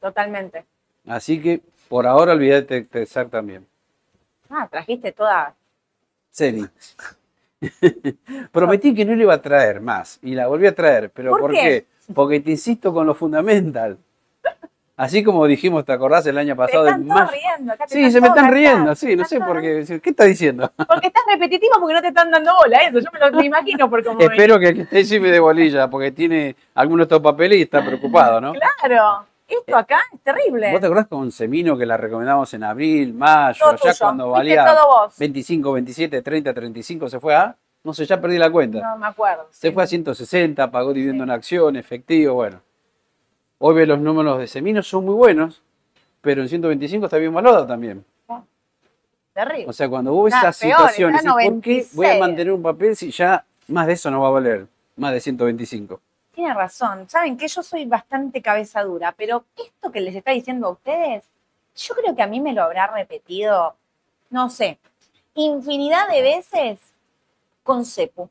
Totalmente. 0.00 0.64
Así 1.06 1.42
que 1.42 1.60
por 1.88 2.06
ahora 2.06 2.32
olvídate 2.32 2.74
de 2.74 2.82
Texar 2.82 3.28
también. 3.28 3.66
Ah, 4.48 4.68
trajiste 4.70 5.10
toda. 5.10 5.54
Seni. 6.30 6.64
Prometí 8.52 8.94
que 8.94 9.04
no 9.04 9.16
le 9.16 9.24
iba 9.24 9.34
a 9.34 9.42
traer 9.42 9.80
más 9.80 10.20
y 10.22 10.36
la 10.36 10.46
volví 10.46 10.68
a 10.68 10.74
traer. 10.74 11.10
¿Pero 11.10 11.36
por, 11.36 11.50
qué? 11.50 11.86
Porque 12.14 12.38
te 12.40 12.52
insisto 12.52 12.94
con 12.94 13.08
lo 13.08 13.14
fundamental. 13.14 13.98
Así 15.00 15.24
como 15.24 15.46
dijimos, 15.46 15.86
¿te 15.86 15.94
acordás 15.94 16.26
el 16.26 16.36
año 16.36 16.54
pasado? 16.54 16.84
Se 16.84 16.90
están 16.90 17.08
todos 17.08 17.30
riendo. 17.30 17.72
Acá 17.72 17.84
sí, 17.88 18.10
se 18.10 18.20
me 18.20 18.28
están 18.28 18.52
riendo, 18.52 18.94
sí, 18.94 19.16
no 19.16 19.24
sé 19.24 19.40
por 19.40 19.58
qué. 19.62 19.98
¿Qué 20.02 20.10
está 20.10 20.24
diciendo? 20.24 20.70
Porque 20.76 21.06
estás 21.06 21.22
repetitivo 21.26 21.72
porque 21.80 21.94
no 21.94 22.02
te 22.02 22.08
están 22.08 22.30
dando 22.30 22.54
bola, 22.54 22.76
eso, 22.82 22.98
yo 22.98 23.06
me 23.10 23.30
lo 23.30 23.42
imagino 23.42 23.88
por 23.88 24.04
cómo 24.04 24.20
Espero 24.20 24.58
que 24.58 24.86
que 24.86 25.20
me 25.20 25.30
dé 25.30 25.40
bolilla, 25.40 25.88
porque 25.88 26.12
tiene 26.12 26.54
algunos 26.74 27.08
de 27.08 27.14
estos 27.14 27.22
papeles 27.22 27.60
y 27.60 27.62
está 27.62 27.82
preocupado, 27.82 28.42
¿no? 28.42 28.52
Claro. 28.52 29.24
Esto 29.48 29.74
acá 29.74 30.00
es 30.12 30.20
terrible. 30.20 30.70
¿Vos 30.70 30.80
te 30.80 30.86
acordás 30.86 31.06
con 31.06 31.32
Semino 31.32 31.78
que 31.78 31.86
la 31.86 31.96
recomendamos 31.96 32.52
en 32.52 32.64
abril, 32.64 33.14
mayo, 33.14 33.76
ya 33.82 33.94
cuando 33.98 34.28
valía 34.28 34.66
25, 35.18 35.72
27, 35.72 36.20
30, 36.20 36.52
35, 36.52 37.08
se 37.08 37.18
fue 37.18 37.34
a... 37.34 37.56
No 37.82 37.94
sé, 37.94 38.04
ya 38.04 38.20
perdí 38.20 38.36
la 38.36 38.50
cuenta. 38.50 38.80
No 38.80 38.98
me 38.98 39.06
acuerdo. 39.06 39.46
Se 39.50 39.72
fue 39.72 39.82
a 39.82 39.86
160, 39.86 40.70
pagó 40.70 40.92
dividendo 40.92 41.24
en 41.24 41.30
acción, 41.30 41.76
efectivo, 41.76 42.34
bueno. 42.34 42.60
Hoy 43.62 43.84
los 43.84 44.00
números 44.00 44.38
de 44.38 44.46
Semino, 44.46 44.82
son 44.82 45.04
muy 45.04 45.14
buenos, 45.14 45.62
pero 46.22 46.40
en 46.40 46.48
125 46.48 47.04
está 47.04 47.18
bien 47.18 47.34
valorado 47.34 47.66
también. 47.66 48.02
Terrible. 49.34 49.66
O 49.68 49.72
sea, 49.74 49.86
cuando 49.86 50.14
hubo 50.14 50.28
esas 50.28 50.56
situaciones, 50.56 51.22
¿por 51.22 51.60
qué 51.60 51.86
voy 51.92 52.06
a 52.06 52.18
mantener 52.18 52.54
un 52.54 52.62
papel 52.62 52.96
si 52.96 53.10
ya 53.10 53.44
más 53.68 53.86
de 53.86 53.92
eso 53.92 54.10
no 54.10 54.22
va 54.22 54.28
a 54.28 54.30
valer? 54.30 54.66
Más 54.96 55.12
de 55.12 55.20
125. 55.20 56.00
Tiene 56.34 56.54
razón. 56.54 57.06
Saben 57.06 57.36
que 57.36 57.48
yo 57.48 57.62
soy 57.62 57.84
bastante 57.84 58.40
cabeza 58.40 58.82
dura, 58.82 59.12
pero 59.12 59.44
esto 59.54 59.92
que 59.92 60.00
les 60.00 60.14
está 60.14 60.30
diciendo 60.30 60.68
a 60.68 60.70
ustedes, 60.70 61.24
yo 61.76 61.94
creo 61.94 62.16
que 62.16 62.22
a 62.22 62.26
mí 62.26 62.40
me 62.40 62.54
lo 62.54 62.62
habrá 62.62 62.86
repetido, 62.86 63.76
no 64.30 64.48
sé, 64.48 64.78
infinidad 65.34 66.08
de 66.08 66.22
veces 66.22 66.80
con 67.62 67.84
Cepu. 67.84 68.30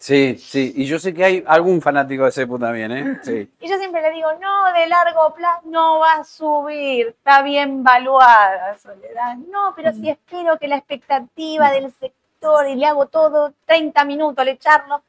Sí, 0.00 0.36
sí, 0.38 0.72
y 0.76 0.86
yo 0.86 0.98
sé 0.98 1.12
que 1.12 1.22
hay 1.22 1.44
algún 1.46 1.82
fanático 1.82 2.24
de 2.24 2.32
Cepu 2.32 2.58
también, 2.58 2.90
¿eh? 2.90 3.20
Sí. 3.22 3.50
Y 3.60 3.68
yo 3.68 3.76
siempre 3.76 4.00
le 4.00 4.12
digo, 4.12 4.28
no, 4.40 4.72
de 4.72 4.86
largo 4.86 5.34
plazo 5.34 5.60
no 5.66 5.98
va 5.98 6.14
a 6.14 6.24
subir, 6.24 7.08
está 7.08 7.42
bien 7.42 7.84
valuada, 7.84 8.78
Soledad. 8.78 9.36
No, 9.52 9.74
pero 9.76 9.92
sí 9.92 10.08
espero 10.08 10.56
que 10.58 10.68
la 10.68 10.76
expectativa 10.76 11.70
del 11.70 11.92
sector 11.92 12.66
y 12.66 12.76
le 12.76 12.86
hago 12.86 13.06
todo 13.06 13.52
30 13.66 14.02
minutos, 14.06 14.42
le 14.42 14.52
echarlo. 14.52 15.02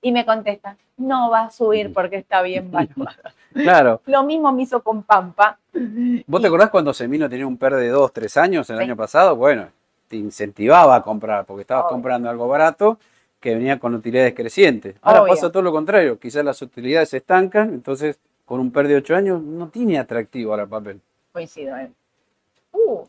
Y 0.00 0.12
me 0.12 0.24
contesta, 0.24 0.78
no 0.96 1.28
va 1.28 1.42
a 1.42 1.50
subir 1.50 1.92
porque 1.92 2.16
está 2.16 2.40
bien 2.40 2.70
valuada. 2.72 3.34
Claro. 3.52 4.00
Lo 4.06 4.22
mismo 4.22 4.50
me 4.50 4.62
hizo 4.62 4.82
con 4.82 5.02
Pampa. 5.02 5.58
¿Vos 6.26 6.40
te 6.40 6.46
acordás 6.46 6.70
cuando 6.70 6.94
Semino 6.94 7.28
tenía 7.28 7.46
un 7.46 7.58
PER 7.58 7.74
de 7.74 7.88
2, 7.88 8.10
3 8.14 8.36
años 8.38 8.70
el 8.70 8.78
año 8.78 8.96
pasado? 8.96 9.36
Bueno, 9.36 9.68
te 10.08 10.16
incentivaba 10.16 10.96
a 10.96 11.02
comprar 11.02 11.44
porque 11.44 11.60
estabas 11.60 11.84
comprando 11.90 12.30
algo 12.30 12.48
barato 12.48 12.98
que 13.42 13.56
venía 13.56 13.78
con 13.80 13.94
utilidades 13.94 14.34
crecientes. 14.34 14.94
Ahora 15.02 15.26
pasa 15.26 15.50
todo 15.50 15.62
lo 15.62 15.72
contrario, 15.72 16.18
quizás 16.18 16.44
las 16.44 16.62
utilidades 16.62 17.08
se 17.10 17.16
estancan, 17.18 17.74
entonces 17.74 18.18
con 18.46 18.60
un 18.60 18.70
PER 18.70 18.86
de 18.86 18.96
8 18.96 19.16
años 19.16 19.42
no 19.42 19.68
tiene 19.68 19.98
atractivo 19.98 20.52
ahora 20.52 20.62
el 20.62 20.68
papel. 20.68 21.00
Coincido. 21.32 21.76
¿eh? 21.76 21.90
Uh. 22.72 23.04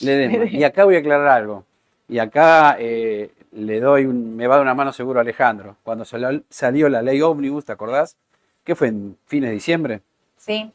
Y 0.00 0.62
acá 0.62 0.84
voy 0.84 0.94
a 0.94 1.00
aclarar 1.00 1.28
algo. 1.28 1.64
Y 2.08 2.20
acá 2.20 2.76
eh, 2.78 3.32
le 3.50 3.80
doy 3.80 4.06
un, 4.06 4.36
me 4.36 4.46
va 4.46 4.54
dar 4.54 4.62
una 4.62 4.74
mano 4.74 4.92
seguro 4.92 5.18
a 5.18 5.22
Alejandro. 5.22 5.76
Cuando 5.82 6.04
salió, 6.04 6.88
la 6.88 7.02
ley 7.02 7.20
ómnibus, 7.20 7.64
¿te 7.64 7.72
acordás? 7.72 8.16
¿Qué 8.62 8.76
fue 8.76 8.88
en 8.88 9.18
fines 9.26 9.50
de 9.50 9.54
diciembre? 9.54 10.00
Sí. 10.36 10.70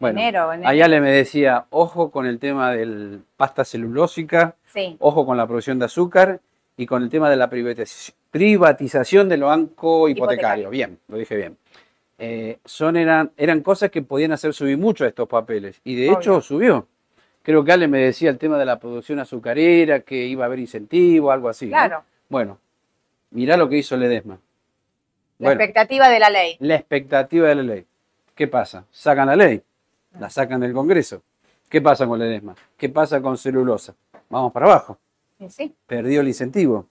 Bueno, 0.00 0.18
enero, 0.18 0.50
allá 0.50 0.88
le 0.88 1.00
me 1.00 1.12
decía, 1.12 1.66
ojo 1.70 2.10
con 2.10 2.26
el 2.26 2.40
tema 2.40 2.72
del 2.72 3.22
pasta 3.36 3.64
celulósica, 3.64 4.56
ojo 4.98 5.24
con 5.24 5.36
la 5.36 5.46
producción 5.46 5.78
de 5.78 5.84
azúcar 5.84 6.40
y 6.76 6.86
con 6.86 7.04
el 7.04 7.10
tema 7.10 7.30
de 7.30 7.36
la 7.36 7.48
privatización 7.48 8.23
privatización 8.34 9.28
del 9.28 9.44
banco 9.44 10.08
hipotecario. 10.08 10.68
Bien, 10.68 10.98
lo 11.06 11.18
dije 11.18 11.36
bien. 11.36 11.56
Eh, 12.18 12.58
son, 12.64 12.96
eran, 12.96 13.30
eran 13.36 13.60
cosas 13.60 13.92
que 13.92 14.02
podían 14.02 14.32
hacer 14.32 14.52
subir 14.52 14.76
mucho 14.76 15.04
a 15.04 15.06
estos 15.06 15.28
papeles. 15.28 15.80
Y 15.84 15.94
de 15.94 16.10
hecho 16.10 16.40
subió. 16.40 16.88
Creo 17.44 17.64
que 17.64 17.70
Ale 17.70 17.86
me 17.86 18.00
decía 18.00 18.30
el 18.30 18.38
tema 18.38 18.58
de 18.58 18.64
la 18.64 18.80
producción 18.80 19.20
azucarera, 19.20 20.00
que 20.00 20.16
iba 20.26 20.42
a 20.42 20.46
haber 20.46 20.58
incentivo, 20.58 21.30
algo 21.30 21.48
así. 21.48 21.68
Claro. 21.68 22.02
Bueno, 22.28 22.58
mirá 23.30 23.56
lo 23.56 23.68
que 23.68 23.76
hizo 23.76 23.96
Ledesma. 23.96 24.40
La 25.38 25.50
expectativa 25.50 26.08
de 26.08 26.18
la 26.18 26.30
ley. 26.30 26.56
La 26.58 26.74
expectativa 26.74 27.46
de 27.46 27.54
la 27.54 27.62
ley. 27.62 27.86
¿Qué 28.34 28.48
pasa? 28.48 28.84
Sacan 28.90 29.28
la 29.28 29.36
ley. 29.36 29.62
La 30.18 30.28
sacan 30.28 30.60
del 30.60 30.72
Congreso. 30.72 31.22
¿Qué 31.68 31.80
pasa 31.80 32.04
con 32.04 32.18
Ledesma? 32.18 32.56
¿Qué 32.76 32.88
pasa 32.88 33.22
con 33.22 33.38
celulosa? 33.38 33.94
Vamos 34.28 34.52
para 34.52 34.66
abajo. 34.66 34.98
Sí. 35.48 35.72
Perdió 35.86 36.20
el 36.20 36.26
incentivo. 36.26 36.88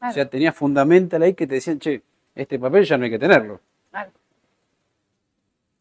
O 0.00 0.12
sea, 0.12 0.28
tenía 0.28 0.52
fundamental 0.52 1.22
ahí 1.22 1.34
que 1.34 1.46
te 1.46 1.56
decían, 1.56 1.78
che, 1.78 2.02
este 2.34 2.58
papel 2.58 2.84
ya 2.84 2.96
no 2.96 3.04
hay 3.04 3.10
que 3.10 3.18
tenerlo. 3.18 3.60
Claro. 3.90 4.10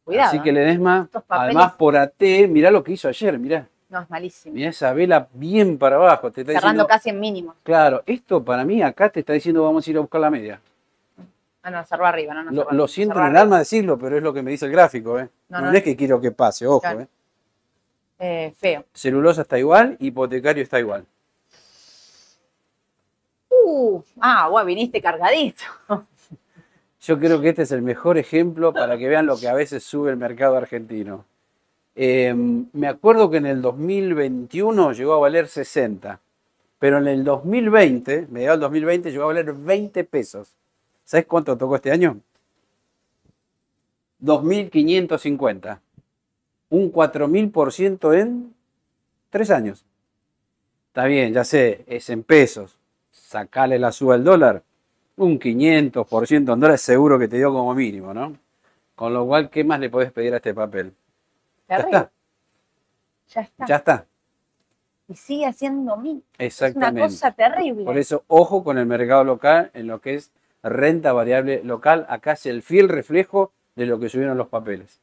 Cuidado. 0.04 0.30
Así 0.30 0.42
que 0.42 0.50
¿eh? 0.50 0.54
Ledesma, 0.54 1.10
además 1.28 1.74
por 1.74 1.96
AT, 1.96 2.22
mirá 2.50 2.72
lo 2.72 2.84
que 2.84 2.94
hizo 2.94 3.08
ayer, 3.08 3.38
mirá. 3.38 3.68
No, 3.90 4.02
es 4.02 4.10
malísimo. 4.10 4.56
Mirá 4.56 4.70
esa 4.70 4.92
vela 4.94 5.28
bien 5.34 5.78
para 5.78 5.96
abajo. 5.96 6.32
Te 6.32 6.44
Cerrando 6.44 6.88
casi 6.88 7.10
en 7.10 7.20
mínimo. 7.20 7.56
Claro, 7.64 8.04
esto 8.06 8.44
para 8.44 8.66
mí 8.66 8.82
acá 8.82 9.10
te 9.10 9.22
está 9.22 9.34
diciendo 9.34 9.64
vamos 9.64 9.88
a 9.88 9.90
ir 9.90 9.98
a 9.98 10.02
buscar 10.02 10.20
la 10.20 10.30
media. 10.30 10.60
Ah, 11.62 11.70
no, 11.70 11.84
cerró 11.84 12.06
arriba, 12.06 12.34
no, 12.34 12.44
no 12.44 12.66
Lo, 12.72 12.88
siento 12.88 13.20
en 13.20 13.28
el 13.28 13.36
alma 13.36 13.60
decirlo, 13.60 13.98
pero 13.98 14.18
es 14.18 14.24
lo 14.24 14.34
que 14.34 14.42
me 14.42 14.52
dice 14.52 14.66
el 14.66 14.72
gráfico, 14.72 15.20
¿eh? 15.20 15.30
No, 15.50 15.70
es 15.72 15.84
que 15.84 15.98
quiero 15.98 16.22
que 16.22 16.32
pase, 16.32 16.66
ojo, 16.66 16.88
¿eh? 16.88 17.08
¿eh? 18.20 18.54
Feo. 18.58 18.86
Celulosa 18.94 19.42
está 19.42 19.60
igual, 19.60 19.98
hipotecario 20.00 20.64
está 20.64 20.80
igual. 20.80 21.06
Ah, 24.20 24.48
bueno, 24.50 24.66
viniste 24.68 25.02
cargadito. 25.02 25.64
Yo 27.02 27.20
creo 27.20 27.40
que 27.40 27.50
este 27.50 27.62
es 27.64 27.72
el 27.72 27.82
mejor 27.82 28.18
ejemplo 28.18 28.74
para 28.74 28.98
que 28.98 29.08
vean 29.08 29.26
lo 29.26 29.38
que 29.38 29.48
a 29.48 29.54
veces 29.54 29.84
sube 29.84 30.12
el 30.12 30.18
mercado 30.18 30.58
argentino. 30.58 31.26
Em, 31.96 32.68
me 32.74 32.88
acuerdo 32.88 33.30
que 33.30 33.38
en 33.38 33.46
el 33.46 33.62
2021 33.62 34.92
llegó 34.94 35.14
a 35.14 35.20
valer 35.20 35.48
60, 35.48 36.20
pero 36.80 36.98
en 36.98 37.08
el 37.08 37.24
2020, 37.24 38.28
mediados 38.30 38.58
del 38.58 38.62
2020, 38.62 39.12
llegó 39.12 39.24
a 39.24 39.28
valer 39.28 39.54
20 39.54 40.04
pesos. 40.04 40.54
¿Sabes 41.06 41.26
cuánto 41.26 41.58
tocó 41.58 41.76
este 41.76 41.92
año? 41.92 42.20
2.550. 44.22 45.80
Un 46.70 46.92
4.000% 46.92 48.20
en 48.20 48.54
tres 49.30 49.50
años. 49.50 49.86
Está 50.90 51.06
bien, 51.06 51.34
ya 51.34 51.44
sé, 51.44 51.86
es 51.88 52.10
en 52.10 52.24
pesos. 52.24 52.78
Sacale 53.28 53.78
la 53.78 53.92
suba 53.92 54.14
del 54.14 54.24
dólar. 54.24 54.64
Un 55.18 55.38
500% 55.38 56.32
en 56.32 56.46
dólares 56.46 56.80
seguro 56.80 57.20
que 57.20 57.28
te 57.28 57.36
dio 57.36 57.52
como 57.52 57.76
mínimo, 57.76 58.14
¿no? 58.14 58.38
Con 58.96 59.14
lo 59.14 59.26
cual, 59.26 59.50
¿qué 59.50 59.66
más 59.66 59.82
le 59.82 59.90
podés 59.90 60.14
pedir 60.14 60.34
a 60.34 60.38
este 60.38 60.54
papel? 60.54 60.94
Ya 61.68 61.76
está. 61.76 62.12
Ya 63.28 63.42
está. 63.42 63.66
Ya 63.66 63.76
está. 63.76 64.06
Y 65.10 65.16
sigue 65.16 65.46
haciendo 65.46 65.98
mí. 65.98 66.24
Exactamente. 66.38 67.02
Es 67.02 67.22
una 67.22 67.32
cosa 67.32 67.32
terrible. 67.34 67.84
Por 67.84 67.98
eso, 67.98 68.24
ojo 68.28 68.64
con 68.64 68.78
el 68.78 68.86
mercado 68.86 69.26
local 69.26 69.72
en 69.74 69.88
lo 69.88 70.00
que 70.00 70.16
es 70.16 70.32
renta 70.64 71.12
variable 71.12 71.62
local, 71.66 72.06
acá 72.08 72.32
es 72.32 72.46
el 72.46 72.62
fiel 72.62 72.88
reflejo 72.88 73.52
de 73.76 73.88
lo 73.88 74.00
que 74.00 74.08
subieron 74.08 74.38
los 74.38 74.48
papeles. 74.48 75.02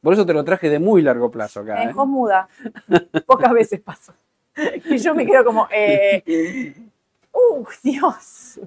Por 0.00 0.14
eso 0.14 0.24
te 0.24 0.32
lo 0.32 0.44
traje 0.44 0.70
de 0.70 0.78
muy 0.78 1.02
largo 1.02 1.30
plazo 1.30 1.60
acá. 1.60 1.74
Me 1.74 1.88
dejó 1.88 2.04
¿eh? 2.04 2.06
muda. 2.06 2.48
Pocas 3.26 3.52
veces 3.52 3.80
pasó. 3.80 4.14
Y 4.86 4.96
yo 4.98 5.14
me 5.14 5.26
quedo 5.26 5.44
como, 5.44 5.68
eh, 5.70 6.74
¡uh, 7.32 7.66
Dios! 7.82 8.60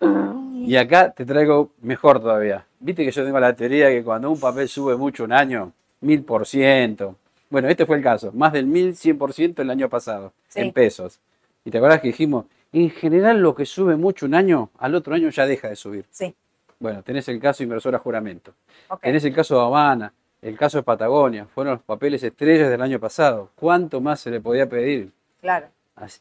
Y 0.00 0.76
acá 0.76 1.10
te 1.10 1.24
traigo 1.24 1.70
mejor 1.80 2.20
todavía. 2.20 2.66
Viste 2.78 3.04
que 3.04 3.10
yo 3.10 3.24
tengo 3.24 3.40
la 3.40 3.54
teoría 3.54 3.88
que 3.88 4.04
cuando 4.04 4.30
un 4.30 4.38
papel 4.38 4.68
sube 4.68 4.96
mucho 4.96 5.24
un 5.24 5.32
año, 5.32 5.72
mil 6.00 6.22
por 6.22 6.46
ciento. 6.46 7.16
Bueno, 7.50 7.68
este 7.68 7.86
fue 7.86 7.96
el 7.96 8.02
caso, 8.02 8.30
más 8.32 8.52
del 8.52 8.66
mil 8.66 8.94
cien 8.94 9.18
por 9.18 9.32
ciento 9.32 9.62
el 9.62 9.70
año 9.70 9.88
pasado, 9.88 10.32
en 10.54 10.72
pesos. 10.72 11.18
Y 11.64 11.70
te 11.70 11.78
acuerdas 11.78 12.00
que 12.00 12.08
dijimos, 12.08 12.44
en 12.72 12.90
general 12.90 13.40
lo 13.40 13.54
que 13.54 13.64
sube 13.64 13.96
mucho 13.96 14.26
un 14.26 14.34
año, 14.34 14.70
al 14.78 14.94
otro 14.94 15.14
año 15.14 15.30
ya 15.30 15.46
deja 15.46 15.68
de 15.68 15.76
subir. 15.76 16.04
Sí. 16.10 16.34
Bueno, 16.78 17.02
tenés 17.02 17.26
el 17.28 17.40
caso 17.40 17.62
inversora 17.62 17.98
juramento. 17.98 18.52
Tenés 19.00 19.24
el 19.24 19.34
caso 19.34 19.56
de 19.56 19.62
Habana, 19.62 20.12
el 20.42 20.56
caso 20.56 20.78
de 20.78 20.84
Patagonia. 20.84 21.46
Fueron 21.46 21.74
los 21.74 21.82
papeles 21.82 22.22
estrellas 22.22 22.70
del 22.70 22.82
año 22.82 23.00
pasado. 23.00 23.50
¿Cuánto 23.56 24.00
más 24.00 24.20
se 24.20 24.30
le 24.30 24.40
podía 24.40 24.68
pedir? 24.68 25.10
Claro. 25.40 25.66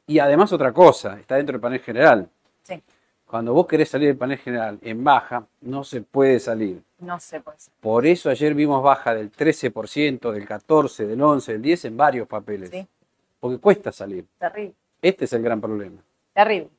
Y 0.05 0.19
además 0.19 0.51
otra 0.53 0.71
cosa, 0.71 1.19
está 1.19 1.35
dentro 1.35 1.53
del 1.53 1.61
panel 1.61 1.79
general. 1.79 2.29
Sí. 2.63 2.81
Cuando 3.25 3.53
vos 3.53 3.67
querés 3.67 3.89
salir 3.89 4.07
del 4.07 4.17
panel 4.17 4.37
general 4.37 4.79
en 4.81 5.03
baja, 5.03 5.45
no 5.61 5.83
se 5.83 6.01
puede 6.01 6.39
salir. 6.39 6.81
No 6.99 7.19
se 7.19 7.41
puede 7.41 7.59
salir. 7.59 7.77
Por 7.81 8.05
eso 8.05 8.29
ayer 8.29 8.53
vimos 8.53 8.81
baja 8.81 9.13
del 9.13 9.31
13%, 9.31 10.31
del 10.31 10.47
14%, 10.47 11.07
del 11.07 11.19
11%, 11.19 11.45
del 11.45 11.61
10% 11.61 11.85
en 11.85 11.97
varios 11.97 12.27
papeles. 12.27 12.69
Sí. 12.69 12.87
Porque 13.39 13.59
cuesta 13.59 13.91
salir. 13.91 14.25
Terrible. 14.39 14.73
Este 15.01 15.25
es 15.25 15.33
el 15.33 15.43
gran 15.43 15.59
problema. 15.59 16.01
Terrible. 16.33 16.69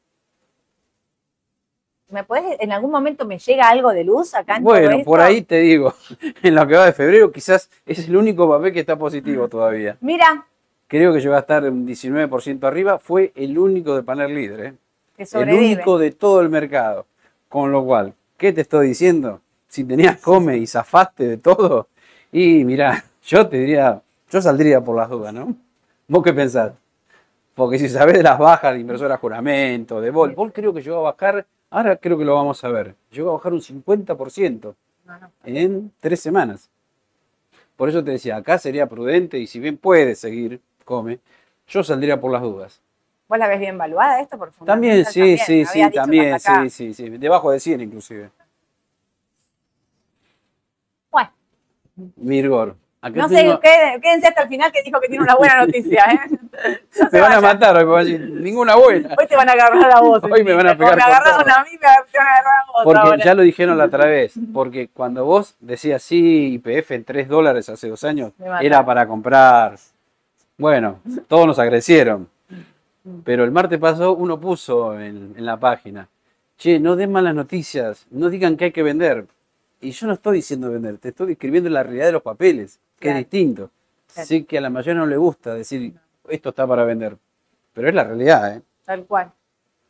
¿Me 2.11 2.25
puedes, 2.25 2.59
en 2.61 2.73
algún 2.73 2.91
momento 2.91 3.27
me 3.27 3.39
llega 3.39 3.69
algo 3.69 3.93
de 3.93 4.03
luz 4.03 4.35
acá 4.35 4.57
en 4.57 4.65
Bueno, 4.65 5.05
por 5.05 5.21
ahí 5.21 5.43
te 5.43 5.57
digo, 5.57 5.93
en 6.43 6.55
lo 6.55 6.67
que 6.67 6.75
va 6.75 6.87
de 6.87 6.95
febrero 6.95 7.31
quizás 7.31 7.69
es 7.85 8.09
el 8.09 8.17
único 8.17 8.49
papel 8.49 8.73
que 8.73 8.81
está 8.81 8.97
positivo 8.97 9.49
todavía. 9.49 9.99
Mira. 10.01 10.47
Creo 10.89 11.13
que 11.13 11.21
llegó 11.21 11.35
a 11.35 11.41
estar 11.41 11.63
un 11.65 11.87
19% 11.87 12.65
arriba, 12.67 12.99
fue 12.99 13.31
el 13.37 13.59
único 13.59 13.95
de 13.95 14.03
panel 14.03 14.35
líder, 14.35 14.61
¿eh? 14.61 14.75
el 15.35 15.53
único 15.53 15.99
de 15.99 16.13
todo 16.13 16.41
el 16.41 16.49
mercado. 16.49 17.07
Con 17.51 17.71
lo 17.71 17.85
cual, 17.85 18.15
¿qué 18.39 18.55
te 18.55 18.63
estoy 18.63 18.89
diciendo? 18.89 19.43
Si 19.69 19.85
tenías 19.85 20.19
come 20.19 20.57
y 20.57 20.67
zafaste 20.67 21.29
de 21.29 21.37
todo, 21.37 21.89
y 22.33 22.65
mira, 22.65 23.05
yo 23.23 23.47
te 23.47 23.59
diría, 23.59 24.01
yo 24.31 24.41
saldría 24.41 24.81
por 24.81 24.97
las 24.97 25.11
dudas, 25.11 25.35
¿no? 25.35 25.55
¿Vos 26.07 26.23
qué 26.23 26.33
pensás? 26.33 26.73
Porque 27.55 27.79
si 27.79 27.91
sabés 27.91 28.15
de 28.15 28.23
las 28.23 28.39
bajas 28.39 28.73
de 28.73 28.81
inversora 28.81 29.19
juramento, 29.19 30.01
de 30.01 30.11
Vol, 30.11 30.35
Vol 30.35 30.53
creo 30.55 30.73
que 30.73 30.81
llegó 30.81 30.99
a 30.99 31.13
bajar, 31.13 31.47
ahora 31.69 31.97
creo 31.97 32.17
que 32.17 32.25
lo 32.25 32.35
vamos 32.35 32.65
a 32.65 32.69
ver, 32.69 32.95
llegó 33.11 33.31
a 33.31 33.33
bajar 33.35 33.53
un 33.53 33.61
50% 33.61 34.75
en 35.45 35.93
tres 36.01 36.21
semanas. 36.21 36.71
Por 37.77 37.91
eso 37.91 38.03
te 38.03 38.13
decía, 38.13 38.37
acá 38.37 38.59
sería 38.59 38.89
prudente 38.89 39.39
y 39.39 39.47
si 39.47 39.61
bien 39.61 39.77
puede 39.77 40.15
seguir, 40.15 40.61
come, 40.89 41.21
yo 41.67 41.85
saldría 41.85 42.19
por 42.19 42.33
las 42.33 42.41
dudas. 42.41 42.81
¿Vos 43.29 43.39
la 43.39 43.47
ves 43.47 43.61
bien 43.61 43.75
evaluada 43.75 44.21
esto 44.23 44.39
por 44.39 44.51
También, 44.65 45.05
sí, 45.05 45.37
sí, 45.37 45.67
sí, 45.67 45.91
también, 45.91 46.41
sí, 46.41 46.71
sí, 46.71 46.95
sí, 46.95 47.11
debajo 47.11 47.51
de 47.51 47.61
100 47.61 47.83
inclusive. 47.83 48.31
Bueno. 51.11 51.31
Mirgor 52.17 52.75
no 53.15 53.29
sé, 53.29 53.59
quédense 53.63 54.27
hasta 54.27 54.43
el 54.43 54.49
final 54.49 54.73
que 54.73 54.83
dijo 54.83 55.01
que 55.01 55.09
tiene 55.09 55.23
una 55.23 55.37
buena 55.37 55.61
noticia. 55.61 56.05
¿eh? 56.07 56.81
se 57.11 57.21
van 57.21 57.33
a 57.33 57.41
matar 57.41 57.77
hoy, 57.85 58.19
ninguna 58.19 58.75
buena. 58.75 59.15
Hoy 59.17 59.27
te 59.27 59.37
van 59.37 59.49
a 59.49 59.53
agarrar 59.53 59.97
a 59.97 60.01
vos. 60.01 60.23
Hoy 60.31 60.43
me 60.43 60.53
van 60.53 60.67
a 60.67 60.77
pegar. 60.77 60.97
Me 60.97 61.03
agarraron 61.03 61.49
a 61.49 61.63
mí, 61.63 61.71
me 61.73 61.87
van 61.87 61.97
a 61.97 62.31
agarrar 62.31 62.55
a 62.57 62.73
vos. 62.73 62.85
Porque 62.85 63.25
ya 63.25 63.35
lo 63.35 63.43
dijeron 63.43 63.79
la 63.79 63.85
otra 63.85 64.07
vez. 64.07 64.35
Porque 64.53 64.89
cuando 64.89 65.25
vos 65.25 65.55
decías 65.61 66.03
sí, 66.03 66.55
IPF 66.55 66.91
en 66.91 67.05
3 67.05 67.29
dólares 67.29 67.69
hace 67.69 67.89
dos 67.89 68.03
años, 68.03 68.33
era 68.61 68.85
para 68.85 69.07
comprar. 69.07 69.77
Bueno, 70.59 71.01
todos 71.29 71.47
nos 71.47 71.59
agradecieron. 71.59 72.29
Pero 73.25 73.45
el 73.45 73.53
martes 73.53 73.79
pasó, 73.79 74.15
uno 74.15 74.39
puso 74.39 74.99
en, 74.99 75.33
en 75.37 75.47
la 75.47 75.57
página. 75.57 76.09
Che, 76.59 76.81
no 76.81 76.97
den 76.97 77.13
malas 77.13 77.35
noticias, 77.35 78.07
no 78.11 78.29
digan 78.29 78.57
que 78.57 78.67
hay 78.67 78.73
que 78.73 78.83
vender. 78.83 79.27
Y 79.81 79.93
yo 79.93 80.09
no 80.09 80.15
estoy 80.15 80.39
diciendo 80.39 80.71
vender, 80.71 80.99
te 80.99 81.11
estoy 81.11 81.29
describiendo 81.29 81.71
la 81.71 81.85
realidad 81.85 82.07
de 82.07 82.13
los 82.13 82.23
papeles 82.23 82.81
que 82.99 83.11
es 83.11 83.17
distinto. 83.17 83.71
Sé 84.09 84.45
que 84.45 84.59
a 84.59 84.61
la 84.61 84.69
mayoría 84.69 85.01
no 85.01 85.07
le 85.07 85.17
gusta 85.17 85.55
decir 85.55 85.95
esto 86.29 86.49
está 86.49 86.67
para 86.67 86.85
vender, 86.85 87.17
pero 87.73 87.89
es 87.89 87.95
la 87.95 88.05
realidad, 88.05 88.57
¿eh? 88.57 88.63
Tal 88.85 89.05
cual, 89.05 89.31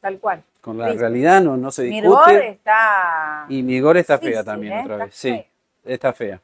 tal 0.01 0.19
cual. 0.19 0.43
Con 0.61 0.77
la 0.77 0.93
realidad 0.93 1.41
no, 1.43 1.57
no 1.57 1.71
se 1.73 1.85
discute. 1.85 2.09
Mirgor 2.09 2.33
está... 2.45 3.47
Y 3.49 3.63
Mirgor 3.63 3.97
está 3.97 4.19
fea 4.19 4.45
también 4.45 4.75
¿eh? 4.75 4.83
otra 4.85 4.97
vez, 5.07 5.15
sí, 5.15 5.43
está 5.85 6.13
fea. 6.13 6.41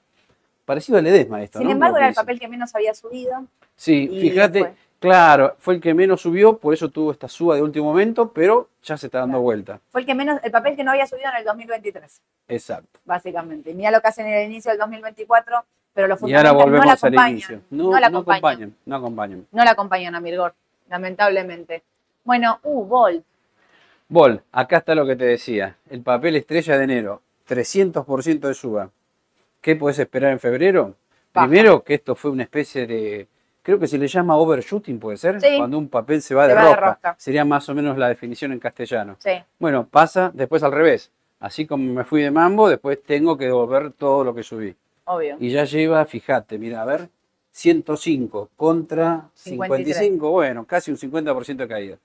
Parecido 0.65 0.99
al 0.99 1.07
Edesma 1.07 1.43
esto, 1.43 1.59
Sin 1.59 1.71
embargo, 1.71 1.99
era 1.99 2.09
el 2.09 2.15
papel 2.15 2.41
que 2.41 2.49
menos 2.49 2.75
había 2.75 2.95
subido. 2.95 3.45
Sí, 3.77 4.09
fíjate, 4.09 4.75
claro, 4.99 5.57
fue 5.59 5.75
el 5.75 5.81
que 5.81 5.93
menos 5.93 6.23
subió, 6.23 6.57
por 6.57 6.73
eso 6.73 6.89
tuvo 6.89 7.13
esta 7.13 7.29
suba 7.29 7.55
de 7.57 7.63
último 7.63 7.87
momento, 7.87 8.33
pero 8.33 8.69
ya 8.83 8.97
se 8.97 9.07
está 9.07 9.19
dando 9.19 9.41
vuelta. 9.41 9.81
Fue 9.91 10.01
el 10.01 10.07
que 10.07 10.15
menos, 10.15 10.41
el 10.43 10.51
papel 10.51 10.77
que 10.77 10.85
no 10.85 10.93
había 10.93 11.07
subido 11.07 11.29
en 11.31 11.37
el 11.37 11.45
2023. 11.45 12.23
Exacto. 12.49 12.99
Básicamente. 13.05 13.75
Mira 13.75 13.91
lo 13.91 14.01
que 14.01 14.09
hacen 14.09 14.27
en 14.27 14.35
el 14.35 14.51
inicio 14.51 14.71
del 14.71 14.79
2024, 14.79 15.65
pero 15.93 16.09
los 16.09 16.23
y 16.23 16.35
ahora 16.35 16.53
volvemos 16.53 16.87
no 16.87 17.11
la 17.11 17.23
al 17.23 17.31
inicio. 17.31 17.61
No, 17.71 17.91
no, 17.91 18.01
la 18.01 18.07
acompañan. 18.07 18.75
No 18.87 18.97
acompañan. 18.97 19.47
No 19.53 19.65
la 19.65 19.71
acompañan 19.73 20.15
a 20.15 20.21
Mirgor, 20.21 20.55
lamentablemente. 20.89 21.83
Bueno, 22.25 22.59
uh, 22.63 22.85
Vol. 22.85 23.23
Vol, 24.09 24.43
acá 24.53 24.79
está 24.79 24.95
lo 24.95 25.07
que 25.07 25.17
te 25.17 25.25
decía. 25.25 25.77
El 25.91 26.01
papel 26.01 26.37
estrella 26.37 26.79
de 26.79 26.85
enero, 26.85 27.23
300% 27.49 28.41
de 28.41 28.55
suba. 28.55 28.91
¿Qué 29.65 29.77
puedes 29.77 29.99
esperar 29.99 30.31
en 30.31 30.39
febrero? 30.39 30.95
Primero 31.33 31.83
que 31.83 31.95
esto 31.95 32.15
fue 32.15 32.31
una 32.31 32.43
especie 32.43 32.87
de, 32.87 33.27
creo 33.63 33.79
que 33.79 33.87
se 33.87 33.97
le 33.97 34.07
llama 34.09 34.37
overshooting, 34.37 35.01
puede 35.01 35.17
ser, 35.17 35.39
cuando 35.57 35.79
un 35.79 35.89
papel 35.89 36.21
se 36.21 36.35
va, 36.35 36.47
de, 36.47 36.55
ropa. 36.55 37.17
Sería 37.17 37.47
más 37.47 37.67
o 37.71 37.75
menos 37.75 37.97
la 37.97 38.09
definición 38.09 38.53
en 38.53 38.59
castellano. 38.59 39.17
Sí. 39.21 39.31
Bueno, 39.59 39.89
pasa 39.89 40.31
después 40.35 40.63
al 40.63 40.73
revés. 40.73 41.11
Así 41.41 41.67
como 41.67 41.91
me 41.95 42.05
fui 42.05 42.21
de 42.21 42.31
mambo, 42.31 42.69
después 42.69 43.03
tengo 43.03 43.39
que 43.39 43.47
devolver 43.47 43.93
todo 43.93 44.23
lo 44.23 44.35
que 44.35 44.43
subí. 44.43 44.77
Obvio. 45.07 45.39
Y 45.41 45.51
ya 45.51 45.65
lleva, 45.65 46.05
fíjate, 46.05 46.59
mira, 46.59 46.83
a 46.83 46.85
ver, 46.85 47.09
105 47.53 48.51
contra 48.57 49.31
55, 49.33 50.31
bueno, 50.31 50.67
casi 50.67 50.91
un 50.91 50.99
50% 50.99 51.57
de 51.57 51.69
caída. 51.69 51.99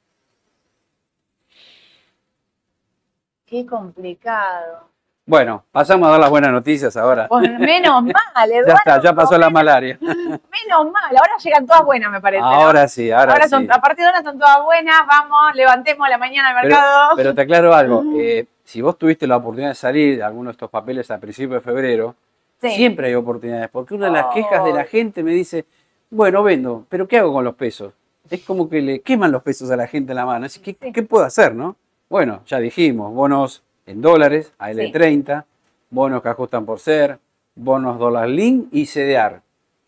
Qué 3.45 3.65
complicado. 3.65 4.88
Bueno, 5.29 5.63
pasamos 5.71 6.07
a 6.07 6.11
dar 6.13 6.19
las 6.21 6.29
buenas 6.31 6.51
noticias 6.51 6.97
ahora. 6.97 7.29
menos 7.59 8.01
mal, 8.35 8.51
Eduardo. 8.51 8.67
ya 8.67 8.73
está, 8.73 8.99
ya 8.99 9.13
pasó 9.13 9.37
la 9.37 9.51
malaria. 9.51 9.95
Menos 10.01 10.91
mal, 10.91 11.15
ahora 11.15 11.33
llegan 11.43 11.67
todas 11.67 11.85
buenas, 11.85 12.11
me 12.11 12.19
parece. 12.19 12.41
Ahora 12.43 12.87
sí, 12.87 13.11
ahora, 13.11 13.33
ahora 13.33 13.47
sí. 13.47 13.67
a 13.69 13.79
partir 13.79 14.05
de 14.05 14.05
ahora 14.05 14.23
son 14.23 14.39
todas 14.39 14.63
buenas, 14.63 14.95
vamos, 15.07 15.53
levantemos 15.53 16.09
la 16.09 16.17
mañana 16.17 16.49
al 16.49 16.55
mercado. 16.55 17.15
Pero, 17.15 17.35
te 17.35 17.41
aclaro 17.41 17.75
algo, 17.75 18.03
eh, 18.19 18.47
si 18.63 18.81
vos 18.81 18.97
tuviste 18.97 19.27
la 19.27 19.37
oportunidad 19.37 19.69
de 19.69 19.75
salir 19.75 20.17
de 20.17 20.23
alguno 20.23 20.49
de 20.49 20.53
estos 20.53 20.69
papeles 20.71 21.11
a 21.11 21.19
principios 21.19 21.63
de 21.63 21.71
febrero, 21.71 22.15
siempre 22.57 23.09
hay 23.09 23.13
oportunidades, 23.13 23.69
porque 23.69 23.93
una 23.93 24.07
de 24.07 24.13
las 24.13 24.33
quejas 24.33 24.63
de 24.63 24.73
la 24.73 24.85
gente 24.85 25.21
me 25.21 25.31
dice, 25.31 25.65
bueno, 26.09 26.41
vendo, 26.41 26.87
pero 26.89 27.07
¿qué 27.07 27.19
hago 27.19 27.33
con 27.33 27.43
los 27.43 27.53
pesos? 27.53 27.93
Es 28.31 28.43
como 28.43 28.67
que 28.67 28.81
le 28.81 29.01
queman 29.01 29.31
los 29.31 29.43
pesos 29.43 29.69
a 29.69 29.75
la 29.75 29.85
gente 29.85 30.11
en 30.11 30.15
la 30.15 30.25
mano. 30.25 30.47
Así 30.47 30.59
que, 30.59 30.73
¿qué 30.73 31.03
puedo 31.03 31.23
hacer, 31.23 31.53
no? 31.53 31.75
Bueno, 32.09 32.41
ya 32.47 32.57
dijimos, 32.57 33.13
bonos 33.13 33.61
en 33.89 34.01
dólares, 34.01 34.53
AL30, 34.59 35.45
bonos 35.89 36.21
que 36.21 36.29
ajustan 36.29 36.63
por 36.63 36.79
ser, 36.79 37.17
bonos 37.55 37.97
dólar 37.97 38.29
link 38.29 38.67
y 38.71 38.85
CDR. 38.85 39.41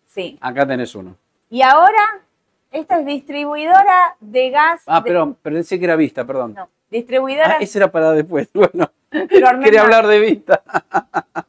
Sí. 0.07 0.39
Acá 0.41 0.65
tenés 0.65 0.95
uno. 0.95 1.15
Y 1.51 1.61
ahora, 1.61 2.19
esta 2.71 2.99
es 2.99 3.05
distribuidora 3.05 4.15
de 4.19 4.49
gas. 4.49 4.81
Ah, 4.87 5.03
perdón, 5.03 5.35
pensé 5.35 5.77
que 5.77 5.85
era 5.85 5.95
vista, 5.95 6.25
perdón. 6.25 6.55
No, 6.55 6.67
distribuidora. 6.89 7.57
Ah, 7.59 7.61
ese 7.61 7.77
era 7.77 7.91
para 7.91 8.11
después. 8.13 8.49
Bueno, 9.11 9.59
quería 9.61 9.81
hablar 9.81 10.07
de 10.07 10.19
vista. 10.19 10.63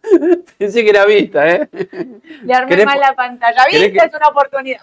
pensé 0.59 0.83
que 0.83 0.91
era 0.91 1.07
vista, 1.07 1.49
¿eh? 1.49 1.69
Le 2.43 2.53
armé 2.53 2.85
mal 2.85 2.99
la 2.99 3.15
pantalla. 3.15 3.65
Vista 3.71 4.05
es 4.05 4.15
una 4.15 4.29
oportunidad. 4.29 4.81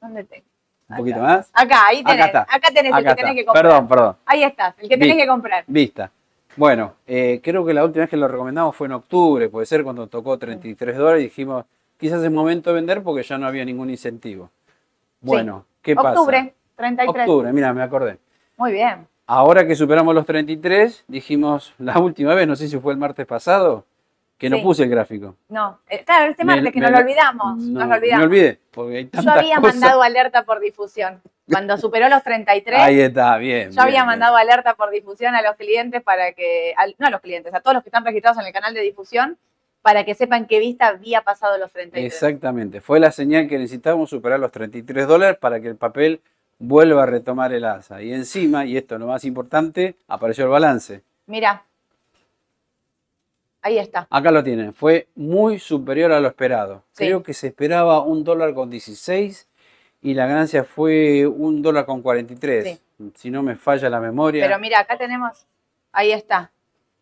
¿Dónde 0.00 0.24
tengo? 0.24 0.44
Un 0.88 0.96
poquito 0.96 1.20
más. 1.20 1.48
Acá, 1.52 1.86
ahí 1.86 2.02
tenés. 2.02 2.26
Acá, 2.26 2.46
acá 2.50 2.68
tenés 2.74 2.92
el 2.92 3.04
que 3.04 3.14
tenés 3.14 3.34
que 3.36 3.44
comprar. 3.44 3.64
Perdón, 3.64 3.88
perdón. 3.88 4.16
Ahí 4.26 4.42
estás, 4.42 4.74
el 4.80 4.88
que 4.88 4.98
tenés 4.98 5.16
que 5.16 5.26
comprar. 5.28 5.64
Vista. 5.68 6.10
Bueno, 6.56 6.94
eh, 7.06 7.40
creo 7.42 7.64
que 7.64 7.72
la 7.72 7.84
última 7.84 8.02
vez 8.02 8.10
que 8.10 8.16
lo 8.16 8.28
recomendamos 8.28 8.74
fue 8.74 8.86
en 8.86 8.94
octubre, 8.94 9.48
puede 9.48 9.66
ser 9.66 9.84
cuando 9.84 10.06
tocó 10.06 10.38
33 10.38 10.96
dólares 10.96 11.20
y 11.20 11.24
dijimos, 11.24 11.64
quizás 11.98 12.22
es 12.22 12.30
momento 12.30 12.70
de 12.70 12.74
vender 12.74 13.02
porque 13.02 13.22
ya 13.22 13.38
no 13.38 13.46
había 13.46 13.64
ningún 13.64 13.90
incentivo. 13.90 14.50
Bueno, 15.20 15.64
¿qué 15.82 15.94
pasa? 15.94 16.10
Octubre, 16.10 16.54
33. 16.76 17.28
Octubre, 17.28 17.52
mira, 17.52 17.72
me 17.72 17.82
acordé. 17.82 18.18
Muy 18.56 18.72
bien. 18.72 19.06
Ahora 19.26 19.66
que 19.66 19.76
superamos 19.76 20.14
los 20.14 20.24
33, 20.24 21.04
dijimos 21.06 21.74
la 21.78 21.98
última 21.98 22.34
vez, 22.34 22.48
no 22.48 22.56
sé 22.56 22.66
si 22.66 22.78
fue 22.78 22.92
el 22.92 22.98
martes 22.98 23.26
pasado, 23.26 23.84
que 24.38 24.48
no 24.48 24.62
puse 24.62 24.84
el 24.84 24.88
gráfico. 24.88 25.36
No, 25.48 25.80
eh, 25.88 26.04
claro, 26.04 26.30
este 26.30 26.44
martes 26.44 26.72
que 26.72 26.80
nos 26.80 26.92
lo 26.92 26.98
olvidamos. 26.98 27.58
No, 27.58 27.80
nos 27.80 27.88
lo 27.88 27.94
olvidamos. 27.96 28.20
Me 28.20 28.24
olvidé, 28.24 28.60
porque 28.70 28.96
hay 28.96 29.10
Yo 29.12 29.30
había 29.30 29.60
mandado 29.60 30.02
alerta 30.02 30.44
por 30.44 30.60
difusión. 30.60 31.20
Cuando 31.50 31.76
superó 31.76 32.08
los 32.08 32.22
33. 32.22 32.78
Ahí 32.78 33.00
está, 33.00 33.36
bien. 33.38 33.72
Yo 33.72 33.80
había 33.80 34.04
mandado 34.04 34.36
alerta 34.36 34.74
por 34.74 34.90
difusión 34.90 35.34
a 35.34 35.42
los 35.42 35.56
clientes 35.56 36.02
para 36.02 36.32
que. 36.32 36.74
no 36.98 37.06
a 37.06 37.10
los 37.10 37.20
clientes, 37.20 37.52
a 37.52 37.60
todos 37.60 37.74
los 37.74 37.82
que 37.82 37.88
están 37.88 38.04
registrados 38.04 38.38
en 38.38 38.46
el 38.46 38.52
canal 38.52 38.74
de 38.74 38.82
difusión, 38.82 39.38
para 39.82 40.04
que 40.04 40.14
sepan 40.14 40.46
que 40.46 40.60
Vista 40.60 40.88
había 40.88 41.22
pasado 41.22 41.58
los 41.58 41.72
33. 41.72 42.04
Exactamente. 42.04 42.80
Fue 42.80 43.00
la 43.00 43.10
señal 43.10 43.48
que 43.48 43.58
necesitábamos 43.58 44.10
superar 44.10 44.38
los 44.38 44.52
33 44.52 45.08
dólares 45.08 45.38
para 45.40 45.60
que 45.60 45.68
el 45.68 45.76
papel 45.76 46.20
vuelva 46.58 47.04
a 47.04 47.06
retomar 47.06 47.52
el 47.52 47.64
asa. 47.64 48.02
Y 48.02 48.12
encima, 48.12 48.64
y 48.66 48.76
esto 48.76 48.94
es 48.94 49.00
lo 49.00 49.06
más 49.06 49.24
importante, 49.24 49.96
apareció 50.06 50.44
el 50.44 50.50
balance. 50.50 51.02
Mira, 51.26 51.64
Ahí 53.62 53.78
está. 53.78 54.06
Acá 54.10 54.30
lo 54.30 54.42
tienen. 54.42 54.72
Fue 54.72 55.08
muy 55.14 55.58
superior 55.58 56.12
a 56.12 56.20
lo 56.20 56.28
esperado. 56.28 56.84
Creo 56.94 57.22
que 57.22 57.34
se 57.34 57.48
esperaba 57.48 58.00
un 58.02 58.24
dólar 58.24 58.54
con 58.54 58.70
16 58.70 59.48
y 60.00 60.14
la 60.14 60.26
ganancia 60.26 60.64
fue 60.64 61.26
un 61.26 61.60
dólar 61.62 61.86
con 61.86 62.02
43. 62.02 62.80
Si 63.14 63.30
no 63.30 63.42
me 63.42 63.56
falla 63.56 63.90
la 63.90 64.00
memoria. 64.00 64.44
Pero 64.46 64.58
mira, 64.58 64.80
acá 64.80 64.96
tenemos, 64.96 65.46
ahí 65.92 66.12
está. 66.12 66.52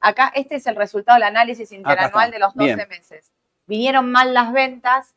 Acá 0.00 0.32
este 0.34 0.56
es 0.56 0.66
el 0.66 0.76
resultado 0.76 1.16
del 1.16 1.24
análisis 1.24 1.72
interanual 1.72 2.30
de 2.30 2.38
los 2.38 2.54
12 2.54 2.86
meses. 2.86 3.32
Vinieron 3.66 4.10
mal 4.10 4.32
las 4.34 4.52
ventas, 4.52 5.14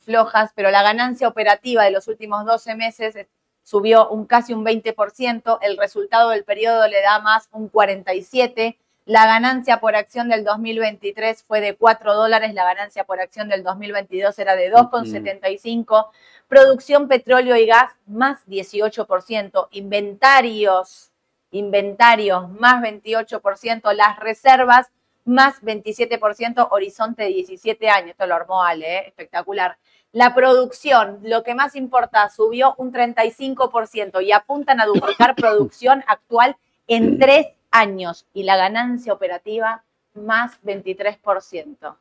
flojas, 0.00 0.52
pero 0.54 0.70
la 0.70 0.82
ganancia 0.82 1.28
operativa 1.28 1.84
de 1.84 1.90
los 1.90 2.08
últimos 2.08 2.46
12 2.46 2.74
meses 2.76 3.26
subió 3.62 4.08
un 4.08 4.26
casi 4.26 4.52
un 4.52 4.64
20%, 4.64 5.58
el 5.62 5.76
resultado 5.76 6.30
del 6.30 6.44
periodo 6.44 6.86
le 6.88 7.00
da 7.02 7.20
más 7.20 7.48
un 7.52 7.70
47%, 7.70 8.76
la 9.04 9.26
ganancia 9.26 9.80
por 9.80 9.96
acción 9.96 10.28
del 10.28 10.44
2023 10.44 11.42
fue 11.42 11.60
de 11.60 11.74
4 11.74 12.14
dólares, 12.14 12.54
la 12.54 12.64
ganancia 12.64 13.04
por 13.04 13.20
acción 13.20 13.48
del 13.48 13.64
2022 13.64 14.38
era 14.38 14.54
de 14.54 14.72
2,75. 14.72 16.08
Producción 16.46 17.08
petróleo 17.08 17.56
y 17.56 17.66
gas 17.66 17.90
más 18.06 18.46
18%, 18.46 19.68
inventarios, 19.72 21.10
inventarios 21.50 22.48
más 22.50 22.82
28%, 22.82 23.92
las 23.92 24.18
reservas 24.20 24.88
más 25.24 25.60
27%, 25.62 26.68
horizonte 26.70 27.24
de 27.24 27.30
17 27.30 27.88
años. 27.88 28.10
Esto 28.10 28.26
lo 28.26 28.36
armó 28.36 28.62
Ale, 28.62 28.98
¿eh? 28.98 29.04
espectacular. 29.08 29.78
La 30.12 30.34
producción, 30.34 31.20
lo 31.22 31.42
que 31.42 31.54
más 31.54 31.74
importa, 31.74 32.28
subió 32.28 32.74
un 32.76 32.92
35% 32.92 34.22
y 34.22 34.30
apuntan 34.30 34.80
a 34.80 34.86
duplicar 34.86 35.34
producción 35.36 36.04
actual 36.06 36.56
en 36.86 37.18
tres 37.18 37.46
años 37.72 38.26
y 38.32 38.44
la 38.44 38.56
ganancia 38.56 39.12
operativa 39.12 39.82
más 40.14 40.62
23%. 40.62 41.96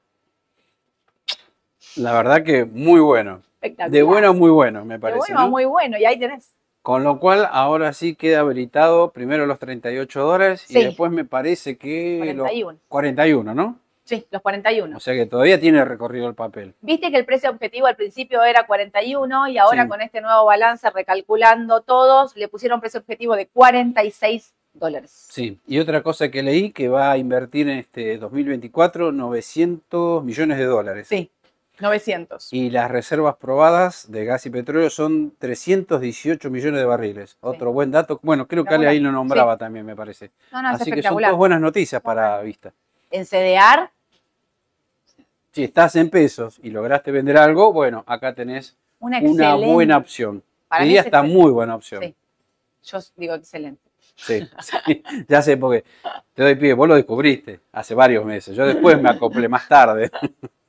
La 1.96 2.14
verdad 2.14 2.44
que 2.44 2.66
muy 2.66 3.00
bueno. 3.00 3.42
De 3.90 4.04
bueno 4.04 4.30
a 4.30 4.34
muy 4.34 4.52
bueno, 4.52 4.86
me 4.86 5.00
parece. 5.00 5.20
De 5.20 5.34
bueno 5.34 5.40
a 5.40 5.50
muy 5.50 5.66
bueno, 5.66 5.98
y 5.98 6.06
ahí 6.06 6.20
tenés. 6.20 6.52
Con 6.82 7.04
lo 7.04 7.20
cual, 7.20 7.48
ahora 7.52 7.94
sí 7.94 8.16
queda 8.16 8.40
habilitado 8.40 9.12
primero 9.12 9.46
los 9.46 9.60
38 9.60 10.24
dólares 10.24 10.66
y 10.70 10.84
después 10.84 11.12
me 11.12 11.26
parece 11.26 11.78
que 11.78 12.18
41. 12.20 12.72
los 12.72 12.80
41, 12.88 13.54
¿no? 13.54 13.78
Sí, 14.04 14.26
los 14.32 14.42
41. 14.42 14.98
O 14.98 15.00
sea 15.00 15.14
que 15.14 15.28
todavía 15.28 15.60
tiene 15.60 15.86
recorrido 15.86 16.28
el 16.28 16.34
papel. 16.34 16.74
Viste 16.82 17.12
que 17.12 17.18
el 17.18 17.26
precio 17.26 17.52
objetivo 17.52 17.86
al 17.86 17.96
principio 17.96 18.44
era 18.44 18.66
41 18.66 19.50
y 19.50 19.60
ahora 19.60 19.88
con 19.88 20.02
este 20.02 20.22
nuevo 20.22 20.46
balance, 20.46 20.90
recalculando 20.90 21.82
todos, 21.82 22.36
le 22.36 22.48
pusieron 22.48 22.82
precio 22.82 23.00
objetivo 23.00 23.36
de 23.36 23.46
46 23.48 24.56
dólares. 24.74 25.28
Sí, 25.30 25.60
y 25.68 25.80
otra 25.80 26.04
cosa 26.04 26.30
que 26.30 26.44
leí 26.44 26.72
que 26.72 26.88
va 26.88 27.12
a 27.12 27.18
invertir 27.18 27.70
en 27.70 27.80
este 27.80 28.18
2024 28.18 29.12
900 29.12 30.24
millones 30.24 30.58
de 30.58 30.66
dólares. 30.66 31.08
Sí, 31.08 31.32
900. 31.80 32.54
Y 32.54 32.70
las 32.70 32.90
reservas 32.92 33.36
probadas 33.38 34.12
de 34.12 34.26
gas 34.26 34.46
y 34.46 34.50
petróleo 34.50 34.90
son 34.90 35.34
318 35.38 36.50
millones 36.50 36.80
de 36.80 36.86
barriles. 36.86 37.38
Otro 37.42 37.74
buen 37.74 37.92
dato. 37.92 38.20
Bueno, 38.24 38.48
creo 38.48 38.64
que 38.64 38.76
Ale 38.76 38.88
ahí 38.88 39.00
lo 39.00 39.12
nombraba 39.12 39.58
también, 39.58 39.86
me 39.86 39.96
parece. 39.96 40.32
No, 40.52 40.62
no, 40.62 40.70
Así 40.70 40.92
que 40.92 41.02
son 41.02 41.22
dos 41.22 41.36
buenas 41.36 41.60
noticias 41.60 42.02
para 42.02 42.40
Vista. 42.42 42.72
En 43.10 43.26
CDR. 43.26 43.90
Si 45.52 45.66
estás 45.66 45.96
en 45.98 46.10
pesos 46.10 46.60
y 46.64 46.70
lograste 46.70 47.12
vender 47.12 47.38
algo, 47.38 47.74
bueno, 47.74 48.06
acá 48.08 48.34
tenés 48.34 48.78
una, 49.00 49.56
buena 49.56 49.98
opción. 49.98 50.42
Para 50.70 50.86
Diría 50.86 51.02
está 51.02 51.24
muy 51.24 51.52
buena 51.52 51.76
opción. 51.76 52.02
Sí. 52.02 52.16
Yo 52.84 53.00
digo 53.18 53.36
excelente. 53.36 53.91
Sí, 54.28 55.04
ya 55.28 55.42
sé, 55.42 55.58
porque 55.58 55.84
te 56.34 56.44
doy 56.44 56.56
pie, 56.56 56.74
vos 56.74 56.88
lo 56.88 56.96
descubriste 56.96 57.62
hace 57.72 57.96
varios 57.96 58.24
meses. 58.26 58.56
Yo 58.56 58.66
después 58.66 59.02
me 59.02 59.10
acoplé 59.10 59.48
más 59.50 59.68
tarde. 59.68 60.12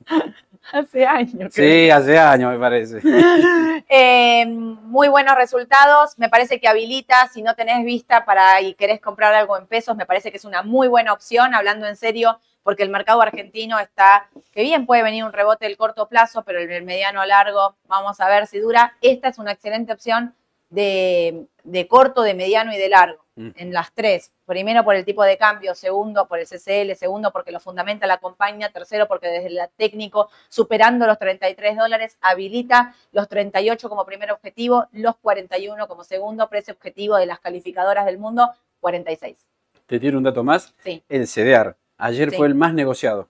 Hace 0.71 1.05
años. 1.05 1.53
Sí, 1.53 1.89
hace 1.89 2.17
años 2.17 2.51
me 2.51 2.59
parece. 2.59 3.01
Eh, 3.89 4.45
muy 4.47 5.07
buenos 5.07 5.35
resultados. 5.35 6.17
Me 6.17 6.29
parece 6.29 6.59
que 6.59 6.67
habilita, 6.67 7.27
si 7.27 7.43
no 7.43 7.53
tenés 7.53 7.83
vista 7.83 8.25
para 8.25 8.61
y 8.61 8.73
querés 8.73 9.01
comprar 9.01 9.33
algo 9.35 9.57
en 9.57 9.67
pesos, 9.67 9.95
me 9.95 10.05
parece 10.05 10.31
que 10.31 10.37
es 10.37 10.45
una 10.45 10.63
muy 10.63 10.87
buena 10.87 11.13
opción, 11.13 11.53
hablando 11.53 11.85
en 11.85 11.95
serio, 11.95 12.39
porque 12.63 12.81
el 12.81 12.89
mercado 12.89 13.21
argentino 13.21 13.77
está, 13.77 14.29
que 14.51 14.63
bien 14.63 14.85
puede 14.87 15.03
venir 15.03 15.25
un 15.25 15.33
rebote 15.33 15.65
del 15.65 15.77
corto 15.77 16.07
plazo, 16.07 16.43
pero 16.43 16.59
el 16.59 16.83
mediano 16.83 17.23
largo, 17.25 17.75
vamos 17.87 18.19
a 18.19 18.29
ver 18.29 18.47
si 18.47 18.59
dura. 18.59 18.95
Esta 19.01 19.27
es 19.27 19.37
una 19.37 19.51
excelente 19.51 19.93
opción 19.93 20.33
de, 20.69 21.45
de 21.63 21.87
corto, 21.87 22.23
de 22.23 22.33
mediano 22.33 22.73
y 22.73 22.77
de 22.77 22.89
largo. 22.89 23.22
Mm. 23.35 23.49
en 23.55 23.73
las 23.73 23.91
tres. 23.93 24.31
Primero 24.45 24.83
por 24.83 24.95
el 24.95 25.05
tipo 25.05 25.23
de 25.23 25.37
cambio, 25.37 25.73
segundo 25.73 26.27
por 26.27 26.37
el 26.37 26.45
CCL, 26.45 26.93
segundo 26.95 27.31
porque 27.31 27.51
lo 27.51 27.59
fundamenta 27.59 28.05
la 28.05 28.19
compañía, 28.19 28.69
tercero 28.69 29.07
porque 29.07 29.27
desde 29.27 29.47
el 29.47 29.59
técnico, 29.75 30.29
superando 30.49 31.07
los 31.07 31.17
33 31.17 31.75
dólares, 31.75 32.17
habilita 32.21 32.93
los 33.11 33.27
38 33.27 33.89
como 33.89 34.05
primer 34.05 34.31
objetivo, 34.31 34.85
los 34.91 35.15
41 35.17 35.87
como 35.87 36.03
segundo, 36.03 36.47
precio 36.47 36.75
objetivo 36.75 37.15
de 37.15 37.25
las 37.25 37.39
calificadoras 37.39 38.05
del 38.05 38.19
mundo, 38.19 38.51
46. 38.81 39.47
¿Te 39.87 39.99
tiene 39.99 40.17
un 40.17 40.23
dato 40.23 40.43
más? 40.43 40.75
Sí. 40.83 41.03
El 41.09 41.27
CDR. 41.27 41.75
Ayer 41.97 42.31
fue 42.31 42.45
el 42.45 42.55
más 42.55 42.73
negociado. 42.73 43.29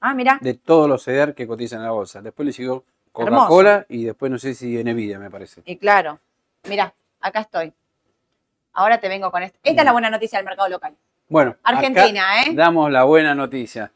Ah, 0.00 0.14
mira. 0.14 0.38
De 0.40 0.54
todos 0.54 0.88
los 0.88 1.04
CDR 1.04 1.34
que 1.34 1.46
cotizan 1.46 1.78
en 1.78 1.86
la 1.86 1.92
bolsa. 1.92 2.20
Después 2.22 2.44
le 2.44 2.52
siguió 2.52 2.84
Coca-Cola 3.12 3.86
y 3.88 4.04
después 4.04 4.32
no 4.32 4.38
sé 4.38 4.54
si 4.54 4.82
Nvidia, 4.82 5.20
me 5.20 5.30
parece. 5.30 5.62
Y 5.64 5.76
claro. 5.76 6.18
Mira, 6.64 6.92
acá 7.20 7.40
estoy. 7.40 7.72
Ahora 8.74 8.98
te 8.98 9.08
vengo 9.08 9.30
con 9.30 9.42
esto. 9.42 9.58
Esta 9.62 9.82
es 9.82 9.84
la 9.84 9.92
buena 9.92 10.10
noticia 10.10 10.38
del 10.38 10.44
mercado 10.44 10.68
local. 10.68 10.94
Bueno, 11.28 11.56
Argentina, 11.62 12.42
¿eh? 12.42 12.54
Damos 12.54 12.90
la 12.90 13.04
buena 13.04 13.34
noticia. 13.34 13.92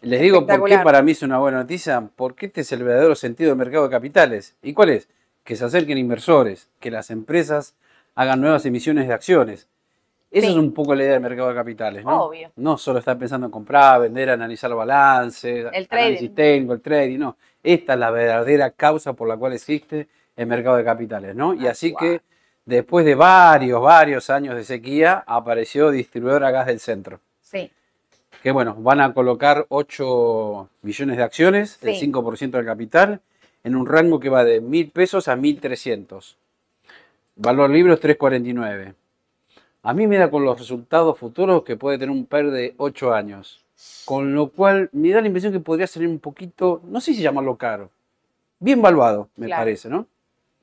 Les 0.00 0.20
digo 0.20 0.46
por 0.46 0.64
qué 0.68 0.78
para 0.78 1.02
mí 1.02 1.12
es 1.12 1.22
una 1.22 1.38
buena 1.38 1.58
noticia, 1.58 2.08
porque 2.14 2.46
este 2.46 2.60
es 2.60 2.72
el 2.72 2.84
verdadero 2.84 3.16
sentido 3.16 3.50
del 3.50 3.58
mercado 3.58 3.84
de 3.84 3.90
capitales. 3.90 4.56
¿Y 4.62 4.72
cuál 4.72 4.90
es? 4.90 5.08
Que 5.42 5.56
se 5.56 5.64
acerquen 5.64 5.98
inversores, 5.98 6.68
que 6.78 6.92
las 6.92 7.10
empresas 7.10 7.74
hagan 8.14 8.40
nuevas 8.40 8.64
emisiones 8.64 9.08
de 9.08 9.14
acciones. 9.14 9.66
Esa 10.30 10.46
es 10.46 10.54
un 10.54 10.72
poco 10.72 10.94
la 10.94 11.02
idea 11.02 11.12
del 11.14 11.22
mercado 11.22 11.48
de 11.48 11.54
capitales, 11.54 12.04
¿no? 12.04 12.24
Obvio. 12.24 12.52
No 12.56 12.78
solo 12.78 12.98
estar 12.98 13.18
pensando 13.18 13.46
en 13.46 13.50
comprar, 13.50 14.00
vender, 14.02 14.30
analizar 14.30 14.72
balance, 14.74 15.60
el 15.60 15.88
análisis 15.90 16.34
técnico, 16.34 16.74
el 16.74 16.82
trading, 16.82 17.18
no. 17.18 17.36
Esta 17.62 17.94
es 17.94 17.98
la 17.98 18.10
verdadera 18.10 18.70
causa 18.70 19.14
por 19.14 19.26
la 19.26 19.36
cual 19.36 19.54
existe 19.54 20.06
el 20.36 20.46
mercado 20.46 20.76
de 20.76 20.84
capitales, 20.84 21.34
¿no? 21.34 21.54
Y 21.54 21.66
así 21.66 21.94
que 21.94 22.20
después 22.68 23.06
de 23.06 23.14
varios, 23.14 23.80
varios 23.80 24.28
años 24.28 24.54
de 24.54 24.62
sequía, 24.62 25.24
apareció 25.26 25.90
Distribuidora 25.90 26.50
Gas 26.50 26.66
del 26.66 26.80
Centro. 26.80 27.20
Sí. 27.40 27.70
Que 28.42 28.52
bueno, 28.52 28.74
van 28.78 29.00
a 29.00 29.14
colocar 29.14 29.64
8 29.70 30.68
millones 30.82 31.16
de 31.16 31.22
acciones, 31.22 31.78
el 31.82 31.94
5% 31.94 32.50
del 32.50 32.66
capital, 32.66 33.20
en 33.64 33.74
un 33.74 33.86
rango 33.86 34.20
que 34.20 34.28
va 34.28 34.44
de 34.44 34.62
1.000 34.62 34.92
pesos 34.92 35.28
a 35.28 35.36
1.300. 35.36 36.36
Valor 37.36 37.70
libre 37.70 37.94
es 37.94 38.00
349. 38.00 38.94
A 39.82 39.94
mí 39.94 40.06
me 40.06 40.18
da 40.18 40.30
con 40.30 40.44
los 40.44 40.58
resultados 40.58 41.18
futuros 41.18 41.62
que 41.62 41.76
puede 41.76 41.96
tener 41.96 42.14
un 42.14 42.26
PER 42.26 42.50
de 42.50 42.74
8 42.76 43.14
años. 43.14 43.64
Con 44.04 44.34
lo 44.34 44.50
cual 44.50 44.90
me 44.92 45.10
da 45.10 45.22
la 45.22 45.28
impresión 45.28 45.54
que 45.54 45.60
podría 45.60 45.86
ser 45.86 46.06
un 46.06 46.18
poquito, 46.18 46.82
no 46.84 47.00
sé 47.00 47.14
si 47.14 47.22
llamarlo 47.22 47.56
caro, 47.56 47.90
bien 48.58 48.82
valuado, 48.82 49.30
me 49.36 49.48
parece, 49.48 49.88
¿no? 49.88 50.06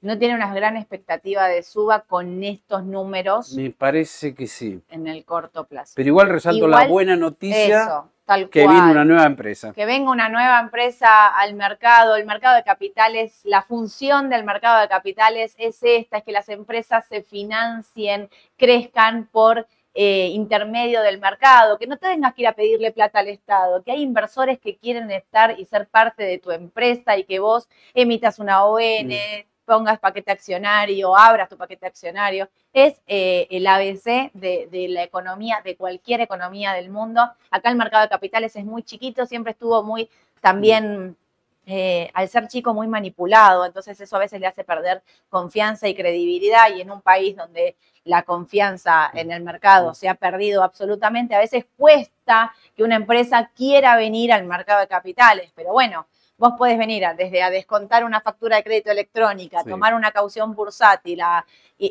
No 0.06 0.20
tiene 0.20 0.36
una 0.36 0.54
gran 0.54 0.78
expectativa 0.78 1.48
de 1.48 1.64
suba 1.64 2.02
con 2.02 2.44
estos 2.44 2.86
números. 2.86 3.54
Me 3.54 3.72
parece 3.72 4.36
que 4.36 4.46
sí. 4.46 4.80
En 4.92 5.08
el 5.08 5.26
corto 5.26 5.66
plazo. 5.66 5.94
Pero 5.96 6.10
igual 6.10 6.30
resalto 6.30 6.68
la 6.68 6.86
buena 6.86 7.16
noticia 7.16 8.04
que 8.52 8.68
viene 8.68 8.92
una 8.92 9.04
nueva 9.04 9.26
empresa. 9.26 9.74
Que 9.74 9.88
venga 9.88 10.12
una 10.12 10.30
nueva 10.30 10.60
empresa 10.60 11.30
al 11.30 11.56
mercado. 11.56 12.18
El 12.18 12.28
mercado 12.28 12.56
de 12.56 12.64
capitales, 12.64 13.42
la 13.46 13.64
función 13.64 14.30
del 14.30 14.44
mercado 14.44 14.80
de 14.80 14.88
capitales 14.88 15.56
es 15.58 15.80
esta, 15.82 16.20
es 16.20 16.24
que 16.24 16.32
las 16.32 16.50
empresas 16.50 17.08
se 17.10 17.24
financien, 17.24 18.30
crezcan 18.58 19.28
por 19.32 19.66
eh, 19.96 20.28
intermedio 20.34 21.02
del 21.02 21.20
mercado, 21.20 21.80
que 21.80 21.88
no 21.88 21.98
tengas 21.98 22.36
que 22.36 22.44
ir 22.44 22.48
a 22.48 22.54
pedirle 22.54 22.92
plata 22.92 23.18
al 23.20 23.30
Estado, 23.30 23.82
que 23.82 23.92
hay 23.92 24.04
inversores 24.04 24.60
que 24.60 24.78
quieren 24.78 25.10
estar 25.10 25.60
y 25.60 25.66
ser 25.66 25.88
parte 25.88 26.22
de 26.22 26.38
tu 26.38 26.52
empresa 26.52 27.18
y 27.18 27.24
que 27.24 27.40
vos 27.40 27.68
emitas 27.96 28.38
una 28.38 28.66
ON, 28.66 29.08
mm 29.08 29.55
pongas 29.66 30.00
paquete 30.00 30.32
accionario, 30.32 31.18
abras 31.18 31.50
tu 31.50 31.58
paquete 31.58 31.86
accionario. 31.88 32.50
Es 32.72 33.02
eh, 33.08 33.48
el 33.50 33.68
ABC 33.68 34.32
de, 34.34 34.88
la 34.90 35.04
economía, 35.04 35.62
de 35.64 35.76
cualquier 35.76 36.22
economía 36.22 36.74
del 36.74 36.90
mundo. 36.90 37.22
Acá 37.50 37.70
el 37.70 37.76
mercado 37.76 38.04
de 38.04 38.10
capitales 38.10 38.56
es 38.56 38.66
muy 38.66 38.84
chiquito, 38.84 39.26
siempre 39.26 39.52
estuvo 39.52 39.84
muy 39.84 40.10
también, 40.40 41.18
eh, 41.66 42.12
al 42.14 42.30
ser 42.30 42.48
chico, 42.48 42.74
muy 42.74 42.88
manipulado. 42.88 43.66
Entonces 43.66 44.00
eso 44.00 44.16
a 44.16 44.20
veces 44.20 44.40
le 44.40 44.48
hace 44.48 44.64
perder 44.64 45.02
confianza 45.30 45.88
y 45.88 45.96
credibilidad. 45.96 46.74
Y 46.76 46.82
en 46.82 46.92
un 46.92 47.02
país 47.02 47.36
donde 47.36 47.76
la 48.04 48.22
confianza 48.22 49.10
en 49.14 49.32
el 49.32 49.42
mercado 49.44 49.96
se 49.96 50.08
ha 50.08 50.16
perdido 50.16 50.64
absolutamente, 50.64 51.34
a 51.34 51.40
veces 51.40 51.66
cuesta 51.76 52.54
que 52.76 52.84
una 52.84 52.98
empresa 52.98 53.50
quiera 53.56 53.98
venir 53.98 54.32
al 54.32 54.46
mercado 54.46 54.82
de 54.82 54.88
capitales. 54.88 55.52
Pero 55.56 55.72
bueno, 55.72 56.06
vos 56.38 56.54
podés 56.58 56.78
venir 56.78 57.04
desde 57.18 57.42
a 57.42 57.50
descontar 57.50 58.04
una 58.04 58.22
factura 58.22 58.58
de 58.58 58.64
crédito 58.64 58.92
electrónica, 58.92 59.64
tomar 59.64 59.94
una 59.94 60.12
caución 60.12 60.54
bursátil 60.54 61.22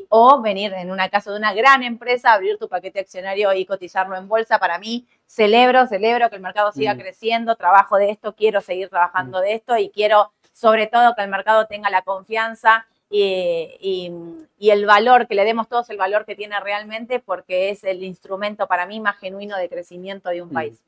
o 0.09 0.41
venir 0.43 0.73
en 0.75 0.91
una 0.91 1.09
casa 1.09 1.31
de 1.31 1.39
una 1.39 1.55
gran 1.55 1.83
empresa, 1.83 2.33
abrir 2.33 2.59
tu 2.59 2.69
paquete 2.69 3.01
accionario 3.01 3.53
y 3.55 3.65
cotizarlo 3.65 4.17
en 4.17 4.29
bolsa. 4.29 4.59
Para 4.59 4.79
mí, 4.79 5.07
celebro, 5.27 5.87
celebro 5.87 6.29
que 6.29 6.37
el 6.37 6.43
mercado 6.43 6.73
siga 6.73 6.95
mm. 6.95 6.99
creciendo, 6.99 7.57
trabajo 7.57 7.97
de 7.97 8.11
esto, 8.11 8.35
quiero 8.35 8.61
seguir 8.61 8.89
trabajando 8.89 9.39
mm. 9.39 9.43
de 9.43 9.55
esto 9.55 9.77
y 9.79 9.91
quiero 9.91 10.33
sobre 10.53 10.87
todo 10.87 11.15
que 11.15 11.23
el 11.23 11.29
mercado 11.29 11.67
tenga 11.67 11.91
la 11.91 12.03
confianza 12.03 12.87
y, 13.11 14.11
el 14.59 14.87
valor, 14.87 15.29
que 15.29 15.35
le 15.35 15.45
demos 15.45 15.69
todos 15.69 15.89
el 15.91 15.97
valor 15.97 16.25
que 16.25 16.35
tiene 16.35 16.59
realmente, 16.59 17.21
porque 17.21 17.71
es 17.71 17.85
el 17.85 18.03
instrumento 18.03 18.67
para 18.67 18.87
mí 18.87 18.99
más 18.99 19.19
genuino 19.19 19.57
de 19.57 19.69
crecimiento 19.69 20.31
de 20.31 20.43
un 20.43 20.51
mm. 20.51 20.53
país. 20.53 20.81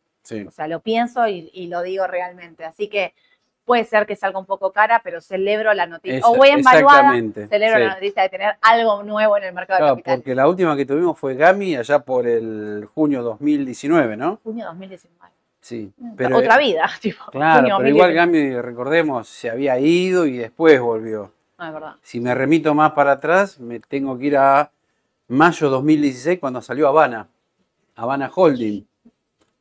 O 0.47 0.51
sea, 0.51 0.67
lo 0.67 0.81
pienso 0.81 1.29
y, 1.29 1.51
y, 1.53 1.69
lo 1.69 1.83
digo 1.83 2.07
realmente. 2.09 2.65
Así 2.65 2.89
que 2.89 3.15
Puede 3.67 3.83
ser 3.83 4.07
que 4.07 4.15
salga 4.15 4.39
un 4.39 4.47
poco 4.47 4.71
cara, 4.71 5.01
pero 5.03 5.21
celebro 5.21 5.75
la 5.75 5.87
noticia. 5.87 6.21
o 6.25 6.37
voy 6.37 6.51
evaluada, 6.51 7.13
celebro 7.49 7.81
la 7.81 7.95
noticia 7.95 8.23
de 8.23 8.29
tener 8.29 8.55
algo 8.63 9.03
nuevo 9.03 9.37
en 9.37 9.43
el 9.43 9.53
mercado 9.53 9.79
claro, 9.79 9.97
de 9.97 10.03
capitales. 10.03 10.21
Porque 10.21 10.35
la 10.37 10.49
última 10.49 10.77
que 10.77 10.87
tuvimos 10.87 11.19
fue 11.19 11.35
Gami 11.35 11.75
allá 11.75 11.99
por 11.99 12.29
el 12.29 12.89
junio 12.95 13.25
2019, 13.25 14.17
¿no? 14.17 14.39
Junio 14.45 14.67
2019. 14.67 15.33
Sí, 15.61 15.93
mm, 15.97 16.15
pero 16.15 16.39
otra 16.39 16.59
vida, 16.59 16.89
tipo. 17.01 17.25
Claro, 17.33 17.79
pero 17.79 17.89
igual 17.89 18.15
Gami, 18.15 18.61
recordemos, 18.61 19.27
se 19.27 19.51
había 19.51 19.77
ido 19.81 20.27
y 20.27 20.37
después 20.37 20.81
volvió. 20.81 21.33
Ah, 21.59 21.67
es 21.67 21.75
verdad. 21.75 21.97
Si 22.03 22.21
me 22.21 22.33
remito 22.37 22.73
más 22.73 22.93
para 22.93 23.13
atrás, 23.13 23.59
me 23.59 23.81
tengo 23.81 24.17
que 24.17 24.27
ir 24.27 24.37
a 24.37 24.71
mayo 25.27 25.69
2016 25.71 26.39
cuando 26.39 26.63
salió 26.63 26.87
Habana, 26.87 27.27
Habana 27.97 28.31
Holding, 28.33 28.87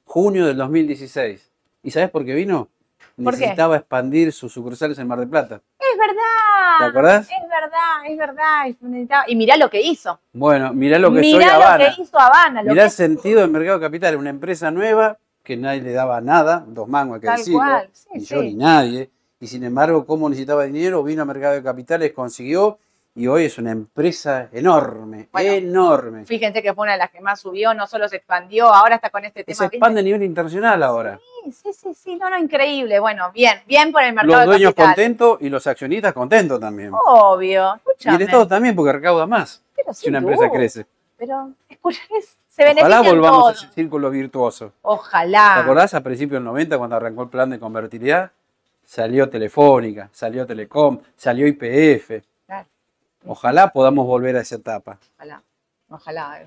junio 0.04 0.46
del 0.46 0.58
2016. 0.58 1.52
¿Y 1.82 1.90
sabes 1.90 2.12
por 2.12 2.24
qué 2.24 2.36
vino? 2.36 2.70
Necesitaba 3.18 3.78
expandir 3.78 4.32
sus 4.32 4.52
sucursales 4.52 4.98
en 5.00 5.08
Mar 5.08 5.20
del 5.20 5.30
Plata. 5.30 5.62
Es 5.80 5.98
verdad. 5.98 6.78
¿Te 6.80 6.84
acordás? 6.86 7.28
Es 7.28 7.50
verdad, 7.50 8.68
es 8.68 8.80
verdad. 8.80 9.24
Y 9.28 9.36
mirá 9.36 9.58
lo 9.58 9.70
que 9.70 9.82
hizo. 9.82 10.20
Bueno, 10.34 10.74
mirá 10.74 11.00
lo 11.00 11.14
que 11.14 11.22
mirá 11.22 11.38
soy 11.38 11.44
Habana. 11.44 11.78
Mirá 11.78 11.90
lo 11.90 11.96
que 11.96 12.02
hizo 12.02 12.20
Habana. 12.20 12.64
mirá 12.64 12.84
el 12.84 12.92
sentido 12.92 13.42
del 13.42 13.50
mercado 13.52 13.80
capital. 13.80 14.16
Una 14.18 14.30
empresa 14.30 14.72
nueva 14.72 15.18
que 15.44 15.56
nadie 15.56 15.82
le 15.82 15.94
daba 15.94 16.20
nada, 16.22 16.66
dos 16.68 16.88
mangos 16.88 17.20
que 17.20 17.30
decirlo, 17.30 17.62
ni 18.14 18.26
yo 18.26 18.42
ni 18.42 18.56
nadie. 18.56 19.10
Y 19.40 19.48
sin 19.48 19.64
embargo, 19.64 20.06
como 20.06 20.28
necesitaba 20.28 20.64
dinero, 20.64 21.04
vino 21.04 21.22
al 21.22 21.28
mercado 21.28 21.54
de 21.54 21.64
capitales, 21.64 22.14
consiguió 22.14 22.80
y 23.18 23.28
hoy 23.28 23.46
es 23.46 23.58
una 23.58 23.72
empresa 23.72 24.50
enorme, 24.52 25.30
enorme. 25.34 26.26
Fíjense 26.26 26.62
que 26.62 26.74
fue 26.74 26.84
una 26.84 26.92
de 26.92 26.98
las 26.98 27.12
que 27.12 27.22
más 27.22 27.40
subió, 27.40 27.74
no 27.74 27.88
solo 27.88 28.10
se 28.10 28.18
expandió, 28.18 28.68
ahora 28.68 28.96
está 28.96 29.10
con 29.10 29.24
este 29.24 29.46
tema. 29.46 29.56
Se 29.56 29.66
expande 29.66 30.02
a 30.02 30.04
nivel 30.04 30.22
internacional 30.22 30.84
ahora. 30.84 31.18
Sí, 31.46 31.52
sí, 31.54 31.74
sí, 31.74 31.94
sí, 31.94 32.16
no, 32.18 32.30
no, 32.30 32.38
increíble. 32.38 33.00
Bueno, 33.00 33.32
bien, 33.32 33.62
bien 33.66 33.94
por 33.94 34.04
el 34.04 34.14
mercado. 34.14 34.40
Los 34.40 34.46
dueños 34.48 34.74
contentos 34.74 35.38
y 35.40 35.48
los 35.48 35.66
accionistas 35.66 36.12
contentos 36.12 36.60
también. 36.60 36.92
Obvio, 37.06 37.76
escúchame. 37.76 38.14
Y 38.14 38.16
el 38.18 38.22
Estado 38.24 38.48
también 38.48 38.76
porque 38.76 38.92
recauda 38.92 39.26
más 39.26 39.64
Pero 39.74 39.94
si 39.94 40.10
una 40.10 40.18
empresa 40.18 40.50
crece. 40.50 40.86
Pero, 41.18 41.52
escucha, 41.70 42.02
se 42.50 42.70
Ojalá 42.70 43.02
volvamos 43.02 43.48
a 43.48 43.52
ese 43.54 43.74
círculo 43.74 44.10
virtuoso. 44.10 44.74
Ojalá. 44.82 45.54
¿Te 45.56 45.62
acordás 45.62 45.94
a 45.94 46.02
principios 46.04 46.40
del 46.40 46.44
90 46.44 46.78
cuando 46.78 46.98
arrancó 46.98 47.24
el 47.24 47.30
plan 47.30 47.50
de 47.50 47.60
convertibilidad? 47.60 48.32
Salió 48.84 49.30
Telefónica, 49.30 50.10
salió 50.12 50.46
Telecom, 50.46 51.00
salió 51.16 51.48
IPF 51.48 52.26
Ojalá 53.28 53.72
podamos 53.72 54.06
volver 54.06 54.36
a 54.36 54.42
esa 54.42 54.56
etapa. 54.56 55.00
Ojalá, 55.16 55.44
ojalá. 55.90 56.46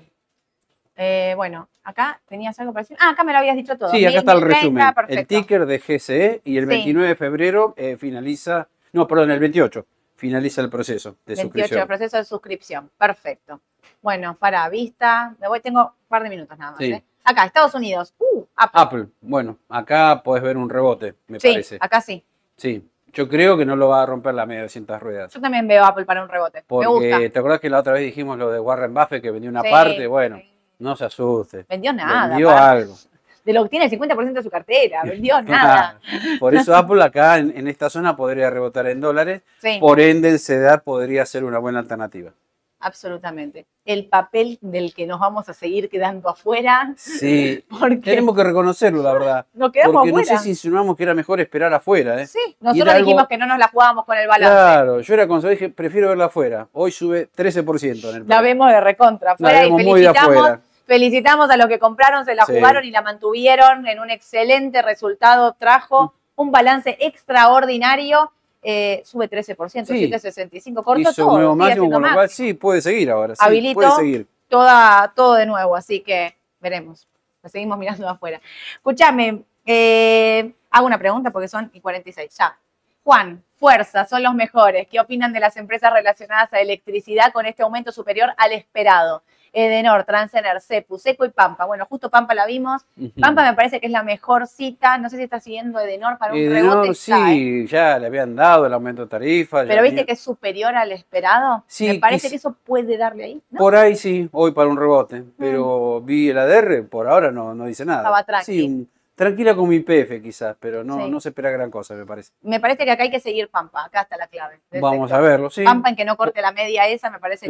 Eh, 0.95 1.33
bueno, 1.35 1.69
acá 1.83 2.21
tenías 2.27 2.59
algo 2.59 2.73
para 2.73 2.83
decir. 2.83 2.97
Ah, 2.99 3.11
acá 3.11 3.23
me 3.23 3.31
lo 3.31 3.39
habías 3.39 3.55
dicho 3.55 3.77
todo. 3.77 3.89
Sí, 3.89 4.05
acá 4.05 4.19
está 4.19 4.33
el 4.33 4.41
resumen. 4.41 4.85
el 5.07 5.27
ticker 5.27 5.65
de 5.65 5.79
GCE 5.79 6.41
y 6.43 6.57
el 6.57 6.65
29 6.65 7.07
de 7.07 7.15
febrero 7.15 7.73
eh, 7.77 7.95
finaliza, 7.97 8.67
no, 8.91 9.07
perdón, 9.07 9.31
el 9.31 9.39
28 9.39 9.85
finaliza 10.19 10.61
el 10.61 10.69
proceso 10.69 11.11
de 11.25 11.35
28, 11.35 11.41
suscripción. 11.43 11.81
el 11.81 11.87
proceso 11.87 12.17
de 12.17 12.25
suscripción. 12.25 12.91
Perfecto. 12.97 13.61
Bueno, 14.01 14.35
para 14.37 14.67
vista, 14.69 15.35
me 15.39 15.47
voy, 15.47 15.61
tengo 15.61 15.81
un 15.81 16.07
par 16.09 16.23
de 16.23 16.29
minutos 16.29 16.57
nada 16.57 16.73
más. 16.73 16.81
¿eh? 16.81 17.03
Acá, 17.23 17.45
Estados 17.45 17.73
Unidos. 17.73 18.13
Uh, 18.19 18.43
Apple. 18.55 18.81
Apple. 18.81 19.07
Bueno, 19.21 19.57
acá 19.69 20.21
podés 20.21 20.43
ver 20.43 20.57
un 20.57 20.69
rebote, 20.69 21.15
me 21.27 21.39
sí, 21.39 21.49
parece. 21.49 21.77
Acá 21.79 22.01
sí. 22.01 22.23
Sí, 22.57 22.85
yo 23.13 23.27
creo 23.27 23.57
que 23.57 23.65
no 23.65 23.75
lo 23.75 23.89
va 23.89 24.03
a 24.03 24.05
romper 24.05 24.33
la 24.33 24.45
media 24.45 24.61
de 24.61 24.65
200 24.65 25.01
ruedas. 25.01 25.33
Yo 25.33 25.41
también 25.41 25.67
veo 25.67 25.83
Apple 25.83 26.05
para 26.05 26.23
un 26.23 26.29
rebote. 26.29 26.63
Porque 26.67 27.29
te 27.29 27.39
acuerdas 27.39 27.59
que 27.59 27.69
la 27.69 27.79
otra 27.79 27.93
vez 27.93 28.03
dijimos 28.03 28.37
lo 28.37 28.51
de 28.51 28.59
Warren 28.59 28.93
Buffett 28.93 29.21
que 29.21 29.31
vendió 29.31 29.49
una 29.49 29.63
parte. 29.63 30.07
Bueno, 30.07 30.41
no 30.79 30.95
se 30.95 31.05
asuste. 31.05 31.65
Vendió 31.69 31.93
nada. 31.93 32.29
Vendió 32.29 32.49
algo. 32.51 32.95
De 33.43 33.53
lo 33.53 33.63
que 33.63 33.69
tiene 33.69 33.85
el 33.85 33.91
50% 33.91 34.33
de 34.33 34.43
su 34.43 34.49
cartera, 34.49 35.01
vendió 35.03 35.41
nada. 35.43 35.99
Por 36.39 36.53
eso 36.53 36.75
Apple 36.75 37.03
acá 37.03 37.37
en, 37.37 37.67
esta 37.67 37.89
zona 37.89 38.15
podría 38.15 38.49
rebotar 38.49 38.85
en 38.87 39.01
dólares. 39.01 39.41
Por 39.79 39.99
ende, 39.99 40.29
el 40.29 40.39
CEDAR 40.39 40.83
podría 40.83 41.25
ser 41.25 41.43
una 41.43 41.57
buena 41.57 41.79
alternativa 41.79 42.31
absolutamente. 42.79 43.65
El 43.85 44.07
papel 44.07 44.57
del 44.61 44.93
que 44.93 45.05
nos 45.05 45.19
vamos 45.19 45.49
a 45.49 45.53
seguir 45.53 45.89
quedando 45.89 46.29
afuera. 46.29 46.93
Sí, 46.97 47.63
tenemos 48.03 48.35
que 48.35 48.43
reconocerlo, 48.43 49.01
la 49.01 49.13
verdad. 49.13 49.45
Nos 49.53 49.71
quedamos 49.71 49.95
porque 50.09 50.11
no 50.11 50.23
sé 50.23 50.37
si 50.39 50.49
insinuamos 50.49 50.95
que 50.95 51.03
era 51.03 51.13
mejor 51.13 51.39
esperar 51.39 51.73
afuera. 51.73 52.21
¿eh? 52.21 52.27
Sí, 52.27 52.39
nosotros 52.59 52.95
dijimos 52.97 53.27
que 53.27 53.37
no 53.37 53.45
nos 53.45 53.57
la 53.57 53.67
jugábamos 53.67 54.05
con 54.05 54.17
el 54.17 54.27
balance. 54.27 54.53
Claro, 54.53 55.01
yo 55.01 55.13
era 55.13 55.27
cuando 55.27 55.49
dije, 55.49 55.69
prefiero 55.69 56.09
verla 56.09 56.25
afuera. 56.25 56.67
Hoy 56.73 56.91
sube 56.91 57.29
13% 57.31 58.09
en 58.09 58.15
el 58.15 58.27
La 58.27 58.41
vemos 58.41 58.69
de 58.69 58.79
recontra 58.79 59.33
afuera 59.33 59.65
y 59.65 59.69
felicitamos, 59.69 60.59
felicitamos 60.85 61.49
a 61.49 61.57
los 61.57 61.67
que 61.67 61.79
compraron, 61.79 62.25
se 62.25 62.35
la 62.35 62.45
jugaron 62.45 62.83
y 62.85 62.91
la 62.91 63.01
mantuvieron 63.01 63.87
en 63.87 63.99
un 63.99 64.09
excelente 64.09 64.81
resultado. 64.81 65.55
Trajo 65.59 66.05
mm. 66.05 66.41
un 66.41 66.51
balance 66.51 66.97
extraordinario 66.99 68.31
eh, 68.61 69.01
sube 69.05 69.29
13%, 69.29 69.85
sí. 69.85 70.11
7,65, 70.11 70.83
corto 70.83 71.01
Hizo 71.01 71.13
todo. 71.25 71.55
máximo, 71.55 71.89
con 71.89 72.03
lo 72.03 72.13
cual 72.13 72.29
sí, 72.29 72.53
puede 72.53 72.81
seguir 72.81 73.09
ahora. 73.09 73.35
Sí, 73.35 73.41
Habilito 73.43 73.73
puede 73.75 73.91
seguir. 73.91 74.27
Toda, 74.47 75.13
todo 75.15 75.35
de 75.35 75.45
nuevo, 75.45 75.75
así 75.75 76.01
que 76.01 76.35
veremos. 76.59 77.07
Lo 77.41 77.49
seguimos 77.49 77.77
mirando 77.79 78.07
afuera. 78.07 78.41
Escúchame, 78.75 79.43
eh, 79.65 80.53
hago 80.71 80.85
una 80.85 80.97
pregunta 80.97 81.31
porque 81.31 81.47
son 81.47 81.69
y 81.73 81.79
46, 81.79 82.35
ya. 82.37 82.57
Juan, 83.03 83.43
fuerza, 83.55 84.05
son 84.05 84.23
los 84.23 84.33
mejores. 84.33 84.87
¿Qué 84.87 84.99
opinan 84.99 85.33
de 85.33 85.39
las 85.39 85.57
empresas 85.57 85.91
relacionadas 85.93 86.53
a 86.53 86.59
electricidad 86.59 87.31
con 87.31 87.45
este 87.45 87.63
aumento 87.63 87.91
superior 87.91 88.33
al 88.37 88.51
esperado? 88.51 89.23
Edenor, 89.53 90.03
Transener, 90.03 90.61
Cepu, 90.61 90.97
Seco 90.97 91.25
y 91.25 91.29
Pampa. 91.29 91.65
Bueno, 91.65 91.85
justo 91.85 92.09
Pampa 92.09 92.33
la 92.33 92.45
vimos. 92.45 92.85
Pampa 93.19 93.43
me 93.43 93.55
parece 93.55 93.79
que 93.79 93.87
es 93.87 93.91
la 93.91 94.03
mejor 94.03 94.47
cita. 94.47 94.97
No 94.97 95.09
sé 95.09 95.17
si 95.17 95.23
está 95.23 95.39
siguiendo 95.39 95.79
Edenor 95.79 96.17
para 96.17 96.33
un 96.33 96.49
rebote. 96.49 96.93
Sí, 96.93 97.11
¿eh? 97.13 97.65
ya 97.67 97.99
le 97.99 98.07
habían 98.07 98.35
dado 98.35 98.65
el 98.65 98.73
aumento 98.73 99.03
de 99.03 99.07
tarifa. 99.07 99.63
Pero 99.65 99.83
viste 99.83 100.05
que 100.05 100.13
es 100.13 100.19
superior 100.19 100.75
al 100.75 100.91
esperado. 100.91 101.63
Sí. 101.67 101.87
Me 101.87 101.99
parece 101.99 102.29
que 102.29 102.35
eso 102.35 102.55
puede 102.65 102.97
darle 102.97 103.23
ahí. 103.23 103.41
Por 103.57 103.75
ahí 103.75 103.95
sí, 103.95 104.29
hoy 104.31 104.51
para 104.51 104.69
un 104.69 104.77
rebote. 104.77 105.23
Pero 105.37 105.99
mm. 106.01 106.05
vi 106.05 106.29
el 106.29 106.37
ADR, 106.37 106.87
por 106.87 107.07
ahora 107.07 107.31
no, 107.31 107.53
no 107.53 107.65
dice 107.65 107.85
nada. 107.85 107.99
Estaba 107.99 108.23
tranquilo. 108.23 108.67
Sí, 108.67 108.87
tranquila 109.15 109.53
con 109.53 109.67
mi 109.67 109.81
PF 109.81 110.21
quizás, 110.21 110.55
pero 110.59 110.83
no, 110.83 111.09
no 111.09 111.19
se 111.19 111.29
espera 111.29 111.49
gran 111.51 111.69
cosa, 111.69 111.93
me 111.93 112.05
parece. 112.05 112.31
Me 112.41 112.61
parece 112.61 112.85
que 112.85 112.91
acá 112.91 113.03
hay 113.03 113.11
que 113.11 113.19
seguir 113.19 113.49
Pampa, 113.49 113.83
acá 113.83 114.03
está 114.03 114.15
la 114.15 114.27
clave. 114.27 114.61
Vamos 114.79 115.11
a 115.11 115.19
verlo, 115.19 115.49
sí. 115.49 115.63
Pampa 115.63 115.89
en 115.89 115.95
que 115.95 116.05
no 116.05 116.15
corte 116.15 116.41
la 116.41 116.53
media 116.53 116.87
esa, 116.87 117.09
me 117.09 117.19
parece 117.19 117.47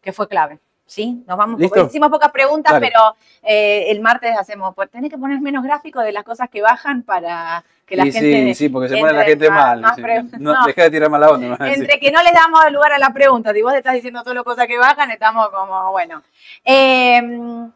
que 0.00 0.12
fue 0.12 0.26
clave. 0.26 0.58
¿Sí? 0.92 1.24
Nos 1.26 1.38
vamos, 1.38 1.58
hicimos 1.60 2.10
pocas 2.10 2.30
preguntas, 2.30 2.74
pero 2.78 3.16
eh, 3.42 3.86
el 3.88 4.00
martes 4.02 4.36
hacemos, 4.38 4.74
pues 4.74 4.90
tenés 4.90 5.10
que 5.10 5.16
poner 5.16 5.40
menos 5.40 5.64
gráfico 5.64 6.00
de 6.00 6.12
las 6.12 6.22
cosas 6.22 6.50
que 6.50 6.60
bajan 6.60 7.02
para 7.02 7.64
que 7.86 7.96
la 7.96 8.04
gente... 8.04 8.20
Sí, 8.20 8.54
sí, 8.54 8.68
porque 8.68 8.90
se 8.90 8.98
pone 8.98 9.14
la 9.14 9.24
gente 9.24 9.48
mal. 9.48 9.80
no, 10.38 10.66
deja 10.66 10.82
de 10.82 10.90
tirar 10.90 11.08
mal 11.08 11.20
la 11.22 11.30
onda. 11.30 11.56
Entre 11.60 11.98
que 11.98 12.12
no 12.12 12.22
le 12.22 12.30
damos 12.32 12.70
lugar 12.70 12.92
a 12.92 12.98
la 12.98 13.10
pregunta, 13.10 13.54
si 13.54 13.62
vos 13.62 13.72
estás 13.72 13.94
diciendo 13.94 14.22
solo 14.22 14.44
cosas 14.44 14.66
que 14.66 14.76
bajan, 14.76 15.10
estamos 15.10 15.48
como, 15.48 15.92
bueno. 15.92 16.22
Em, 16.62 17.70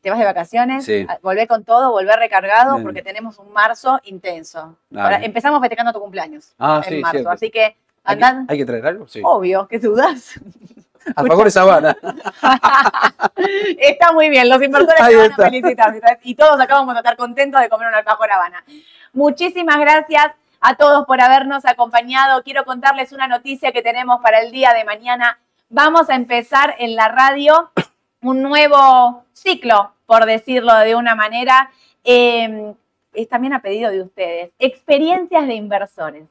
te 0.00 0.10
vas 0.10 0.18
de 0.18 0.24
vacaciones, 0.24 0.84
sí. 0.86 1.06
volver 1.22 1.46
con 1.46 1.64
todo, 1.64 1.90
volver 1.90 2.18
recargado, 2.18 2.82
porque 2.82 3.02
tenemos 3.02 3.38
un 3.38 3.52
marzo 3.52 4.00
intenso. 4.04 4.74
Ahora, 4.96 5.22
empezamos 5.22 5.60
festejando 5.60 5.92
tu 5.92 6.00
cumpleaños 6.00 6.54
ah, 6.58 6.82
en 6.86 7.00
marzo, 7.02 7.30
así 7.30 7.50
que 7.50 7.76
andan... 8.02 8.46
¿Hay 8.48 8.56
que, 8.56 8.64
traer 8.64 8.86
algo? 8.86 9.06
Sí. 9.06 9.20
Obvio, 9.22 9.68
¿qué 9.68 9.78
dudas? 9.78 10.40
favor 11.14 11.44
de 11.44 11.50
Sabana. 11.50 11.96
Está 13.78 14.12
muy 14.12 14.28
bien, 14.28 14.48
los 14.48 14.62
inversores 14.62 15.06
te 15.06 15.16
van 15.16 15.32
a 15.32 15.36
felicitar. 15.36 15.94
Y 16.22 16.34
todos 16.34 16.60
acabamos 16.60 16.94
de 16.94 17.00
estar 17.00 17.16
contentos 17.16 17.60
de 17.60 17.68
comer 17.68 17.88
un 17.88 17.94
alfajor 17.94 18.30
Habana. 18.30 18.64
Muchísimas 19.12 19.78
gracias 19.78 20.32
a 20.60 20.76
todos 20.76 21.06
por 21.06 21.20
habernos 21.20 21.64
acompañado. 21.66 22.42
Quiero 22.42 22.64
contarles 22.64 23.12
una 23.12 23.26
noticia 23.26 23.72
que 23.72 23.82
tenemos 23.82 24.20
para 24.22 24.40
el 24.40 24.52
día 24.52 24.72
de 24.72 24.84
mañana. 24.84 25.38
Vamos 25.68 26.08
a 26.10 26.14
empezar 26.14 26.76
en 26.78 26.94
la 26.94 27.08
radio 27.08 27.70
un 28.22 28.42
nuevo 28.42 29.24
ciclo, 29.32 29.92
por 30.06 30.26
decirlo 30.26 30.74
de 30.78 30.94
una 30.94 31.14
manera. 31.14 31.70
Eh, 32.04 32.74
es 33.14 33.28
también 33.28 33.52
a 33.52 33.60
pedido 33.60 33.90
de 33.90 34.02
ustedes. 34.02 34.52
Experiencias 34.58 35.46
de 35.46 35.54
inversores. 35.54 36.24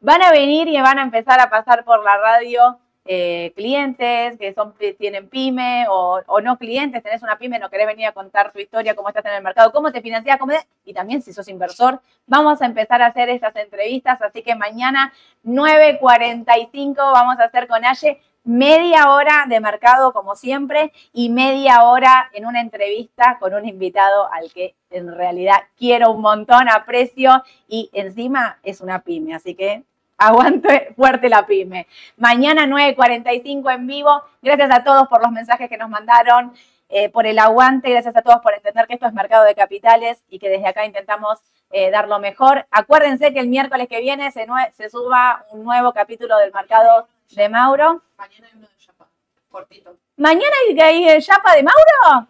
Van 0.00 0.22
a 0.22 0.30
venir 0.30 0.68
y 0.68 0.80
van 0.80 0.98
a 0.98 1.02
empezar 1.02 1.40
a 1.40 1.50
pasar 1.50 1.84
por 1.84 2.02
la 2.02 2.16
radio 2.16 2.78
eh, 3.04 3.52
clientes 3.56 4.38
que 4.38 4.52
son, 4.52 4.74
tienen 4.98 5.28
pyme 5.28 5.86
o, 5.88 6.20
no 6.42 6.58
clientes, 6.58 7.02
tenés 7.02 7.22
una 7.22 7.38
pyme, 7.38 7.58
no 7.58 7.70
querés 7.70 7.86
venir 7.86 8.06
a 8.06 8.12
contar 8.12 8.52
tu 8.52 8.58
historia, 8.58 8.94
cómo 8.94 9.08
estás 9.08 9.24
en 9.24 9.32
el 9.32 9.42
mercado, 9.42 9.72
cómo 9.72 9.90
te 9.90 10.02
financias, 10.02 10.38
y 10.84 10.92
también 10.92 11.22
si 11.22 11.32
sos 11.32 11.48
inversor, 11.48 12.00
vamos 12.26 12.60
a 12.62 12.66
empezar 12.66 13.02
a 13.02 13.06
hacer 13.06 13.28
estas 13.30 13.56
entrevistas, 13.56 14.20
así 14.22 14.42
que 14.42 14.54
mañana 14.54 15.12
9.45 15.44 16.96
vamos 16.96 17.38
a 17.38 17.44
hacer 17.44 17.66
con 17.66 17.84
Aye 17.84 18.20
media 18.44 19.10
hora 19.10 19.44
de 19.48 19.60
mercado 19.60 20.12
como 20.12 20.34
siempre 20.34 20.92
y 21.12 21.28
media 21.28 21.84
hora 21.84 22.30
en 22.32 22.46
una 22.46 22.60
entrevista 22.60 23.36
con 23.38 23.54
un 23.54 23.66
invitado 23.66 24.32
al 24.32 24.50
que 24.52 24.74
en 24.90 25.14
realidad 25.14 25.58
quiero 25.76 26.10
un 26.10 26.22
montón, 26.22 26.68
aprecio 26.68 27.44
y 27.68 27.90
encima 27.92 28.58
es 28.62 28.80
una 28.80 29.02
pyme, 29.02 29.34
así 29.34 29.54
que 29.54 29.84
aguante 30.20 30.92
fuerte 30.94 31.28
la 31.28 31.46
pyme. 31.46 31.88
Mañana 32.18 32.66
9.45 32.66 33.74
en 33.74 33.86
vivo. 33.86 34.22
Gracias 34.42 34.70
a 34.70 34.84
todos 34.84 35.08
por 35.08 35.22
los 35.22 35.32
mensajes 35.32 35.68
que 35.68 35.78
nos 35.78 35.88
mandaron, 35.88 36.52
eh, 36.90 37.08
por 37.08 37.26
el 37.26 37.38
aguante. 37.38 37.90
Gracias 37.90 38.14
a 38.14 38.22
todos 38.22 38.40
por 38.42 38.54
entender 38.54 38.86
que 38.86 38.94
esto 38.94 39.06
es 39.06 39.14
mercado 39.14 39.44
de 39.44 39.54
capitales 39.54 40.22
y 40.28 40.38
que 40.38 40.50
desde 40.50 40.68
acá 40.68 40.84
intentamos 40.84 41.38
eh, 41.70 41.90
dar 41.90 42.06
lo 42.06 42.18
mejor. 42.18 42.66
Acuérdense 42.70 43.32
que 43.32 43.40
el 43.40 43.48
miércoles 43.48 43.88
que 43.88 44.00
viene 44.00 44.30
se, 44.30 44.46
se 44.74 44.90
suba 44.90 45.46
un 45.50 45.64
nuevo 45.64 45.92
capítulo 45.92 46.36
del 46.36 46.52
mercado 46.52 47.08
de 47.30 47.48
Mauro. 47.48 48.02
Mañana 48.18 48.46
hay 48.46 48.58
uno 48.58 48.68
de 48.68 48.76
Chapa, 48.78 49.06
cortito. 49.50 49.96
¿Mañana 50.18 50.54
hay, 50.68 50.78
hay 50.78 51.22
Chapa 51.22 51.54
de 51.54 51.62
Mauro? 51.62 52.26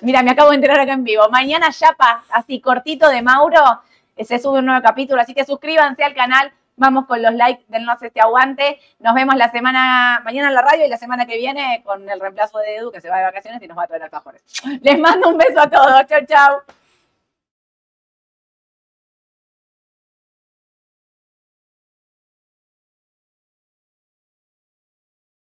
Mira, 0.00 0.22
me 0.22 0.30
acabo 0.30 0.48
de 0.48 0.56
enterar 0.56 0.80
acá 0.80 0.94
en 0.94 1.04
vivo. 1.04 1.28
Mañana 1.28 1.70
Chapa, 1.70 2.24
así 2.30 2.58
cortito 2.60 3.10
de 3.10 3.20
Mauro 3.20 3.82
se 4.18 4.38
sube 4.38 4.58
un 4.58 4.66
nuevo 4.66 4.82
capítulo, 4.82 5.20
así 5.20 5.34
que 5.34 5.44
suscríbanse 5.44 6.04
al 6.04 6.14
canal, 6.14 6.52
vamos 6.76 7.06
con 7.06 7.22
los 7.22 7.34
likes, 7.34 7.64
dennos 7.68 8.02
este 8.02 8.20
aguante, 8.20 8.78
nos 8.98 9.14
vemos 9.14 9.36
la 9.36 9.50
semana, 9.50 10.20
mañana 10.24 10.48
en 10.48 10.54
la 10.54 10.62
radio 10.62 10.86
y 10.86 10.88
la 10.88 10.98
semana 10.98 11.26
que 11.26 11.36
viene 11.36 11.82
con 11.84 12.08
el 12.08 12.20
reemplazo 12.20 12.58
de 12.58 12.76
Edu 12.76 12.90
que 12.90 13.00
se 13.00 13.08
va 13.08 13.18
de 13.18 13.24
vacaciones 13.24 13.62
y 13.62 13.66
nos 13.66 13.78
va 13.78 13.84
a 13.84 13.86
traer 13.86 14.02
alfajores. 14.02 14.42
Les 14.82 14.98
mando 14.98 15.28
un 15.28 15.38
beso 15.38 15.60
a 15.60 15.70
todos, 15.70 16.06
chau 16.06 16.24
chau. 16.26 16.58